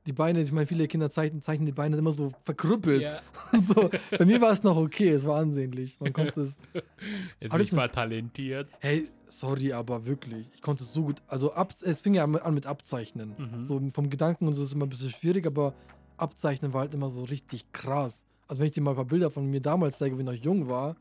die 0.08 0.14
Beine, 0.14 0.42
ich 0.42 0.52
meine, 0.52 0.66
viele 0.68 0.88
Kinder 0.88 1.10
zeichnen, 1.10 1.42
zeichnen 1.42 1.66
die 1.66 1.72
Beine 1.72 1.98
immer 1.98 2.12
so 2.12 2.32
verkrüppelt 2.44 3.02
Ja, 3.02 3.22
und 3.52 3.66
so. 3.66 3.90
Bei 4.18 4.26
mir 4.26 4.42
war 4.42 4.52
es 4.52 4.64
noch 4.64 4.78
okay, 4.78 5.10
es 5.10 5.26
war 5.26 5.38
ansehnlich. 5.40 6.00
Man 6.00 6.14
konnte 6.14 6.42
es. 6.42 6.58
Alles 7.50 7.68
ich 7.68 7.76
war 7.76 7.92
talentiert. 7.92 8.70
Hey, 8.80 9.10
sorry, 9.28 9.74
aber 9.74 10.06
wirklich, 10.06 10.48
ich 10.56 10.62
konnte 10.62 10.84
es 10.84 10.94
so 10.94 11.04
gut. 11.04 11.22
Also 11.28 11.54
ab, 11.54 11.74
es 11.82 12.02
fing 12.02 12.14
ja 12.16 12.24
an 12.24 12.32
mit- 12.32 12.42
an 12.42 12.54
mit 12.54 12.66
Abzeichnen. 12.66 13.36
Mhm. 13.38 13.66
So 13.66 13.80
vom 13.90 14.10
Gedanken 14.10 14.48
und 14.48 14.56
so 14.56 14.64
ist 14.64 14.74
immer 14.74 14.86
ein 14.86 14.90
bisschen 14.90 15.10
schwierig, 15.10 15.46
aber 15.46 15.74
Abzeichnen 16.18 16.74
war 16.74 16.82
halt 16.82 16.94
immer 16.94 17.10
so 17.10 17.24
richtig 17.24 17.72
krass. 17.72 18.26
Also 18.48 18.62
wenn 18.62 18.68
ich 18.68 18.74
dir 18.74 18.82
mal 18.82 18.92
ein 18.92 18.96
paar 18.96 19.06
Bilder 19.06 19.30
von 19.30 19.46
mir 19.46 19.62
damals 19.62 20.00
zeige, 20.00 20.18
wenn 20.18 20.26
ich 20.28 20.34
noch 20.38 20.44
jung 20.46 20.68
war, 20.68 20.96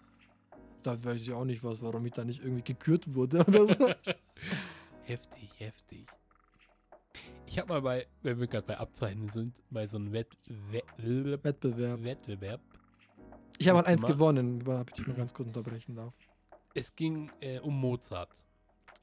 da 0.83 1.03
weiß 1.03 1.23
ich 1.23 1.33
auch 1.33 1.45
nicht 1.45 1.65
was, 1.65 1.81
warum 1.83 2.05
ich 2.05 2.13
da 2.13 2.25
nicht 2.25 2.43
irgendwie 2.43 2.63
gekürt 2.63 3.15
wurde 3.15 3.41
oder 3.41 3.67
so. 3.67 3.89
Heftig, 5.05 5.51
heftig. 5.59 6.07
Ich 7.49 7.59
habe 7.59 7.73
mal 7.73 7.81
bei, 7.81 8.07
wenn 8.23 8.39
wir 8.39 8.47
gerade 8.47 8.67
bei 8.67 8.77
Abzeichnen 8.77 9.31
sind, 9.31 9.55
bei 9.71 9.87
so 9.87 9.97
einem 9.97 10.13
Wett, 10.13 10.37
Wett, 10.71 10.85
Wettbewerb. 10.99 12.05
Wettbewerb. 12.05 12.61
Ich 13.57 13.67
habe 13.69 13.79
mal 13.79 13.87
eins 13.87 14.03
Gemacht. 14.03 14.19
gewonnen, 14.19 14.69
ob 14.69 14.91
ich 14.95 15.07
mal 15.07 15.17
ganz 15.17 15.33
kurz 15.33 15.47
unterbrechen 15.49 15.97
darf. 15.97 16.15
Es 16.75 16.95
ging 16.95 17.31
äh, 17.41 17.59
um 17.61 17.81
Mozart. 17.81 18.31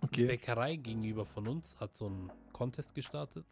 Die 0.02 0.06
Okay. 0.06 0.28
Bäckerei 0.28 0.76
gegenüber 0.76 1.26
von 1.26 1.48
uns 1.48 1.80
hat 1.80 1.98
so 1.98 2.06
einen 2.06 2.32
Contest 2.54 2.94
gestartet. 2.94 3.46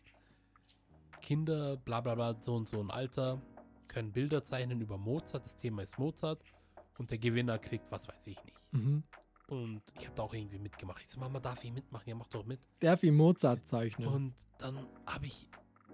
Kinder, 1.22 1.78
bla 1.78 2.02
bla 2.02 2.14
bla, 2.14 2.36
so 2.42 2.54
und 2.56 2.70
so 2.70 2.80
ein 2.80 2.92
Alter, 2.92 3.42
können 3.88 4.12
Bilder 4.12 4.44
zeichnen 4.44 4.80
über 4.80 4.98
Mozart. 5.00 5.44
Das 5.46 5.58
Thema 5.58 5.82
ist 5.82 5.98
Mozart. 5.98 6.44
Und 7.00 7.10
der 7.10 7.18
Gewinner 7.18 7.58
kriegt, 7.58 7.92
was 7.92 8.08
weiß 8.08 8.28
ich 8.28 8.38
nicht. 8.46 8.58
Mhm. 8.72 9.04
Und 9.48 9.82
ich 10.00 10.06
habe 10.06 10.16
da 10.16 10.24
auch 10.24 10.34
irgendwie 10.34 10.60
mitgemacht. 10.60 11.02
Ich 11.04 11.10
so, 11.10 11.20
Mama, 11.20 11.40
darf 11.40 11.64
ich 11.64 11.72
mitmachen? 11.72 12.08
Ja, 12.08 12.16
mach 12.16 12.28
doch 12.28 12.46
mit. 12.46 12.60
Darf 12.80 13.04
ich 13.04 13.12
Mozart 13.12 13.66
zeichnen? 13.68 14.08
Und 14.08 14.34
dann 14.58 14.78
habe 15.06 15.26
ich, 15.26 15.48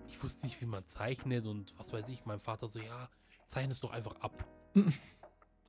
ich 0.07 0.21
wusste 0.23 0.45
nicht, 0.45 0.61
wie 0.61 0.65
man 0.65 0.85
zeichnet 0.85 1.45
und 1.45 1.73
was 1.77 1.91
weiß 1.91 2.07
ich. 2.09 2.25
Mein 2.25 2.39
Vater 2.39 2.67
so, 2.67 2.79
ja, 2.79 3.09
zeichne 3.47 3.71
es 3.71 3.79
doch 3.79 3.91
einfach 3.91 4.15
ab. 4.21 4.45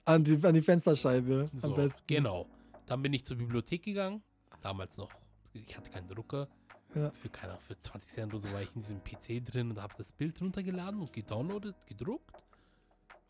An 0.06 0.24
die, 0.24 0.44
an 0.44 0.54
die 0.54 0.62
Fensterscheibe 0.62 1.50
So, 1.52 1.68
am 1.68 1.74
besten. 1.74 2.02
Genau. 2.06 2.46
Dann 2.86 3.02
bin 3.02 3.12
ich 3.12 3.24
zur 3.24 3.36
Bibliothek 3.36 3.82
gegangen. 3.84 4.22
Damals 4.60 4.96
noch, 4.96 5.10
ich 5.52 5.76
hatte 5.76 5.90
keinen 5.90 6.08
Drucker. 6.08 6.48
Ja. 6.94 7.10
Für, 7.12 7.28
keine 7.28 7.56
für 7.58 7.80
20 7.80 8.10
Cent 8.10 8.34
oder 8.34 8.42
so 8.42 8.52
war 8.52 8.62
ich 8.62 8.74
in 8.74 8.80
diesem 8.80 9.04
PC 9.04 9.44
drin 9.44 9.70
und 9.70 9.80
habe 9.80 9.94
das 9.96 10.10
Bild 10.10 10.40
runtergeladen 10.40 11.00
und 11.00 11.12
gedownloadet, 11.12 11.76
gedruckt. 11.86 12.42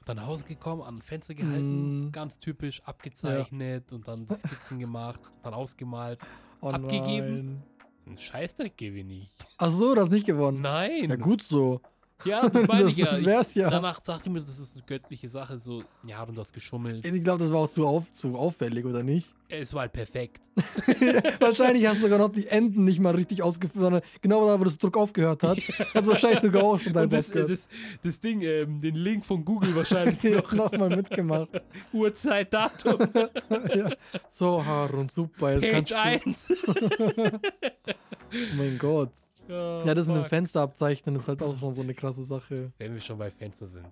Und 0.00 0.08
dann 0.08 0.16
nach 0.16 0.26
Hause 0.26 0.44
gekommen, 0.46 0.80
an 0.82 0.96
ein 0.96 1.02
Fenster 1.02 1.34
gehalten, 1.34 2.08
Mm. 2.08 2.12
ganz 2.12 2.38
typisch 2.38 2.80
abgezeichnet 2.84 3.92
und 3.92 4.08
dann 4.08 4.26
Skizzen 4.28 4.78
gemacht, 4.78 5.20
dann 5.42 5.52
ausgemalt. 5.54 6.18
Oh 6.62 6.68
abgegeben. 6.68 7.34
Nein. 7.46 7.62
Ein 8.06 8.18
Scheißdreck 8.18 8.76
gewinne 8.78 9.12
ich. 9.14 9.30
Ach 9.58 9.70
so, 9.70 9.94
das 9.94 10.08
nicht 10.10 10.26
gewonnen. 10.26 10.62
Nein. 10.62 11.10
Ja, 11.10 11.16
gut 11.16 11.42
so. 11.42 11.80
Ja, 12.24 12.48
das 12.48 12.66
meine 12.66 12.82
das, 12.84 12.92
ich 12.92 12.98
ja. 12.98 13.06
das 13.06 13.20
Ich- 13.20 13.26
wär's 13.26 13.54
ja. 13.54 13.70
Danach 13.70 14.00
dachte 14.00 14.22
ich 14.26 14.32
mir, 14.32 14.40
das 14.40 14.58
ist 14.58 14.74
eine 14.76 14.84
göttliche 14.86 15.28
Sache. 15.28 15.58
So, 15.58 15.82
ja, 16.06 16.22
und 16.22 16.34
du 16.36 16.40
hast 16.40 16.52
geschummelt. 16.52 17.04
Ich 17.04 17.24
glaube, 17.24 17.42
das 17.42 17.52
war 17.52 17.60
auch 17.60 17.70
zu, 17.70 17.86
auf, 17.86 18.04
zu 18.12 18.36
auffällig, 18.36 18.84
oder 18.84 19.02
nicht? 19.02 19.34
Es 19.48 19.72
war 19.74 19.82
halt 19.82 19.92
perfekt. 19.92 20.40
wahrscheinlich 21.40 21.86
hast 21.86 21.96
du 21.98 22.02
sogar 22.02 22.18
noch 22.18 22.28
die 22.30 22.46
Enden 22.46 22.84
nicht 22.84 23.00
mal 23.00 23.14
richtig 23.14 23.42
ausgeführt, 23.42 23.80
sondern 23.82 24.02
genau 24.20 24.46
da, 24.46 24.60
wo 24.60 24.64
das 24.64 24.78
Druck 24.78 24.96
aufgehört 24.96 25.42
hat. 25.42 25.58
Hast 25.94 26.06
du 26.06 26.12
wahrscheinlich 26.12 26.42
sogar 26.42 26.62
auch 26.62 26.78
schon 26.78 26.92
dein 26.92 27.08
das, 27.08 27.30
gehört. 27.30 27.50
das, 27.50 27.68
das 28.02 28.20
Ding, 28.20 28.42
ähm, 28.42 28.80
den 28.80 28.94
Link 28.94 29.24
von 29.24 29.44
Google 29.44 29.74
wahrscheinlich 29.74 30.22
noch. 30.22 30.52
Nochmal 30.52 30.90
mitgemacht. 30.90 31.48
Uhrzeit, 31.92 32.52
Datum, 32.52 32.98
ja. 33.74 33.90
So, 34.28 34.64
Harun, 34.64 35.08
super. 35.08 35.58
Jetzt 35.58 35.62
Page 35.90 35.94
kannst 36.22 36.50
du, 36.50 36.54
1. 36.54 36.54
oh 37.16 38.56
mein 38.56 38.78
Gott. 38.78 39.10
Ja, 39.50 39.84
Ja, 39.84 39.94
das 39.94 40.06
mit 40.06 40.16
dem 40.16 40.20
fuck. 40.22 40.28
Fenster 40.28 40.62
abzeichnen 40.62 41.16
ist 41.16 41.26
halt 41.28 41.42
auch 41.42 41.58
schon 41.58 41.74
so 41.74 41.82
eine 41.82 41.94
krasse 41.94 42.22
Sache. 42.24 42.72
Wenn 42.78 42.94
wir 42.94 43.00
schon 43.00 43.18
bei 43.18 43.30
Fenster 43.30 43.66
sind. 43.66 43.86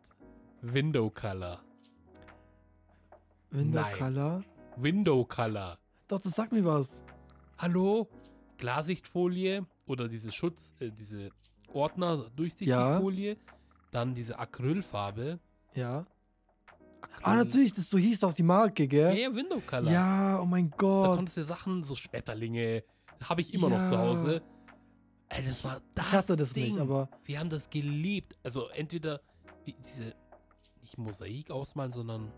Window 0.62 1.10
Color. 1.10 1.60
Window 3.50 3.80
Nein. 3.80 3.96
Color. 3.96 4.44
Window 4.76 5.24
Color. 5.24 5.78
Doch, 6.08 6.20
das 6.20 6.32
sagt 6.34 6.52
mir 6.52 6.64
was. 6.64 7.02
Hallo? 7.58 8.08
Klarsichtfolie 8.58 9.64
oder 9.86 10.08
diese 10.08 10.32
Schutz, 10.32 10.74
äh, 10.80 10.90
diese 10.90 11.30
Ordner, 11.72 12.24
Durchsichtfolie. 12.36 13.36
Dann 13.90 14.14
diese 14.14 14.38
Acrylfarbe. 14.38 15.38
Ja. 15.74 16.06
Acryl. 17.00 17.22
Ah, 17.22 17.36
natürlich, 17.36 17.72
das, 17.74 17.88
so 17.88 17.98
hieß 17.98 18.20
doch 18.20 18.32
die 18.34 18.42
Marke, 18.42 18.82
Ja, 18.84 18.88
gell? 18.88 19.16
ja, 19.18 19.34
Window 19.34 19.60
Color. 19.66 19.90
Ja, 19.90 20.40
oh 20.40 20.44
mein 20.46 20.70
Da 20.70 20.76
Gott. 20.76 21.16
konntest 21.16 21.36
du 21.38 21.44
Sachen, 21.44 21.84
so 21.84 21.94
Schmetterlinge, 21.94 22.82
habe 23.24 23.40
ich 23.40 23.54
immer 23.54 23.68
noch 23.70 23.86
zu 23.86 23.94
Ja. 23.94 24.00
Hause. 24.00 24.42
Ey, 25.30 25.44
das 25.44 25.62
war 25.64 25.80
das 25.94 26.06
Ich 26.06 26.12
hatte 26.12 26.36
das 26.36 26.52
Ding. 26.52 26.64
nicht, 26.68 26.78
aber 26.78 27.08
Wir 27.24 27.38
haben 27.38 27.50
das 27.50 27.68
geliebt. 27.70 28.36
Also 28.42 28.68
entweder 28.68 29.20
diese, 29.84 30.14
nicht 30.80 30.96
Mosaik 30.96 31.50
ausmalen, 31.50 31.92
sondern 31.92 32.32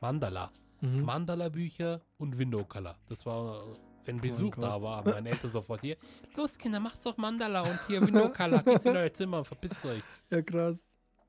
Mandala. 0.00 0.52
mhm. 0.80 1.02
Mandala-Bücher 1.02 2.00
und 2.18 2.38
Window-Color. 2.38 2.96
Das 3.08 3.26
war, 3.26 3.64
wenn 4.04 4.20
Besuch 4.20 4.52
Gott. 4.52 4.64
da 4.64 4.80
war, 4.80 5.04
meine 5.04 5.30
Eltern 5.30 5.50
sofort 5.50 5.80
hier, 5.80 5.96
los 6.36 6.56
Kinder, 6.56 6.78
macht's 6.78 7.04
doch 7.04 7.16
Mandala 7.16 7.62
und 7.62 7.78
hier 7.88 8.00
Window-Color, 8.06 8.62
geht's 8.62 8.84
in 8.84 8.96
euer 8.96 9.12
Zimmer, 9.12 9.44
verpisst 9.44 9.84
euch. 9.84 10.02
ja 10.30 10.40
krass. 10.42 10.87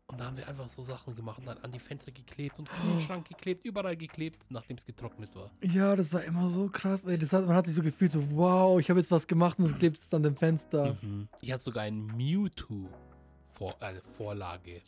Und 0.10 0.20
da 0.20 0.26
haben 0.26 0.38
wir 0.38 0.48
einfach 0.48 0.68
so 0.70 0.84
Sachen 0.84 1.16
gemacht 1.16 1.38
und 1.38 1.46
dann 1.46 1.60
an 1.60 1.72
die 1.72 1.78
Fenster 1.78 2.12
geklebt 2.12 2.58
und 2.58 2.68
Kühlschrank 2.68 3.28
geklebt, 3.28 3.64
überall 3.64 3.96
geklebt, 3.96 4.44
nachdem 4.50 4.78
es 4.78 4.86
getrocknet 4.86 5.36
war. 5.36 5.52
Ja, 5.62 5.96
das 5.96 6.12
war 6.12 6.24
immer 6.24 6.50
so 6.50 6.68
krass. 6.68 7.06
Ey, 7.06 7.20
das 7.20 7.32
hat, 7.32 7.46
man 7.46 7.56
hat 7.56 7.68
sich 7.68 7.76
so 7.76 7.84
gefühlt, 7.84 8.12
so 8.12 8.24
wow, 8.32 8.80
ich 8.80 8.90
habe 8.90 9.00
jetzt 9.00 9.12
was 9.12 9.28
gemacht 9.28 9.60
und 9.60 9.66
es 9.66 9.78
klebt 9.78 9.98
jetzt 9.98 10.12
an 10.12 10.24
dem 10.24 10.36
Fenster. 10.36 10.98
Mhm. 11.02 11.28
Ich 11.42 11.52
hatte 11.52 11.64
sogar 11.64 11.84
ein 11.84 12.08
Mewtwo 12.08 12.90
vor, 13.52 13.80
eine 13.84 14.02
Vorlage. 14.02 14.82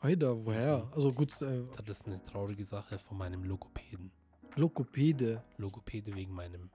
Alter, 0.00 0.44
woher? 0.44 0.86
Also 0.94 1.12
gut, 1.12 1.40
äh, 1.40 1.62
Das 1.86 2.00
ist 2.00 2.06
eine 2.06 2.22
traurige 2.22 2.66
Sache 2.66 2.98
von 2.98 3.16
meinem 3.16 3.44
Logopäden. 3.44 4.12
Lokopäde. 4.56 5.42
Logopäde 5.56 6.14
wegen 6.14 6.34
meinem. 6.34 6.68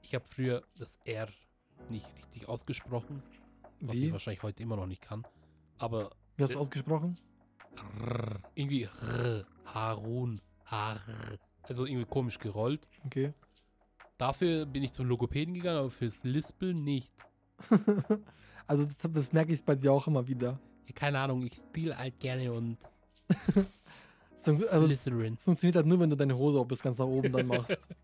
Ich 0.00 0.14
habe 0.14 0.24
früher 0.26 0.62
das 0.78 0.98
R 1.04 1.28
nicht 1.90 2.06
richtig 2.16 2.48
ausgesprochen, 2.48 3.22
was 3.80 3.96
ich 3.96 4.02
Wie? 4.02 4.12
wahrscheinlich 4.12 4.42
heute 4.42 4.62
immer 4.62 4.76
noch 4.76 4.86
nicht 4.86 5.02
kann. 5.02 5.26
Aber 5.78 6.10
Wie 6.40 6.44
hast 6.44 6.54
du 6.54 6.58
ausgesprochen? 6.58 7.18
R, 8.00 8.40
irgendwie 8.54 8.84
R, 8.84 9.44
Harun, 9.66 10.40
Har. 10.64 10.98
Also 11.62 11.84
irgendwie 11.84 12.06
komisch 12.06 12.38
gerollt. 12.38 12.88
Okay. 13.04 13.34
Dafür 14.16 14.64
bin 14.64 14.82
ich 14.82 14.92
zum 14.92 15.06
Logopäden 15.06 15.52
gegangen, 15.52 15.78
aber 15.78 15.90
fürs 15.90 16.24
Lispeln 16.24 16.82
nicht. 16.82 17.12
also 18.66 18.86
das, 18.86 19.12
das 19.12 19.32
merke 19.34 19.52
ich 19.52 19.62
bei 19.62 19.74
dir 19.74 19.92
auch 19.92 20.06
immer 20.06 20.26
wieder. 20.26 20.58
Ja, 20.86 20.94
keine 20.94 21.18
Ahnung, 21.18 21.42
ich 21.42 21.56
spiele 21.56 21.98
halt 21.98 22.18
gerne 22.18 22.50
und 22.52 22.78
So, 24.36 24.52
also, 24.52 24.86
es 24.86 25.02
Slytherin. 25.02 25.36
funktioniert 25.36 25.76
halt 25.76 25.86
nur, 25.86 26.00
wenn 26.00 26.08
du 26.08 26.16
deine 26.16 26.34
Hose 26.34 26.58
auch 26.58 26.64
bis 26.64 26.80
ganz 26.80 26.96
nach 26.96 27.04
oben 27.06 27.32
dann 27.32 27.46
machst. 27.46 27.88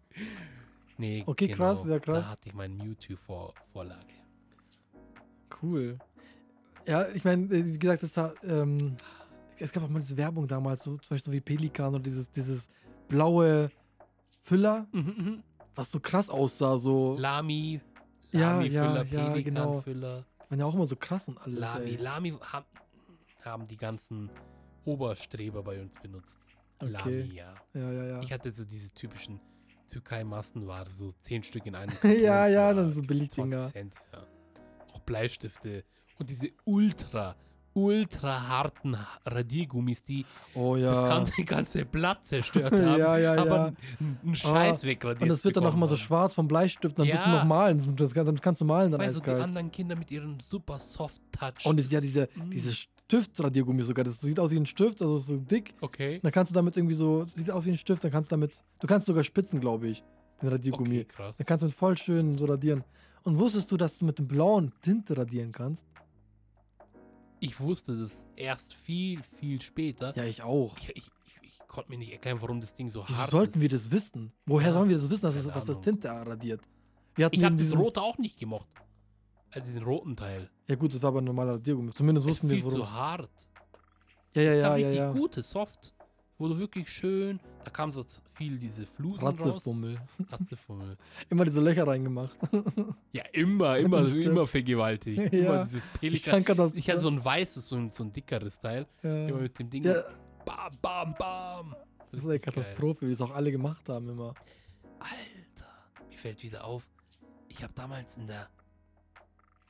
Nee, 0.98 1.24
Okay, 1.26 1.48
krass, 1.48 1.84
ja, 1.86 1.98
krass. 1.98 2.24
Da 2.24 2.30
hatte 2.30 2.48
ich 2.48 2.54
meinen 2.54 2.78
Mewtwo-Vorlage. 2.78 4.14
Cool. 5.62 5.98
Ja, 6.86 7.08
ich 7.08 7.24
meine, 7.24 7.44
äh, 7.54 7.64
wie 7.66 7.78
gesagt, 7.78 8.02
das 8.02 8.16
war, 8.16 8.32
ähm, 8.44 8.96
es 9.58 9.72
gab 9.72 9.82
auch 9.84 9.88
mal 9.88 10.00
diese 10.00 10.16
Werbung 10.16 10.46
damals, 10.46 10.84
so, 10.84 10.92
zum 10.98 11.08
Beispiel 11.10 11.18
so 11.20 11.32
wie 11.32 11.40
Pelikan 11.40 11.94
oder 11.94 12.02
dieses, 12.02 12.30
dieses 12.30 12.68
blaue 13.08 13.70
Füller, 14.42 14.86
Mhm, 14.92 15.42
was 15.74 15.90
so 15.90 15.98
krass 16.00 16.28
aussah, 16.30 16.78
so. 16.78 17.16
Lami, 17.18 17.80
Ja, 18.32 18.52
Lami-Füller, 18.52 19.02
ja, 19.04 19.38
genau. 19.40 19.80
Pelikan-Füller. 19.80 20.24
Die 20.46 20.50
waren 20.50 20.58
ja 20.60 20.66
auch 20.66 20.74
immer 20.74 20.86
so 20.86 20.96
krass 20.96 21.26
und 21.28 21.38
alles. 21.38 21.58
Lami, 21.58 21.90
ey. 21.90 21.96
Lami 21.96 22.30
haben, 22.40 22.66
haben 23.44 23.66
die 23.66 23.76
ganzen 23.76 24.30
Oberstreber 24.84 25.62
bei 25.62 25.80
uns 25.80 25.94
benutzt. 26.00 26.38
Okay. 26.78 26.90
Lami, 26.92 27.34
ja. 27.34 27.54
Ja, 27.74 27.90
ja, 27.92 28.04
ja. 28.04 28.20
Ich 28.22 28.32
hatte 28.32 28.52
so 28.52 28.64
diese 28.64 28.92
typischen 28.92 29.40
Türkei-Massenware, 29.90 30.90
so 30.90 31.12
10 31.22 31.42
Stück 31.42 31.66
in 31.66 31.74
einem 31.74 31.92
Ja, 32.02 32.46
ja, 32.46 32.74
sind 32.74 32.92
so 32.92 33.02
Billigdinger. 33.02 33.58
20 33.70 33.72
Cent, 33.72 33.94
ja. 34.12 34.26
Auch 34.92 35.00
Bleistifte 35.00 35.84
und 36.18 36.28
diese 36.30 36.48
ultra, 36.64 37.34
ultra 37.74 38.48
harten 38.48 38.96
Radiergummis, 39.24 40.00
die 40.02 40.24
Oh 40.54 40.76
ja. 40.76 40.92
das 40.92 41.08
ganze, 41.08 41.32
ganze 41.44 41.84
Blatt 41.84 42.24
zerstört 42.26 42.72
haben, 42.80 42.98
Ja, 42.98 43.18
ja, 43.18 43.32
aber 43.34 43.56
ja. 43.56 43.72
einen 44.00 44.18
einen 44.24 44.34
Scheiß 44.34 44.84
wegradiert 44.84 45.22
und 45.22 45.28
das 45.28 45.44
wird 45.44 45.56
dann 45.56 45.66
auch 45.66 45.74
immer 45.74 45.88
so 45.88 45.96
schwarz 45.96 46.34
vom 46.34 46.48
Bleistift, 46.48 46.98
dann 46.98 47.06
Ja. 47.06 47.14
willst 47.14 47.26
du 47.26 47.30
noch 47.30 47.44
malen. 47.44 47.96
Das, 47.96 48.12
damit 48.14 48.40
kannst 48.42 48.60
du 48.60 48.64
malen 48.64 48.92
dann 48.92 49.00
Weißt 49.00 49.16
du, 49.16 49.20
die 49.20 49.30
anderen 49.30 49.70
Kinder 49.70 49.94
mit 49.96 50.10
ihren 50.10 50.40
super 50.40 50.78
Soft-Touch. 50.78 51.66
Und 51.66 51.78
es 51.80 51.86
ist 51.86 51.92
ja 51.92 52.00
diese, 52.00 52.28
Mm. 52.34 52.50
diese 52.50 52.72
Stiftradiergummi 52.72 53.82
sogar. 53.82 54.04
Das 54.04 54.20
sieht 54.20 54.40
aus 54.40 54.50
wie 54.50 54.56
ein 54.56 54.66
Stift, 54.66 55.00
also 55.02 55.18
so 55.18 55.36
dick. 55.36 55.74
Okay. 55.80 56.18
Dann 56.22 56.32
kannst 56.32 56.50
du 56.50 56.54
damit 56.54 56.76
irgendwie 56.76 56.94
so, 56.94 57.24
sieht 57.36 57.50
aus 57.50 57.64
wie 57.64 57.70
ein 57.70 57.78
Stift, 57.78 58.02
dann 58.02 58.10
kannst 58.10 58.30
du 58.30 58.34
damit, 58.34 58.52
du 58.80 58.86
kannst 58.86 59.06
sogar 59.06 59.22
spitzen, 59.22 59.60
glaube 59.60 59.86
ich, 59.88 60.02
den 60.42 60.48
Radiergummi. 60.48 61.00
Okay, 61.00 61.04
krass. 61.04 61.36
Dann 61.36 61.46
kannst 61.46 61.62
du 61.62 61.66
mit 61.66 61.74
voll 61.76 61.96
schön 61.96 62.36
so 62.36 62.46
radieren. 62.46 62.82
Und 63.22 63.38
wusstest 63.38 63.70
du, 63.70 63.76
dass 63.76 63.96
du 63.98 64.04
mit 64.04 64.18
dem 64.18 64.26
blauen 64.28 64.72
Tinte 64.82 65.16
radieren 65.16 65.52
kannst? 65.52 65.86
Ich 67.40 67.60
wusste 67.60 67.96
das 67.96 68.26
erst 68.36 68.74
viel, 68.74 69.22
viel 69.22 69.60
später. 69.60 70.16
Ja, 70.16 70.24
ich 70.24 70.42
auch. 70.42 70.76
Ich, 70.78 70.88
ich, 70.90 70.96
ich, 70.96 71.38
ich 71.42 71.58
konnte 71.68 71.90
mir 71.90 71.98
nicht 71.98 72.12
erklären, 72.12 72.38
warum 72.40 72.60
das 72.60 72.74
Ding 72.74 72.88
so 72.88 73.04
Wieso 73.06 73.18
hart 73.18 73.30
sollten 73.30 73.54
ist. 73.54 73.60
wir 73.60 73.68
das 73.68 73.90
wissen? 73.90 74.32
Woher 74.46 74.68
Ja, 74.68 74.72
sollen 74.72 74.88
wir 74.88 74.96
das 74.96 75.10
wissen, 75.10 75.22
dass, 75.22 75.36
es, 75.36 75.46
dass 75.46 75.64
das. 75.64 75.80
Tinte 75.80 76.08
radiert? 76.08 76.62
Wir 77.14 77.26
hatten 77.26 77.34
Ich 77.36 77.44
habe 77.44 77.56
das 77.56 77.64
diesen, 77.64 77.78
rote 77.78 78.00
auch 78.02 78.18
nicht 78.18 78.38
gemocht. 78.38 78.68
Äh, 79.52 79.62
diesen 79.62 79.82
roten 79.82 80.16
Teil. 80.16 80.50
Ja 80.68 80.76
gut, 80.76 80.94
das 80.94 81.02
war 81.02 81.08
aber 81.08 81.20
ein 81.20 81.24
normaler 81.24 81.54
Radiergummi. 81.54 81.92
Zumindest 81.92 82.26
wussten 82.26 82.48
wir, 82.48 82.56
viel 82.56 82.64
worum 82.64 82.80
zu 82.80 82.90
hart. 82.90 83.48
Ja, 84.34 84.42
ja, 84.42 84.50
es 84.50 84.56
ja, 84.58 84.62
gab 84.68 84.78
ja, 84.78 84.86
richtig 84.86 84.98
ja. 84.98 85.12
gute, 85.12 85.42
soft 85.42 85.94
wo 86.38 86.48
du 86.48 86.58
wirklich 86.58 86.88
schön, 86.90 87.40
da 87.64 87.70
kam 87.70 87.90
so 87.92 88.04
viel 88.34 88.58
diese 88.58 88.86
Flusen 88.86 89.26
raus. 89.26 89.38
Ratzefummel. 89.38 89.98
Ratzefummel. 90.30 90.96
Immer 91.30 91.44
diese 91.44 91.60
Löcher 91.60 91.86
reingemacht. 91.86 92.36
Ja, 93.12 93.24
immer, 93.32 93.78
immer, 93.78 94.06
stimmt. 94.06 94.24
immer 94.26 94.46
vergewaltigt. 94.46 95.18
Ja. 95.32 95.54
Immer 95.54 95.64
dieses 95.64 95.90
Die 95.92 95.98
Pelikan. 95.98 96.44
Das. 96.44 96.74
Ich 96.74 96.88
hatte 96.90 97.00
so 97.00 97.08
ein 97.08 97.24
weißes, 97.24 97.66
so 97.68 97.76
ein, 97.76 97.90
so 97.90 98.04
ein 98.04 98.12
dickeres 98.12 98.60
Teil. 98.60 98.86
Immer 99.02 99.28
ja. 99.28 99.34
mit 99.36 99.58
dem 99.58 99.70
Ding. 99.70 99.84
ja, 99.84 100.02
Bam, 100.44 100.78
bam, 100.82 101.14
bam. 101.18 101.74
das 101.98 102.20
ist 102.20 102.24
eine 102.26 102.38
Katastrophe, 102.38 103.06
wie 103.06 103.10
das 103.12 103.20
auch 103.22 103.30
alle 103.34 103.50
gemacht 103.50 103.88
haben 103.88 104.08
immer. 104.10 104.34
Alter, 104.98 106.04
mir 106.10 106.18
fällt 106.18 106.42
wieder 106.42 106.64
auf, 106.64 106.86
ich 107.48 107.62
habe 107.62 107.72
damals 107.74 108.16
in 108.18 108.26
der 108.26 108.48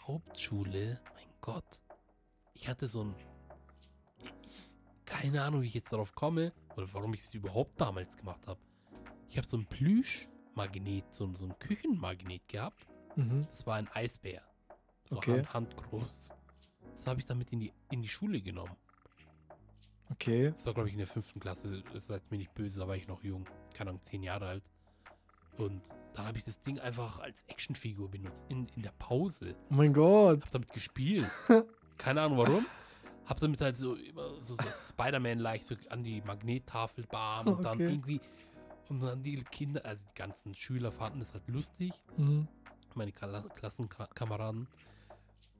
Hauptschule, 0.06 1.00
mein 1.14 1.28
Gott, 1.40 1.80
ich 2.54 2.68
hatte 2.68 2.88
so 2.88 3.04
ein, 3.04 3.14
ich- 3.16 3.26
keine 5.06 5.42
Ahnung, 5.42 5.62
wie 5.62 5.66
ich 5.66 5.74
jetzt 5.74 5.92
darauf 5.92 6.14
komme 6.14 6.52
oder 6.76 6.92
warum 6.92 7.14
ich 7.14 7.20
es 7.20 7.34
überhaupt 7.34 7.80
damals 7.80 8.16
gemacht 8.16 8.46
habe. 8.46 8.60
Ich 9.30 9.36
habe 9.38 9.46
so 9.46 9.56
ein 9.56 9.66
Plüschmagnet, 9.66 11.04
so, 11.14 11.24
ein- 11.26 11.36
so 11.36 11.44
ein 11.46 11.58
Küchenmagnet 11.58 12.46
gehabt. 12.48 12.86
Mhm. 13.16 13.46
Das 13.50 13.66
war 13.66 13.76
ein 13.76 13.88
Eisbär. 13.94 14.42
So 15.08 15.16
Okay. 15.16 15.38
hand, 15.38 15.54
handgroß. 15.54 16.30
Das 16.96 17.06
habe 17.06 17.20
ich 17.20 17.26
damit 17.26 17.50
in 17.52 17.60
die, 17.60 17.72
in 17.90 18.02
die 18.02 18.08
Schule 18.08 18.40
genommen. 18.42 18.76
Okay. 20.10 20.50
Das 20.50 20.66
war, 20.66 20.74
glaube 20.74 20.88
ich, 20.88 20.94
in 20.94 20.98
der 20.98 21.06
fünften 21.08 21.40
Klasse. 21.40 21.82
Seid 21.98 22.30
mir 22.30 22.38
nicht 22.38 22.54
böse, 22.54 22.80
da 22.80 22.88
war 22.88 22.96
ich 22.96 23.08
noch 23.08 23.22
jung. 23.22 23.44
Keine 23.74 23.90
Ahnung, 23.90 24.02
zehn 24.04 24.22
Jahre 24.22 24.46
alt. 24.48 24.64
Und 25.58 25.82
dann 26.14 26.26
habe 26.26 26.38
ich 26.38 26.44
das 26.44 26.60
Ding 26.60 26.78
einfach 26.78 27.18
als 27.20 27.42
Actionfigur 27.44 28.10
benutzt. 28.10 28.44
In, 28.48 28.68
in 28.76 28.82
der 28.82 28.92
Pause. 28.98 29.56
Oh 29.70 29.74
mein 29.74 29.92
Gott. 29.92 30.42
Hab 30.42 30.50
damit 30.50 30.72
gespielt. 30.72 31.28
Keine 31.98 32.22
Ahnung 32.22 32.38
warum. 32.38 32.66
Hab 33.26 33.40
damit 33.40 33.60
halt 33.60 33.76
so 33.76 33.94
immer 33.94 34.42
so, 34.42 34.54
so 34.54 34.56
Spider-Man 34.90 35.38
leicht 35.38 35.64
so 35.64 35.74
an 35.90 36.02
die 36.04 36.20
Magnettafel 36.22 37.04
bam 37.06 37.48
und 37.48 37.64
dann 37.64 37.74
Okay. 37.74 37.90
irgendwie. 37.90 38.20
Und 38.88 39.00
dann 39.00 39.22
die 39.22 39.42
Kinder, 39.42 39.84
also 39.84 40.04
die 40.08 40.14
ganzen 40.14 40.54
Schüler 40.54 40.92
fanden 40.92 41.18
das 41.18 41.34
halt 41.34 41.48
lustig. 41.48 41.92
Mhm. 42.16 42.46
Meine 42.94 43.10
Kla 43.12 43.42
Klassenkameraden. 43.56 44.68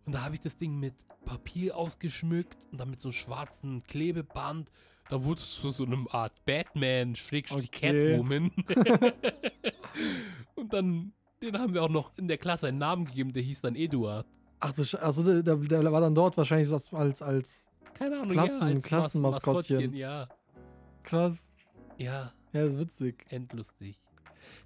Und 0.05 0.13
da 0.15 0.25
habe 0.25 0.37
ich 0.37 0.41
das 0.41 0.57
Ding 0.57 0.79
mit 0.79 0.95
Papier 1.25 1.77
ausgeschmückt 1.77 2.57
und 2.71 2.81
dann 2.81 2.91
mit 2.91 3.01
so 3.01 3.09
einem 3.09 3.15
schwarzen 3.15 3.83
Klebeband. 3.83 4.71
Da 5.09 5.25
wurde 5.25 5.41
es 5.41 5.55
zu 5.57 5.71
so 5.71 5.85
einem 5.85 6.07
Art 6.11 6.45
Batman, 6.45 7.17
Schrägstrich 7.17 7.69
Okay. 7.75 8.13
Catwoman. 8.15 8.53
und 10.55 10.73
dann, 10.73 11.13
den 11.43 11.59
haben 11.59 11.75
wir 11.75 11.83
auch 11.83 11.89
noch 11.89 12.17
in 12.17 12.29
der 12.29 12.39
Klasse 12.39 12.69
einen 12.69 12.79
Namen 12.79 13.07
gegeben, 13.07 13.33
der 13.33 13.43
hieß 13.43 13.63
dann 13.63 13.75
Eduard. 13.75 14.27
Ach 14.69 14.73
du 14.73 14.85
Sch 14.85 14.95
also 14.97 15.23
der, 15.23 15.43
der, 15.43 15.57
war 15.93 16.01
dann 16.01 16.15
dort 16.15 16.37
wahrscheinlich 16.37 16.69
als, 16.93 17.23
als 17.23 17.65
Keine 17.95 18.17
Ahnung, 18.17 18.31
Klassen- 18.31 18.61
ja, 18.61 18.67
als 18.67 18.75
Mas- 18.75 18.85
Klassenmaskottchen. 18.85 19.95
Ja, 19.95 20.29
krass. 21.03 21.37
ja, 21.99 22.33
Ja, 22.53 22.65
ist 22.65 22.79
witzig. 22.79 23.25
endlustig. 23.31 23.99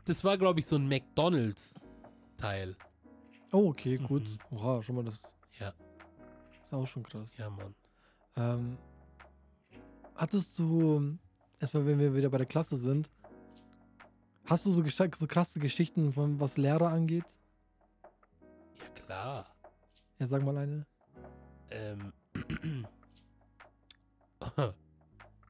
Das 0.07 0.25
war, 0.25 0.37
glaube 0.39 0.61
ich, 0.61 0.67
so 0.67 0.77
ein 0.77 0.89
McDonalds-Teil. 0.89 2.77
Oh, 3.53 3.69
okay, 3.69 3.99
gut. 3.99 4.23
Mhm. 4.51 4.57
Oha, 4.59 4.83
schon 4.83 4.97
mal 4.97 5.05
das. 5.05 5.21
Ja. 5.59 5.73
Ist 6.65 6.73
auch 6.73 6.87
schon 6.87 7.03
krass. 7.03 7.37
Ja, 7.37 7.51
Mann. 7.51 7.75
Ähm, 8.37 8.79
hattest 10.15 10.59
du, 10.59 11.19
erstmal 11.59 11.85
wenn 11.87 11.99
wir 11.99 12.15
wieder 12.15 12.31
bei 12.31 12.39
der 12.39 12.47
Klasse 12.47 12.77
sind, 12.77 13.11
hast 14.47 14.67
du 14.67 14.73
so, 14.73 14.83
so 14.85 15.27
krasse 15.27 15.59
Geschichten, 15.61 16.13
von 16.13 16.39
was 16.41 16.57
Lehrer 16.57 16.89
angeht? 16.89 17.25
Ja, 18.79 18.89
klar. 19.05 19.47
Ja, 20.21 20.27
sag 20.27 20.43
mal 20.43 20.59
eine. 20.59 20.87
Ähm. 21.71 22.13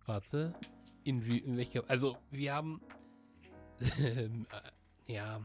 Warte. 0.06 0.54
In, 1.02 1.24
wie, 1.26 1.38
in 1.38 1.56
welcher. 1.56 1.82
Also, 1.88 2.16
wir 2.30 2.54
haben. 2.54 2.80
ähm, 3.98 4.46
äh, 4.52 5.12
ja. 5.12 5.40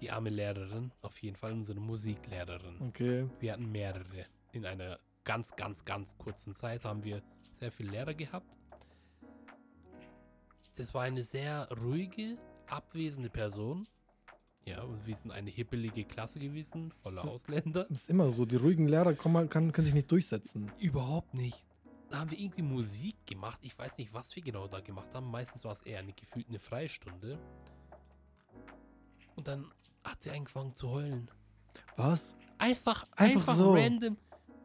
Die 0.00 0.10
arme 0.10 0.30
Lehrerin, 0.30 0.92
auf 1.02 1.20
jeden 1.22 1.36
Fall 1.36 1.52
unsere 1.52 1.80
Musiklehrerin. 1.80 2.80
Okay. 2.80 3.28
Wir 3.40 3.52
hatten 3.52 3.70
mehrere. 3.70 4.26
In 4.52 4.64
einer 4.64 4.98
ganz, 5.24 5.54
ganz, 5.56 5.84
ganz 5.84 6.16
kurzen 6.16 6.54
Zeit 6.54 6.84
haben 6.84 7.02
wir 7.02 7.20
sehr 7.58 7.72
viele 7.72 7.90
Lehrer 7.90 8.14
gehabt. 8.14 8.56
Das 10.76 10.94
war 10.94 11.02
eine 11.02 11.24
sehr 11.24 11.68
ruhige, 11.82 12.38
abwesende 12.68 13.28
Person. 13.28 13.88
Ja, 14.68 14.82
und 14.82 15.06
wir 15.06 15.16
sind 15.16 15.30
eine 15.30 15.48
hippelige 15.50 16.04
Klasse 16.04 16.38
gewesen, 16.38 16.92
voller 17.02 17.22
Das- 17.22 17.30
Ausländer. 17.30 17.84
Das 17.88 18.02
ist 18.02 18.10
immer 18.10 18.28
so. 18.30 18.44
Die 18.44 18.56
ruhigen 18.56 18.86
Lehrer 18.86 19.14
kommen, 19.14 19.36
halt- 19.38 19.50
kann, 19.50 19.72
können 19.72 19.86
sich 19.86 19.94
nicht 19.94 20.10
durchsetzen. 20.12 20.70
Überhaupt 20.78 21.32
nicht. 21.32 21.64
Da 22.10 22.18
haben 22.20 22.30
wir 22.30 22.38
irgendwie 22.38 22.62
Musik 22.62 23.16
gemacht. 23.26 23.58
Ich 23.62 23.78
weiß 23.78 23.96
nicht, 23.98 24.12
was 24.12 24.34
wir 24.36 24.42
genau 24.42 24.66
da 24.66 24.80
gemacht 24.80 25.08
haben. 25.14 25.30
Meistens 25.30 25.64
war 25.64 25.72
es 25.72 25.82
eher 25.82 26.00
eine 26.00 26.12
gefühlt 26.12 26.48
eine 26.48 26.58
Freistunde. 26.58 27.38
Und 29.36 29.48
dann 29.48 29.70
hat 30.04 30.22
sie 30.22 30.30
angefangen 30.30 30.74
zu 30.74 30.90
heulen. 30.90 31.30
Was? 31.96 32.36
Einfach, 32.58 33.06
Einfach 33.16 33.40
einfach, 33.40 33.56
so. 33.56 33.74
random. 33.74 34.16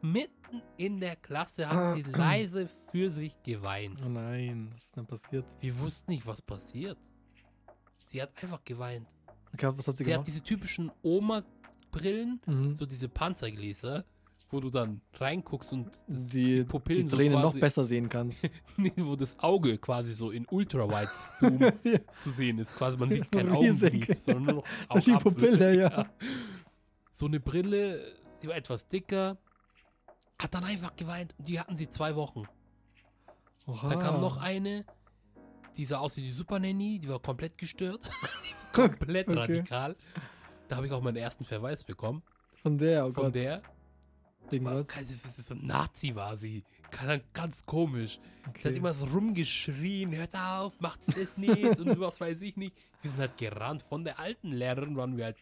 Mitten 0.02 0.62
in 0.76 1.00
der 1.00 1.16
Klasse 1.16 1.66
hat 1.68 1.94
sie 1.96 2.02
leise 2.02 2.68
für 2.90 3.08
sich 3.08 3.34
geweint. 3.42 3.98
Oh 4.04 4.08
nein, 4.10 4.70
was 4.74 4.84
ist 4.84 4.96
denn 4.96 5.06
passiert? 5.06 5.46
Wir 5.60 5.78
wussten 5.78 6.10
nicht, 6.10 6.26
was 6.26 6.42
passiert. 6.42 6.98
Sie 8.06 8.20
hat 8.20 8.30
einfach 8.42 8.62
geweint. 8.64 9.08
Okay, 9.54 9.72
was 9.76 9.86
hat 9.88 9.96
sie, 9.98 10.04
Sie 10.04 10.14
hat 10.14 10.26
diese 10.26 10.42
typischen 10.42 10.90
Oma-Brillen, 11.02 12.40
Mhm. 12.46 12.76
so 12.76 12.86
diese 12.86 13.08
Panzergläser, 13.08 14.04
wo 14.50 14.60
du 14.60 14.70
dann 14.70 15.00
reinguckst 15.14 15.72
und 15.72 16.00
Die, 16.06 16.58
die 16.58 16.64
Pupillen 16.64 17.08
so 17.08 17.16
Tränen 17.16 17.40
noch 17.40 17.58
besser 17.58 17.84
sehen 17.84 18.08
kannst. 18.08 18.38
Nee, 18.76 18.92
wo 18.98 19.16
das 19.16 19.38
Auge 19.40 19.78
quasi 19.78 20.12
so 20.12 20.30
in 20.30 20.46
Ultrawide 20.50 21.10
Zoom 21.40 21.58
Ja. 21.84 21.98
zu 22.22 22.30
sehen 22.30 22.58
ist. 22.58 22.74
Quasi 22.74 22.96
man 22.96 23.10
sieht 23.10 23.24
So 23.24 23.30
kein. 23.38 23.50
Augenlid, 23.50 24.16
sondern 24.22 24.44
nur 24.44 24.54
noch 24.56 24.64
das 24.64 24.88
Augapfel. 24.90 25.08
Die 25.16 25.22
Pupille, 25.30 25.76
ja. 25.80 26.06
So 27.12 27.26
eine 27.26 27.40
Brille, 27.40 28.00
die 28.42 28.48
war 28.48 28.56
etwas 28.56 28.86
dicker, 28.88 29.38
hat 30.40 30.52
dann 30.54 30.64
einfach 30.64 30.94
geweint. 30.96 31.34
Die 31.38 31.58
hatten 31.58 31.76
sie 31.76 31.88
zwei 31.88 32.14
Wochen. 32.16 32.42
Oha. 33.66 33.88
Da 33.88 33.94
kam 33.96 34.20
noch 34.20 34.36
eine, 34.36 34.84
die 35.76 35.84
sah 35.84 35.98
aus 35.98 36.16
wie 36.16 36.22
die 36.22 36.30
Super 36.32 36.58
Nanny, 36.58 36.98
die 36.98 37.08
war 37.08 37.20
komplett 37.20 37.58
gestört. 37.58 38.08
komplett 38.72 39.28
Okay. 39.28 39.38
radikal. 39.38 39.96
Da 40.68 40.76
habe 40.76 40.86
ich 40.86 40.92
auch 40.92 41.02
meinen 41.02 41.16
ersten 41.16 41.44
Verweis 41.44 41.84
bekommen. 41.84 42.22
Von 42.62 42.78
der, 42.78 43.02
oh 43.06 43.12
Von 43.12 43.24
Gott. 43.24 43.34
der. 43.34 43.62
Wegen 44.50 44.64
War, 44.66 44.84
so 44.84 45.54
ein 45.54 45.66
Nazi 45.66 46.14
war 46.14 46.36
sie. 46.36 46.64
Ganz 47.32 47.64
komisch. 47.66 48.20
Sie 48.44 48.48
hat 48.48 48.66
Okay. 48.66 48.76
immer 48.76 48.92
so 48.94 49.06
rumgeschrien, 49.06 50.14
hört 50.14 50.34
auf, 50.36 50.78
macht's 50.80 51.06
das 51.06 51.36
nicht 51.38 51.78
und 51.80 51.98
was 51.98 52.20
weiß 52.20 52.42
ich 52.42 52.56
nicht. 52.56 52.76
Wir 53.00 53.10
sind 53.10 53.20
halt 53.20 53.36
gerannt. 53.38 53.82
Von 53.82 54.04
der 54.04 54.18
alten 54.20 54.52
Lehrerin 54.52 54.96
waren 54.96 55.16
wir 55.16 55.24
halt 55.24 55.38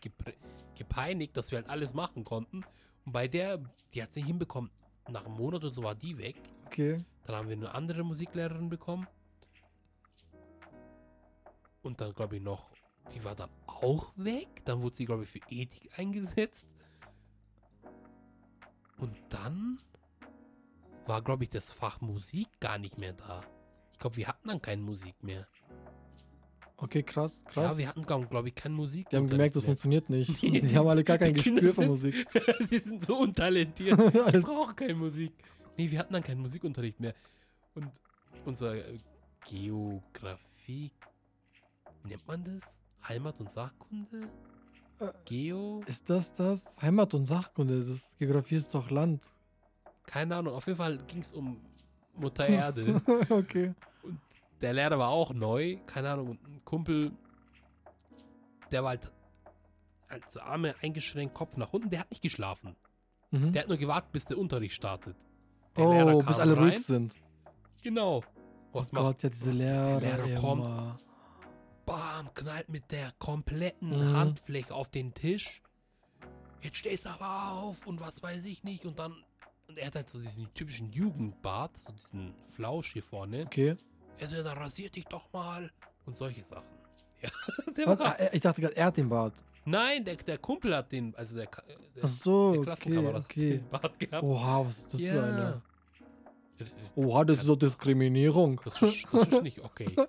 gepeinigt, 0.77 1.37
dass 1.37 1.51
wir 1.51 1.59
halt 1.59 1.69
alles 1.69 1.95
machen 1.95 2.25
konnten. 2.25 2.65
Und 3.05 3.13
bei 3.13 3.27
der, 3.29 3.59
die 3.93 4.03
hat 4.03 4.11
es 4.11 4.17
nicht 4.17 4.27
hinbekommen. 4.27 4.71
Nach 5.11 5.25
einem 5.27 5.35
Monat 5.35 5.63
oder 5.65 5.73
so 5.73 5.83
war 5.83 5.95
die 5.97 6.17
weg. 6.19 6.37
okay. 6.67 7.05
Dann 7.27 7.37
haben 7.37 7.49
wir 7.49 7.57
eine 7.57 7.73
andere 7.75 8.03
Musiklehrerin 8.05 8.69
bekommen. 8.69 9.07
Und 11.83 12.01
dann, 12.01 12.13
glaube 12.15 12.37
ich, 12.37 12.43
noch, 12.43 12.71
die 13.13 13.23
war 13.25 13.35
dann 13.35 13.51
auch 13.67 14.13
weg. 14.17 14.49
Dann 14.65 14.83
wurde 14.83 14.97
sie, 14.97 15.05
glaube 15.05 15.25
ich, 15.25 15.29
für 15.31 15.41
Ethik 15.51 15.99
eingesetzt. 15.99 16.67
Und 18.99 19.17
dann 19.31 19.81
war, 21.07 21.23
glaube 21.23 21.45
ich, 21.45 21.51
das 21.51 21.73
Fach 21.73 22.01
Musik 22.01 22.49
gar 22.61 22.79
nicht 22.79 22.99
mehr 22.99 23.13
da. 23.15 23.41
Ich 23.93 23.99
glaube, 23.99 24.17
wir 24.17 24.29
hatten 24.29 24.49
dann 24.49 24.63
keine 24.63 24.83
Musik 24.83 25.21
mehr. 25.23 25.47
Okay, 26.77 27.03
krass, 27.03 27.45
krass. 27.45 27.73
Ja, 27.73 27.79
wir 27.79 27.89
hatten, 27.89 28.03
glaube 28.05 28.49
ich, 28.49 28.55
keine 28.55 28.75
Musik. 28.75 29.09
die 29.09 29.17
haben 29.17 29.29
gemerkt, 29.29 29.55
das 29.55 29.65
funktioniert 29.65 30.11
nicht. 30.11 30.43
Nee, 30.43 30.61
Die 30.63 30.77
haben 30.77 30.89
alle 30.89 31.05
gar 31.05 31.19
kein 31.19 31.35
die 31.35 31.43
Gespür 31.43 31.69
für 31.69 31.75
sind- 31.75 31.89
Musik. 31.89 32.27
wir 32.71 32.81
sind 32.81 33.07
so 33.07 33.19
untalentiert. 33.19 33.99
Wir 34.15 34.27
Alles- 34.27 34.43
brauchen 34.43 34.75
keine 34.77 34.95
Musik. 34.95 35.33
Nee, 35.77 35.91
wir 35.91 35.99
hatten 36.01 36.13
dann 36.13 36.23
keinen 36.23 36.41
Musikunterricht 36.41 37.01
mehr. 37.01 37.15
Und 37.75 37.89
unser 38.45 38.75
Geografie, 39.49 40.93
nennt 42.05 42.27
man 42.27 42.45
das? 42.45 42.63
Heimat- 43.09 43.41
und 43.41 43.51
Sachkunde? 43.51 44.29
Äh, 45.01 45.09
Geo? 45.25 45.83
Ist 45.87 46.09
das 46.09 46.33
das? 46.33 46.77
Heimat 46.81 47.15
und 47.15 47.27
Sachkunde, 47.27 47.85
das 47.85 48.15
Geografie 48.19 48.57
ist 48.57 48.75
doch 48.75 48.91
Land. 48.91 49.23
Keine 50.07 50.37
Ahnung, 50.37 50.55
auf 50.55 50.67
jeden 50.67 50.77
Fall 50.79 50.99
ging 51.07 51.21
es 51.21 51.33
um 51.33 51.61
Mutter 52.15 52.47
Erde. 52.49 53.01
okay. 53.31 53.75
der 54.61 54.73
Lehrer 54.75 54.99
war 54.99 55.09
auch 55.09 55.33
neu, 55.33 55.79
keine 55.87 56.11
Ahnung, 56.11 56.29
und 56.31 56.47
ein 56.49 56.65
Kumpel, 56.65 57.13
der 58.71 58.83
war 58.83 58.91
halt 58.91 59.11
als 60.09 60.37
Arme 60.37 60.75
eingeschränkt, 60.83 61.35
Kopf 61.35 61.57
nach 61.57 61.73
unten, 61.73 61.91
der 61.91 62.01
hat 62.01 62.11
nicht 62.11 62.23
geschlafen. 62.23 62.77
Mhm. 63.31 63.53
Der 63.53 63.63
hat 63.63 63.69
nur 63.69 63.79
gewartet, 63.79 64.13
bis 64.13 64.25
der 64.27 64.39
Unterricht 64.39 64.75
startet. 64.75 65.17
Der 65.77 65.87
oh, 65.87 66.23
bis 66.23 66.39
alle 66.39 66.55
rein. 66.57 66.65
ruhig 66.71 66.85
sind. 66.85 67.15
Genau. 67.83 68.23
Oh 68.73 68.79
Was 68.79 68.91
Gott, 68.91 69.23
ja, 69.23 69.31
diese 69.31 69.49
was- 69.51 69.55
Lehrer, 69.55 70.01
Der 70.01 70.25
Lehrer 70.27 70.41
kommt, 70.41 70.67
immer. 70.67 70.99
Bam, 71.87 72.33
knallt 72.35 72.69
mit 72.69 72.91
der 72.91 73.13
kompletten 73.19 73.91
Mhm. 73.91 74.17
Handfläche 74.17 74.75
auf 74.75 74.89
den 74.89 75.13
Tisch. 75.15 75.63
Jetzt 76.61 76.77
stehst 76.77 77.05
du 77.07 77.09
aber 77.11 77.53
auf 77.61 77.87
und 77.87 78.01
was 78.01 78.23
weiß 78.23 78.45
ich 78.45 78.63
nicht. 78.65 78.85
Und 78.87 78.99
dann, 78.99 79.13
und 79.69 79.79
er 79.79 79.87
hat 79.89 79.97
halt 79.97 80.09
so 80.11 80.19
diesen 80.21 80.53
typischen 80.55 80.93
Jugendbart, 80.93 81.77
so 81.77 81.93
diesen 81.93 82.35
Flausch 82.51 82.93
hier 82.93 83.03
vorne. 83.03 83.43
Okay. 83.47 83.77
Er 84.19 84.29
so, 84.29 84.37
ja, 84.37 84.43
dann 84.43 84.59
rasier 84.59 84.89
dich 84.91 85.05
doch 85.07 85.33
mal. 85.33 85.71
Und 86.07 86.17
solche 86.17 86.43
Sachen. 86.45 86.67
Ja, 87.77 87.87
Was? 87.87 88.01
Ah, 88.01 88.17
ich 88.33 88.41
dachte 88.43 88.61
gerade, 88.61 88.77
er 88.77 88.87
hat 88.87 88.97
den 88.97 89.09
Bart. 89.09 89.33
nein, 89.65 90.05
der, 90.05 90.17
der 90.17 90.39
Kumpel 90.39 90.77
hat 90.77 90.91
den, 90.93 91.15
also 91.17 91.37
der, 91.37 91.47
Ka- 91.47 91.63
der, 91.67 92.05
Ach 92.05 92.09
so, 92.09 92.51
der 92.53 92.61
okay, 92.61 92.65
Klassenkamerad 92.67 93.15
hat 93.15 93.25
okay. 93.25 93.51
den 93.59 93.69
Bart 93.71 93.99
gehabt. 93.99 94.23
Oha, 94.25 94.67
was 94.67 94.79
ist 94.79 94.93
das 94.95 95.01
für 95.01 95.23
eine? 95.23 95.63
Ja. 96.61 96.67
Oha, 96.97 97.25
das 97.25 97.39
ist 97.39 97.45
so 97.47 97.57
Diskriminierung. 97.57 98.61
Das 98.65 98.83
ist, 98.83 99.07
das 99.13 99.29
ist 99.29 99.43
nicht 99.43 99.61
okay. 99.61 99.95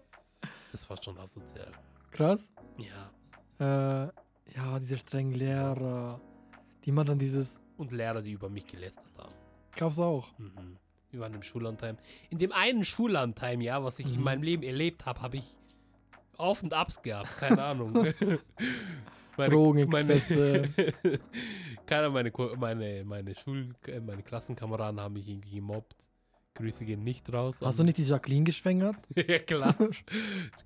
Das 0.73 0.89
war 0.89 1.01
schon 1.01 1.17
asozial. 1.19 1.71
Krass. 2.11 2.49
Ja. 2.77 4.05
Äh, 4.05 4.11
ja, 4.55 4.79
diese 4.79 4.97
strengen 4.97 5.33
Lehrer, 5.33 6.19
die 6.83 6.91
man 6.91 7.05
dann 7.05 7.19
dieses. 7.19 7.55
Und 7.77 7.91
Lehrer, 7.91 8.21
die 8.21 8.31
über 8.33 8.49
mich 8.49 8.65
gelästert 8.67 9.05
haben. 9.17 9.33
Gab's 9.75 9.99
auch. 9.99 10.27
Mhm. 10.37 10.77
Wir 11.11 11.19
waren 11.19 11.33
im 11.35 11.43
Schullandheim. 11.43 11.97
In 12.31 12.39
dem 12.39 12.51
einen 12.51 12.83
Schullandheim, 12.83 13.61
ja, 13.61 13.83
was 13.83 13.99
ich 13.99 14.07
in 14.07 14.17
Mhm. 14.17 14.23
meinem 14.23 14.43
Leben 14.43 14.63
erlebt 14.63 15.05
habe, 15.05 15.21
habe 15.21 15.37
ich 15.37 15.55
Auf- 16.37 16.63
und 16.63 16.73
Abs 16.73 17.01
gehabt. 17.03 17.37
Keine 17.37 17.63
Ahnung. 17.63 17.93
Drogenexzesse. 19.37 20.69
Meine, 21.03 21.19
keiner 21.85 22.09
meine, 22.09 22.31
meine, 22.57 23.03
meine 23.05 23.35
Schul-, 23.35 23.73
äh, 23.87 23.99
meine 23.99 24.23
Klassenkameraden 24.23 24.99
haben 24.99 25.13
mich 25.13 25.27
irgendwie 25.27 25.55
gemobbt. 25.55 25.95
Grüße 26.55 26.85
gehen 26.85 27.03
nicht 27.03 27.31
raus. 27.33 27.57
Hast 27.61 27.79
du 27.79 27.83
nicht 27.83 27.97
die 27.97 28.03
Jacqueline 28.03 28.43
geschwängert? 28.43 28.95
ja, 29.15 29.39
klar. 29.39 29.75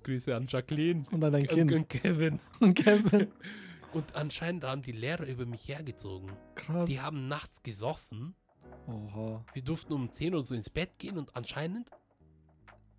Grüße 0.02 0.34
an 0.36 0.46
Jacqueline. 0.48 1.06
Und 1.10 1.20
dann 1.20 1.32
dein 1.32 1.42
Und, 1.42 1.48
Kind. 1.48 1.72
und 1.72 1.88
Kevin. 1.88 2.40
Und 2.60 2.74
Kevin. 2.74 3.28
Und 3.94 4.14
anscheinend 4.14 4.64
haben 4.64 4.82
die 4.82 4.92
Lehrer 4.92 5.26
über 5.26 5.46
mich 5.46 5.66
hergezogen. 5.66 6.30
Krass. 6.54 6.86
Die 6.86 7.00
haben 7.00 7.26
nachts 7.26 7.62
gesoffen. 7.62 8.34
Oha. 8.86 9.42
Wir 9.54 9.62
durften 9.62 9.94
um 9.94 10.12
10 10.12 10.34
Uhr 10.34 10.44
so 10.44 10.54
ins 10.54 10.68
Bett 10.68 10.98
gehen 10.98 11.16
und 11.16 11.34
anscheinend 11.34 11.90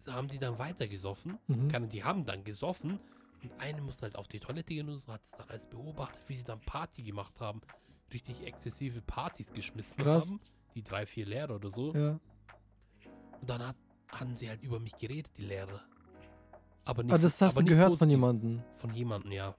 haben 0.08 0.28
die 0.28 0.40
dann 0.40 0.58
weiter 0.58 0.88
gesoffen. 0.88 1.38
Mhm. 1.48 1.68
Keine, 1.68 1.88
die 1.88 2.04
haben 2.04 2.26
dann 2.26 2.44
gesoffen 2.44 3.00
und 3.44 3.52
eine 3.62 3.82
musste 3.82 4.04
halt 4.04 4.16
auf 4.16 4.28
die 4.28 4.40
Toilette 4.40 4.74
gehen 4.74 4.90
und 4.90 5.00
so 5.00 5.14
hat 5.14 5.24
es 5.24 5.32
dann 5.32 5.48
alles 5.48 5.68
beobachtet, 5.68 6.22
wie 6.28 6.36
sie 6.36 6.44
dann 6.44 6.60
Party 6.62 7.04
gemacht 7.04 7.40
haben. 7.40 7.62
Richtig 8.12 8.44
exzessive 8.48 9.02
Partys 9.02 9.54
geschmissen 9.54 9.98
Krass. 9.98 10.30
haben. 10.30 10.40
Die 10.74 10.82
drei, 10.84 11.06
vier 11.06 11.28
Lehrer 11.28 11.56
oder 11.56 11.70
so. 11.70 11.94
Ja. 11.94 12.20
Und 13.42 13.50
dann 13.50 13.66
hat, 13.68 13.76
haben 14.14 14.36
sie 14.36 14.50
halt 14.50 14.62
über 14.64 14.80
mich 14.80 14.98
geredet, 14.98 15.32
die 15.38 15.44
Lehrer. 15.44 15.82
Aber 16.86 17.04
nicht, 17.04 17.14
Aber 17.14 17.20
Ah, 17.20 17.24
das 17.24 17.42
hast 17.42 17.60
du 17.60 17.66
gehört 17.66 17.98
von 17.98 18.10
jemandem. 18.10 18.62
Von 18.76 18.94
jemandem, 18.94 19.32
ja. 19.32 19.56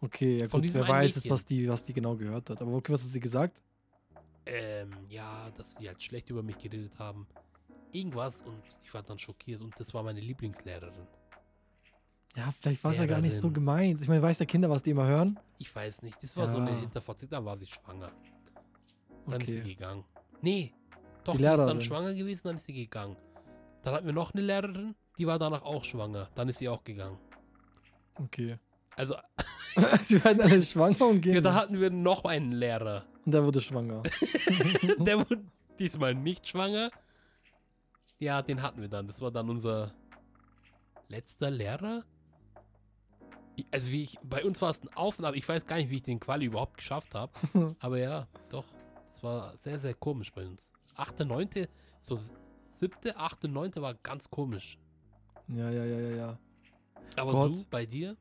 Okay, 0.00 0.38
ja 0.38 0.48
Von 0.48 0.62
gut, 0.62 0.74
wer 0.74 0.86
weiß 0.88 1.14
jetzt, 1.16 1.30
was 1.30 1.44
die, 1.44 1.68
was 1.68 1.84
die 1.84 1.92
genau 1.92 2.16
gehört 2.16 2.50
hat. 2.50 2.60
Aber 2.60 2.72
okay, 2.74 2.92
was 2.92 3.02
hat 3.04 3.10
sie 3.10 3.20
gesagt? 3.20 3.62
Ähm, 4.46 4.90
ja, 5.08 5.50
dass 5.56 5.72
sie 5.72 5.86
halt 5.86 6.02
schlecht 6.02 6.28
über 6.30 6.42
mich 6.42 6.58
geredet 6.58 6.98
haben. 6.98 7.26
Irgendwas 7.92 8.42
und 8.42 8.60
ich 8.82 8.92
war 8.92 9.02
dann 9.02 9.18
schockiert 9.18 9.60
und 9.60 9.78
das 9.78 9.94
war 9.94 10.02
meine 10.02 10.20
Lieblingslehrerin. 10.20 11.06
Ja, 12.34 12.50
vielleicht 12.50 12.82
war 12.82 12.92
es 12.92 12.96
ja 12.96 13.06
gar 13.06 13.20
nicht 13.20 13.38
so 13.40 13.50
gemeint. 13.50 14.00
Ich 14.00 14.08
meine, 14.08 14.22
weiß 14.22 14.38
der 14.38 14.46
Kinder, 14.46 14.68
was 14.70 14.82
die 14.82 14.90
immer 14.90 15.06
hören? 15.06 15.38
Ich 15.58 15.74
weiß 15.74 16.02
nicht, 16.02 16.20
das 16.22 16.36
war 16.36 16.48
so 16.48 16.58
eine 16.58 16.70
Ja. 16.70 16.76
Hinterfazit, 16.80 17.30
dann 17.30 17.44
war 17.44 17.56
sie 17.58 17.66
schwanger. 17.66 18.10
Dann 19.26 19.40
ist 19.42 19.52
sie 19.52 19.60
Okay. 19.60 19.74
gegangen. 19.74 20.04
Nee, 20.40 20.72
doch, 21.24 21.32
Die 21.36 21.38
die, 21.42 21.44
ist 21.48 21.64
dann 21.64 21.80
schwanger 21.80 22.14
gewesen, 22.14 22.42
dann 22.48 22.56
ist 22.56 22.64
sie 22.66 22.72
gegangen. 22.72 23.16
Dann 23.82 23.94
hatten 23.94 24.06
wir 24.06 24.12
noch 24.12 24.32
eine 24.32 24.42
Lehrerin, 24.42 24.94
die 25.18 25.26
war 25.26 25.38
danach 25.38 25.62
auch 25.62 25.84
schwanger. 25.84 26.28
Dann 26.34 26.48
ist 26.48 26.58
sie 26.58 26.68
auch 26.68 26.84
gegangen. 26.84 27.18
Okay. 28.14 28.58
Also, 28.96 29.16
sie 30.02 30.22
werden 30.24 30.42
alle 30.42 30.62
schwanger 30.62 31.06
und 31.06 31.20
gehen. 31.20 31.34
ja, 31.34 31.40
da 31.40 31.54
hatten 31.54 31.80
wir 31.80 31.90
noch 31.90 32.24
einen 32.24 32.52
Lehrer. 32.52 33.06
und 33.24 33.32
der 33.32 33.44
wurde 33.44 33.60
schwanger. 33.60 34.02
Der 34.98 35.18
wurde 35.18 35.44
diesmal 35.78 36.14
nicht 36.14 36.46
schwanger. 36.48 36.90
Ja, 38.18 38.42
den 38.42 38.62
hatten 38.62 38.80
wir 38.80 38.88
dann. 38.88 39.06
Das 39.08 39.20
war 39.20 39.30
dann 39.32 39.48
unser 39.50 39.92
letzter 41.08 41.50
Lehrer. 41.50 42.04
Also 43.70 43.90
wie 43.92 44.04
ich, 44.04 44.18
bei 44.22 44.44
uns 44.44 44.62
war 44.62 44.70
es 44.70 44.82
ein 44.82 44.88
Auf 44.94 45.18
und 45.18 45.24
Ab. 45.24 45.34
Ich 45.34 45.48
weiß 45.48 45.66
gar 45.66 45.76
nicht, 45.76 45.90
wie 45.90 45.96
ich 45.96 46.02
den 46.02 46.20
Quali 46.20 46.46
überhaupt 46.46 46.76
geschafft 46.76 47.14
habe. 47.14 47.32
Aber 47.80 47.98
ja, 47.98 48.28
doch. 48.50 48.64
Das 49.12 49.22
war 49.22 49.56
sehr, 49.58 49.78
sehr 49.78 49.94
komisch 49.94 50.32
bei 50.32 50.46
uns. 50.46 50.71
Achte, 50.94 51.24
neunte, 51.24 51.68
so 52.00 52.18
siebte, 52.70 53.16
achte, 53.16 53.48
neunte 53.48 53.80
war 53.82 53.94
ganz 53.94 54.30
komisch. 54.30 54.78
ja, 55.48 55.70
ja, 55.70 55.84
ja, 55.84 56.00
ja, 56.00 56.16
ja. 56.16 56.38
Aber 57.16 57.32
Gott. 57.32 57.52
du, 57.52 57.64
bei 57.70 57.84
dir? 57.86 58.16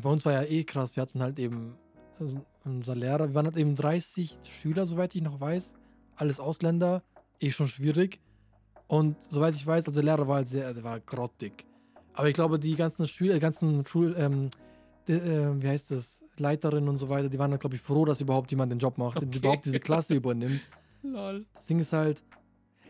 Bei 0.00 0.08
uns 0.08 0.24
war 0.24 0.32
ja 0.32 0.42
eh 0.42 0.64
krass. 0.64 0.96
Wir 0.96 1.02
hatten 1.02 1.20
halt 1.22 1.38
eben 1.38 1.76
also 2.18 2.44
unser 2.64 2.94
Lehrer, 2.94 3.28
wir 3.28 3.34
waren 3.34 3.46
halt 3.46 3.56
eben 3.56 3.74
30 3.74 4.38
Schüler, 4.44 4.86
soweit 4.86 5.14
ich 5.14 5.22
noch 5.22 5.40
weiß. 5.40 5.74
Alles 6.16 6.40
Ausländer, 6.40 7.02
eh 7.40 7.50
schon 7.50 7.68
schwierig. 7.68 8.20
Und 8.86 9.16
soweit 9.30 9.54
ich 9.54 9.66
weiß, 9.66 9.86
also 9.86 10.00
der 10.00 10.04
Lehrer 10.04 10.28
war 10.28 10.36
halt 10.36 10.48
sehr, 10.48 10.72
der 10.74 10.84
war 10.84 11.00
grottig. 11.00 11.64
Aber 12.14 12.28
ich 12.28 12.34
glaube, 12.34 12.58
die 12.58 12.76
ganzen 12.76 13.08
Schüler, 13.08 13.34
die 13.34 13.40
ganzen 13.40 13.84
Schul, 13.86 14.14
ähm, 14.18 14.50
die, 15.08 15.14
äh, 15.14 15.62
wie 15.62 15.68
heißt 15.68 15.90
das, 15.90 16.20
Leiterinnen 16.36 16.88
und 16.88 16.98
so 16.98 17.08
weiter, 17.08 17.28
die 17.28 17.38
waren 17.38 17.50
dann, 17.50 17.60
glaube 17.60 17.76
ich, 17.76 17.82
froh, 17.82 18.04
dass 18.04 18.20
überhaupt 18.20 18.50
jemand 18.50 18.70
den 18.72 18.78
Job 18.78 18.98
macht, 18.98 19.16
Okay. 19.16 19.26
und 19.26 19.36
überhaupt 19.36 19.64
diese 19.64 19.80
Klasse 19.80 20.14
übernimmt. 20.14 20.60
Lol. 21.02 21.46
Das 21.54 21.66
Ding 21.66 21.78
ist 21.78 21.92
halt, 21.92 22.22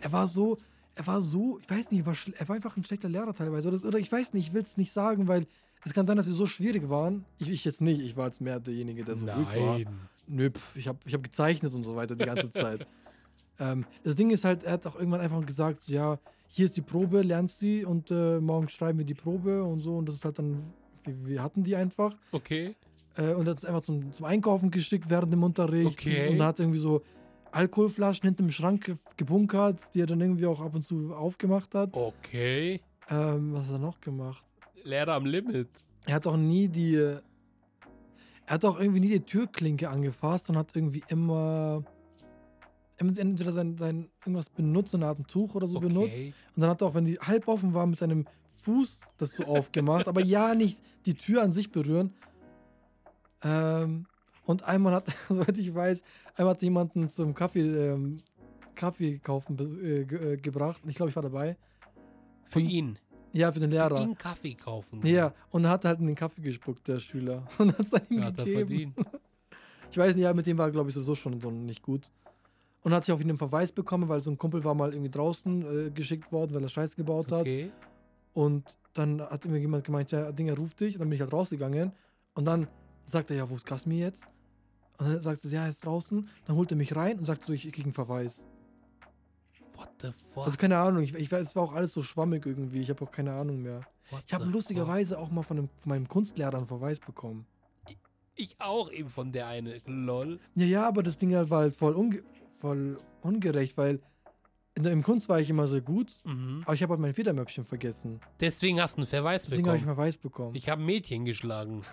er 0.01 0.13
war 0.13 0.27
so, 0.27 0.59
er 0.95 1.07
war 1.07 1.21
so, 1.21 1.59
ich 1.59 1.71
weiß 1.71 1.91
nicht, 1.91 2.01
er 2.01 2.07
war, 2.07 2.17
er 2.39 2.49
war 2.49 2.57
einfach 2.57 2.77
ein 2.77 2.85
schlechter 2.85 3.09
Lehrer 3.09 3.35
teilweise. 3.35 3.69
Oder, 3.69 3.85
oder 3.87 3.99
ich 3.99 4.11
weiß 4.11 4.33
nicht, 4.35 4.49
ich 4.49 4.55
will 4.55 4.63
es 4.63 4.77
nicht 4.77 4.93
sagen, 4.93 5.29
weil 5.29 5.47
es 5.85 5.93
kann 5.93 6.07
sein, 6.07 6.17
dass 6.17 6.27
wir 6.27 6.35
so 6.35 6.47
schwierig 6.47 6.89
waren. 6.89 7.25
Ich, 7.39 7.51
ich 7.51 7.65
jetzt 7.65 7.81
nicht, 7.81 8.01
ich 8.01 8.17
war 8.17 8.27
jetzt 8.27 8.41
mehr 8.41 8.61
derjenige, 8.61 9.05
der 9.05 9.17
so 9.17 9.27
ruhig 9.27 9.49
war. 9.57 9.79
Nein. 9.79 9.87
Nö, 10.29 10.51
pf, 10.51 10.77
ich 10.77 10.89
habe 10.89 10.99
ich 11.05 11.15
hab 11.15 11.23
gezeichnet 11.23 11.75
und 11.75 11.85
so 11.85 11.97
weiter 11.97 12.15
die 12.15 12.25
ganze 12.25 12.51
Zeit. 12.51 12.87
ähm, 13.59 13.85
das 14.05 14.15
Ding 14.15 14.31
ist 14.31 14.45
halt, 14.45 14.63
er 14.63 14.73
hat 14.73 14.87
auch 14.87 14.95
irgendwann 14.95 15.21
einfach 15.21 15.45
gesagt, 15.45 15.81
so, 15.81 15.93
ja, 15.93 16.19
hier 16.49 16.67
ist 16.67 16.77
die 16.77 16.83
Probe, 16.83 17.23
lernst 17.23 17.61
die 17.63 17.85
und 17.85 18.11
äh, 18.11 18.39
morgen 18.39 18.69
schreiben 18.69 18.99
wir 18.99 19.07
die 19.07 19.15
Probe 19.15 19.65
und 19.65 19.81
so. 19.81 19.97
Und 19.97 20.07
das 20.07 20.17
ist 20.17 20.25
halt 20.25 20.39
dann, 20.39 20.63
wir, 21.05 21.27
wir 21.27 21.43
hatten 21.43 21.65
die 21.65 21.75
einfach. 21.75 22.15
Okay. 22.31 22.77
Äh, 23.17 23.33
und 23.35 23.49
hat 23.49 23.57
uns 23.57 23.65
einfach 23.65 23.83
zum, 23.83 24.13
zum 24.13 24.27
Einkaufen 24.27 24.71
geschickt 24.71 25.09
während 25.09 25.33
dem 25.33 25.43
Unterricht. 25.43 25.99
Okay. 25.99 26.29
Und 26.29 26.43
hat 26.43 26.61
irgendwie 26.61 26.79
so 26.79 27.03
Alkoholflaschen 27.53 28.26
hinten 28.26 28.44
im 28.44 28.50
Schrank 28.50 28.84
ge- 28.84 28.96
gebunkert, 29.16 29.94
die 29.94 30.00
er 30.00 30.07
dann 30.07 30.20
irgendwie 30.20 30.46
auch 30.46 30.61
ab 30.61 30.74
und 30.74 30.82
zu 30.82 31.14
aufgemacht 31.14 31.74
hat. 31.74 31.90
Okay. 31.94 32.80
Ähm, 33.09 33.53
was 33.55 33.66
hat 33.66 33.72
er 33.74 33.78
noch 33.78 34.00
gemacht? 34.00 34.44
Lehrer 34.84 35.14
am 35.14 35.26
Limit. 35.26 35.68
Er 36.07 36.14
hat 36.14 36.26
auch 36.26 36.36
nie 36.36 36.68
die. 36.68 36.96
Er 36.96 37.22
hat 38.55 38.64
auch 38.64 38.78
irgendwie 38.80 39.00
nie 39.00 39.09
die 39.11 39.20
Türklinke 39.20 39.88
angefasst 39.88 40.50
und 40.50 40.57
hat 40.57 40.74
irgendwie 40.74 41.05
immer. 41.09 41.84
Entweder 42.98 43.53
sein, 43.53 43.76
sein 43.76 44.09
irgendwas 44.20 44.48
benutzt, 44.50 44.94
eine 44.94 45.07
Art 45.07 45.18
ein 45.18 45.26
Tuch 45.26 45.55
oder 45.57 45.66
so 45.66 45.80
benutzt. 45.80 46.14
Okay. 46.14 46.34
Und 46.55 46.61
dann 46.61 46.70
hat 46.70 46.82
er 46.82 46.88
auch, 46.88 46.94
wenn 46.94 47.05
die 47.05 47.18
halb 47.18 47.48
offen 47.48 47.74
war, 47.74 47.84
mit 47.86 47.98
seinem 47.98 48.26
Fuß 48.62 49.00
das 49.18 49.30
so 49.30 49.44
aufgemacht. 49.44 50.07
aber 50.07 50.20
ja, 50.22 50.55
nicht 50.55 50.78
die 51.07 51.14
Tür 51.14 51.42
an 51.42 51.50
sich 51.50 51.72
berühren. 51.72 52.12
Ähm, 53.42 54.07
und 54.45 54.62
einmal 54.64 54.95
hat, 54.95 55.07
soweit 55.28 55.59
ich 55.59 55.74
weiß, 55.74 56.03
einmal 56.36 56.55
hat 56.55 56.62
jemanden 56.62 57.09
zum 57.09 57.34
Kaffee, 57.34 57.61
ähm, 57.61 58.18
Kaffee 58.74 59.18
kaufen 59.18 59.57
äh, 59.59 60.05
ge 60.05 60.32
äh, 60.32 60.36
gebracht. 60.36 60.80
Ich 60.86 60.95
glaube, 60.97 61.11
ich 61.11 61.16
war 61.16 61.22
dabei. 61.22 61.57
Für 62.47 62.59
Und- 62.61 62.68
ihn. 62.68 62.99
Ja, 63.34 63.51
für 63.51 63.61
den 63.61 63.70
Für 63.70 63.76
Lehrer. 63.76 64.03
ihn 64.03 64.18
Kaffee 64.18 64.53
kaufen. 64.55 65.01
Ja, 65.07 65.32
und 65.51 65.66
hat 65.66 65.86
halt 65.86 66.01
in 66.01 66.07
den 66.07 66.16
Kaffee 66.16 66.43
gespuckt, 66.43 66.86
der 66.86 66.99
Schüler. 67.01 67.47
Und 67.59 67.72
hat 67.78 67.86
es 67.90 68.11
ihm 68.11 68.18
Ja, 68.18 68.24
hat 68.26 68.38
er 68.38 68.45
gegeben. 68.45 68.93
verdient. 68.95 68.97
Ich 69.90 69.99
weiß 69.99 70.14
nicht, 70.14 70.24
ja, 70.24 70.32
mit 70.32 70.47
dem 70.47 70.57
war, 70.59 70.70
glaube 70.70 70.88
ich, 70.88 70.95
sowieso 70.95 71.14
schon 71.14 71.38
so 71.40 71.51
nicht 71.51 71.82
gut. 71.82 72.11
Und 72.82 72.95
hat 72.95 73.05
sich 73.05 73.12
auf 73.14 73.20
ihn 73.20 73.28
einen 73.28 73.36
Verweis 73.38 73.72
bekommen, 73.72 74.09
weil 74.09 74.22
so 74.22 74.30
ein 74.30 74.38
Kumpel 74.38 74.64
war 74.64 74.74
mal 74.74 74.90
irgendwie 74.93 75.11
draußen 75.11 75.86
äh, 75.88 75.90
geschickt 75.90 76.32
worden, 76.32 76.55
weil 76.55 76.62
er 76.62 76.68
Scheiße 76.70 76.97
gebaut 76.97 77.30
hat. 77.30 77.43
Okay. 77.43 77.70
Und 78.34 78.74
dann 78.95 79.20
hat 79.20 79.45
mir 79.45 79.59
jemand 79.59 79.84
gemeint, 79.84 80.11
ja, 80.11 80.32
Dinger, 80.32 80.57
ruf 80.57 80.72
dich. 80.74 80.95
Und 80.97 81.01
dann 81.01 81.09
bin 81.11 81.16
ich 81.16 81.20
halt 81.20 81.32
rausgegangen. 81.32 81.93
Und 82.34 82.45
dann 82.47 82.68
sagt 83.07 83.30
er, 83.30 83.36
ja, 83.36 83.49
wo 83.51 83.55
ist 83.55 83.66
Kasmi 83.66 83.99
jetzt? 83.99 84.22
Und 85.05 85.12
dann 85.14 85.22
sagt 85.22 85.44
er, 85.44 85.50
ja, 85.50 85.62
er 85.64 85.68
ist 85.70 85.84
draußen. 85.84 86.28
Dann 86.46 86.57
holt 86.57 86.70
er 86.70 86.76
mich 86.76 86.94
rein 86.94 87.18
und 87.18 87.24
sagt 87.24 87.46
so, 87.46 87.53
ich 87.53 87.62
krieg 87.72 87.84
einen 87.84 87.92
Verweis. 87.92 88.42
What 89.74 89.88
the 90.00 90.11
fuck? 90.34 90.44
Also 90.46 90.59
keine 90.59 90.78
Ahnung, 90.78 91.03
ich, 91.03 91.14
ich 91.14 91.30
weiß, 91.32 91.48
es 91.48 91.57
war 91.57 91.64
auch 91.64 91.72
alles 91.72 91.92
so 91.92 92.03
schwammig 92.03 92.46
irgendwie. 92.46 92.80
Ich 92.80 92.90
habe 92.90 93.05
auch 93.05 93.11
keine 93.11 93.32
Ahnung 93.32 93.62
mehr. 93.62 93.80
What 94.11 94.22
Ich 94.26 94.34
habe 94.34 94.44
lustigerweise 94.44 95.18
auch 95.18 95.30
mal 95.30 95.42
von, 95.42 95.59
einem, 95.59 95.68
von 95.80 95.88
meinem 95.90 96.09
Kunstlehrer 96.09 96.57
einen 96.57 96.66
Verweis 96.66 97.00
bekommen. 97.00 97.46
fuck? 97.86 97.96
Ich 98.34 98.57
auch 98.61 98.90
eben 98.90 99.09
von 99.11 99.32
der 99.32 99.46
eine. 99.48 99.80
Lol. 99.86 100.38
Ja, 100.55 100.66
ja, 100.66 100.88
aber 100.88 101.03
das 101.03 101.16
Ding 101.16 101.34
halt 101.34 101.50
war 101.50 101.61
halt 101.61 101.76
voll, 101.76 101.94
unge 101.94 102.22
voll 102.61 102.98
ungerecht, 103.22 103.76
weil 103.76 104.00
in 104.74 104.84
im 104.84 105.03
Kunst 105.03 105.28
war 105.28 105.38
ich 105.40 105.50
immer 105.50 105.66
so 105.66 105.80
gut, 105.82 106.12
Mhm. 106.24 106.62
aber 106.64 106.74
ich 106.74 106.82
habe 106.82 106.92
halt 106.92 107.00
mein 107.00 107.12
Federmäppchen 107.12 107.64
vergessen. 107.64 108.20
Deswegen 108.40 108.80
hast 108.80 108.94
du 108.96 109.00
einen 109.03 109.07
Verweis 109.07 109.42
Deswegen 109.44 109.66
habe 109.68 109.76
ich 109.76 109.82
bekommen. 109.82 109.90
einen 109.90 109.96
Verweis 109.96 110.16
bekommen. 110.18 110.55
Ich 110.55 110.68
habe 110.68 110.80
ein 110.82 110.86
Mädchen 110.86 111.24
geschlagen. 111.24 111.82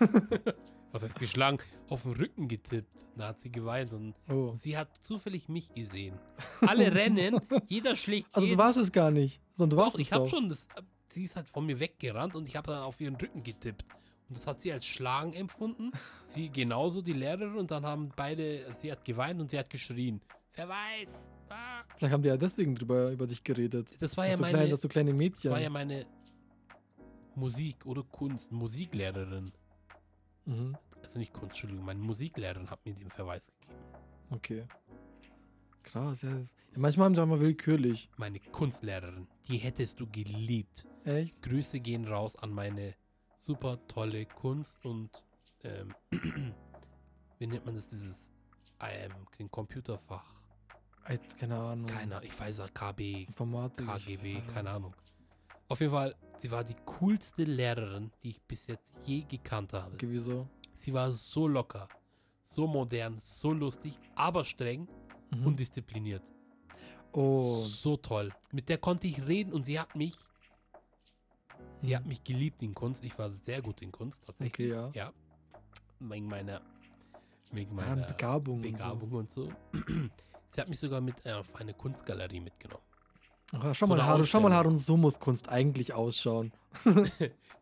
Was 0.92 1.02
heißt 1.02 1.18
geschlagen? 1.18 1.58
Auf 1.88 2.02
den 2.02 2.12
Rücken 2.12 2.48
getippt. 2.48 3.08
Da 3.16 3.28
hat 3.28 3.40
sie 3.40 3.50
geweint 3.50 3.92
und 3.92 4.14
oh. 4.28 4.52
sie 4.54 4.76
hat 4.76 4.88
zufällig 5.02 5.48
mich 5.48 5.72
gesehen. 5.72 6.18
Alle 6.60 6.92
rennen, 6.94 7.40
jeder 7.68 7.94
schlägt 7.96 8.28
Also 8.32 8.46
du 8.46 8.50
jeden. 8.50 8.58
warst 8.58 8.78
es 8.78 8.90
gar 8.90 9.10
nicht. 9.10 9.40
Sondern 9.56 9.78
du 9.78 9.82
warst 9.82 9.94
Doch, 9.94 10.00
ich 10.00 10.12
habe 10.12 10.28
schon 10.28 10.48
das. 10.48 10.68
Sie 11.08 11.24
ist 11.24 11.36
halt 11.36 11.48
von 11.48 11.66
mir 11.66 11.78
weggerannt 11.80 12.34
und 12.34 12.48
ich 12.48 12.56
habe 12.56 12.68
dann 12.68 12.82
auf 12.82 13.00
ihren 13.00 13.16
Rücken 13.16 13.42
getippt. 13.42 13.84
Und 14.28 14.38
das 14.38 14.46
hat 14.46 14.60
sie 14.60 14.72
als 14.72 14.86
Schlagen 14.86 15.32
empfunden. 15.32 15.90
Sie 16.24 16.50
genauso, 16.50 17.02
die 17.02 17.12
Lehrerin, 17.12 17.56
und 17.56 17.70
dann 17.72 17.84
haben 17.84 18.10
beide, 18.14 18.72
sie 18.74 18.92
hat 18.92 19.04
geweint 19.04 19.40
und 19.40 19.50
sie 19.50 19.58
hat 19.58 19.70
geschrien. 19.70 20.20
Verweis. 20.52 21.30
Ah. 21.48 21.82
Vielleicht 21.96 22.14
haben 22.14 22.22
die 22.22 22.28
ja 22.28 22.36
deswegen 22.36 22.76
drüber 22.76 23.10
über 23.10 23.26
dich 23.26 23.42
geredet. 23.42 23.88
Das 23.98 24.16
war 24.16 24.24
dass, 24.24 24.30
ja 24.30 24.36
du 24.36 24.42
meine, 24.42 24.58
klein, 24.58 24.70
dass 24.70 24.80
du 24.80 24.88
kleine 24.88 25.10
das 25.10 25.18
Mädchen. 25.18 25.50
war 25.50 25.60
ja 25.60 25.70
meine 25.70 26.06
Musik 27.34 27.84
oder 27.86 28.04
Kunst, 28.04 28.52
Musiklehrerin. 28.52 29.50
Mhm. 30.50 30.76
Also 31.04 31.18
nicht 31.18 31.32
Kunst, 31.32 31.50
Entschuldigung, 31.50 31.84
meine 31.84 32.00
Musiklehrerin 32.00 32.70
hat 32.70 32.84
mir 32.84 32.94
den 32.94 33.10
Verweis 33.10 33.50
gegeben. 33.60 33.80
Okay. 34.30 34.66
Krass, 35.82 36.22
ja, 36.22 36.36
das, 36.36 36.54
ja. 36.72 36.78
Manchmal 36.78 37.06
haben 37.06 37.14
die 37.14 37.20
auch 37.20 37.26
mal 37.26 37.40
willkürlich. 37.40 38.10
Meine 38.16 38.38
Kunstlehrerin, 38.38 39.26
die 39.48 39.56
hättest 39.56 39.98
du 39.98 40.06
geliebt. 40.06 40.86
Echt? 41.04 41.40
Grüße 41.42 41.80
gehen 41.80 42.06
raus 42.06 42.36
an 42.36 42.50
meine 42.50 42.94
super 43.40 43.78
tolle 43.88 44.26
Kunst 44.26 44.84
und 44.84 45.10
ähm, 45.64 45.94
wie 47.38 47.46
nennt 47.46 47.64
man 47.64 47.74
das, 47.74 47.88
dieses 47.88 48.30
ähm, 48.80 49.12
den 49.38 49.50
Computerfach? 49.50 50.34
Ey, 51.06 51.18
Keine 51.38 51.56
Ahnung. 51.56 51.86
Keine 51.86 52.22
ich 52.22 52.38
weiß 52.38 52.58
ja, 52.58 52.68
KB, 52.68 53.24
Informatik. 53.24 53.86
KGB, 53.86 54.42
keine 54.52 54.70
Ahnung. 54.70 54.94
Auf 55.68 55.80
jeden 55.80 55.92
Fall, 55.92 56.14
sie 56.40 56.50
war 56.50 56.64
die 56.64 56.76
coolste 56.86 57.44
Lehrerin, 57.44 58.10
die 58.22 58.30
ich 58.30 58.42
bis 58.42 58.66
jetzt 58.66 58.94
je 59.04 59.22
gekannt 59.22 59.72
habe. 59.72 59.94
Okay, 59.94 60.08
wieso? 60.10 60.48
Sie 60.76 60.92
war 60.92 61.12
so 61.12 61.46
locker, 61.46 61.88
so 62.44 62.66
modern, 62.66 63.18
so 63.18 63.52
lustig, 63.52 63.98
aber 64.14 64.44
streng 64.44 64.88
Mhm. 65.32 65.46
und 65.46 65.60
diszipliniert. 65.60 66.22
oh, 67.12 67.62
So 67.64 67.96
toll. 67.96 68.32
Mit 68.52 68.68
der 68.68 68.78
konnte 68.78 69.06
ich 69.06 69.24
reden 69.26 69.52
und 69.52 69.64
sie 69.64 69.78
hat 69.78 69.94
mich, 69.94 70.14
sie 71.82 71.90
Mhm. 71.90 71.94
hat 71.96 72.06
mich 72.06 72.24
geliebt 72.24 72.62
in 72.62 72.74
Kunst. 72.74 73.04
Ich 73.04 73.16
war 73.18 73.30
sehr 73.30 73.60
gut 73.62 73.80
in 73.82 73.92
Kunst, 73.92 74.24
tatsächlich. 74.24 74.72
okay, 74.72 74.92
ja. 74.94 75.06
Ja. 75.06 75.12
Wegen 76.00 76.26
meiner, 76.26 76.60
wegen 77.52 77.76
Ja, 77.78 77.84
meiner 77.84 78.06
Begabung. 78.08 78.62
Begabung 78.62 79.12
und 79.12 79.30
so. 79.30 79.52
Sie 80.52 80.60
hat 80.60 80.68
mich 80.68 80.80
sogar 80.80 81.00
mit 81.00 81.24
äh, 81.24 81.32
auf 81.32 81.54
eine 81.56 81.74
Kunstgalerie 81.74 82.40
mitgenommen. 82.40 82.82
Ach, 83.52 83.74
schau, 83.74 83.86
So 83.86 83.90
mal, 83.92 84.00
eine 84.00 84.06
Haru, 84.08 84.24
schau 84.24 84.40
mal. 84.40 84.52
Harun, 84.52 84.78
so 84.78 84.96
muss 84.96 85.18
Kunst 85.18 85.48
eigentlich 85.48 85.92
ausschauen. 85.92 86.52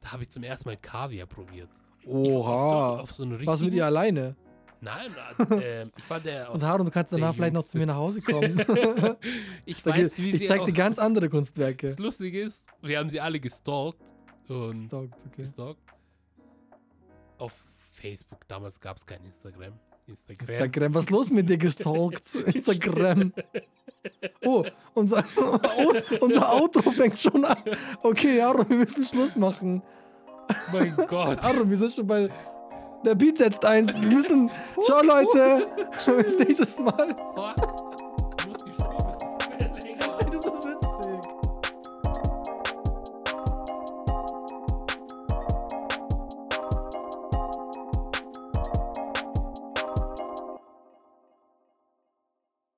Da 0.00 0.12
habe 0.12 0.22
ich 0.22 0.30
zum 0.30 0.44
ersten 0.44 0.68
Mal 0.68 0.76
Kaviar 0.76 1.26
probiert. 1.26 1.68
Oha. 2.06 3.00
Auf 3.00 3.10
so, 3.10 3.24
auf 3.24 3.30
so 3.40 3.46
Warst 3.46 3.62
du 3.62 3.64
mit 3.64 3.74
ihr 3.74 3.82
richtigen- 3.82 3.82
alleine? 3.82 4.36
Nein, 4.80 5.10
äh, 5.50 5.80
ähm, 5.82 5.92
ich 5.96 6.08
war 6.08 6.20
der. 6.20 6.52
Und 6.52 6.62
Harun, 6.62 6.86
du 6.86 6.92
kannst 6.92 7.12
danach 7.12 7.34
vielleicht 7.34 7.52
noch 7.52 7.64
zu 7.64 7.76
mir 7.78 7.86
nach 7.86 7.96
Hause 7.96 8.22
kommen. 8.22 8.58
ich 9.66 9.82
Da 9.82 9.90
weiß, 9.90 10.18
wie 10.18 10.30
ich 10.30 10.46
zeig 10.46 10.64
dir 10.64 10.72
ganz 10.72 11.00
andere 11.00 11.28
Kunstwerke. 11.28 11.88
Das 11.88 11.98
Lustige 11.98 12.40
ist, 12.42 12.64
wir 12.80 12.96
haben 13.00 13.10
sie 13.10 13.20
alle 13.20 13.40
gestalkt. 13.40 13.98
Und 14.46 14.86
Stalkt, 14.86 15.14
okay. 15.26 15.42
gestalkt. 15.42 15.80
Auf 17.38 17.52
Facebook. 17.92 18.46
Damals 18.46 18.80
gab 18.80 18.98
es 18.98 19.04
kein 19.04 19.24
Instagram. 19.24 19.72
Instagram. 20.06 20.48
Instagram, 20.48 20.94
was 20.94 21.04
ist 21.06 21.10
los 21.10 21.30
mit 21.30 21.50
dir 21.50 21.58
gestalkt? 21.58 22.34
Instagram. 22.54 23.32
Oh, 24.44 24.64
unser, 24.94 25.24
oh, 25.36 25.92
unser 26.20 26.52
Auto 26.52 26.82
fängt 26.90 27.18
schon 27.18 27.44
an. 27.44 27.58
Okay, 28.02 28.40
Aaron, 28.40 28.68
wir 28.68 28.78
müssen 28.78 29.04
Schluss 29.04 29.36
machen. 29.36 29.82
mein 30.72 30.94
Gott. 31.08 31.44
Aaron, 31.44 31.68
wir 31.68 31.76
sind 31.76 31.92
schon 31.92 32.06
bei. 32.06 32.28
Der 33.04 33.14
Beat 33.14 33.38
setzt 33.38 33.64
eins. 33.64 33.88
Wir 33.92 34.08
müssen. 34.08 34.50
Ciao, 34.84 35.02
Leute. 35.02 35.68
Bis 36.16 36.38
nächstes 36.38 36.78
Mal. 36.78 37.14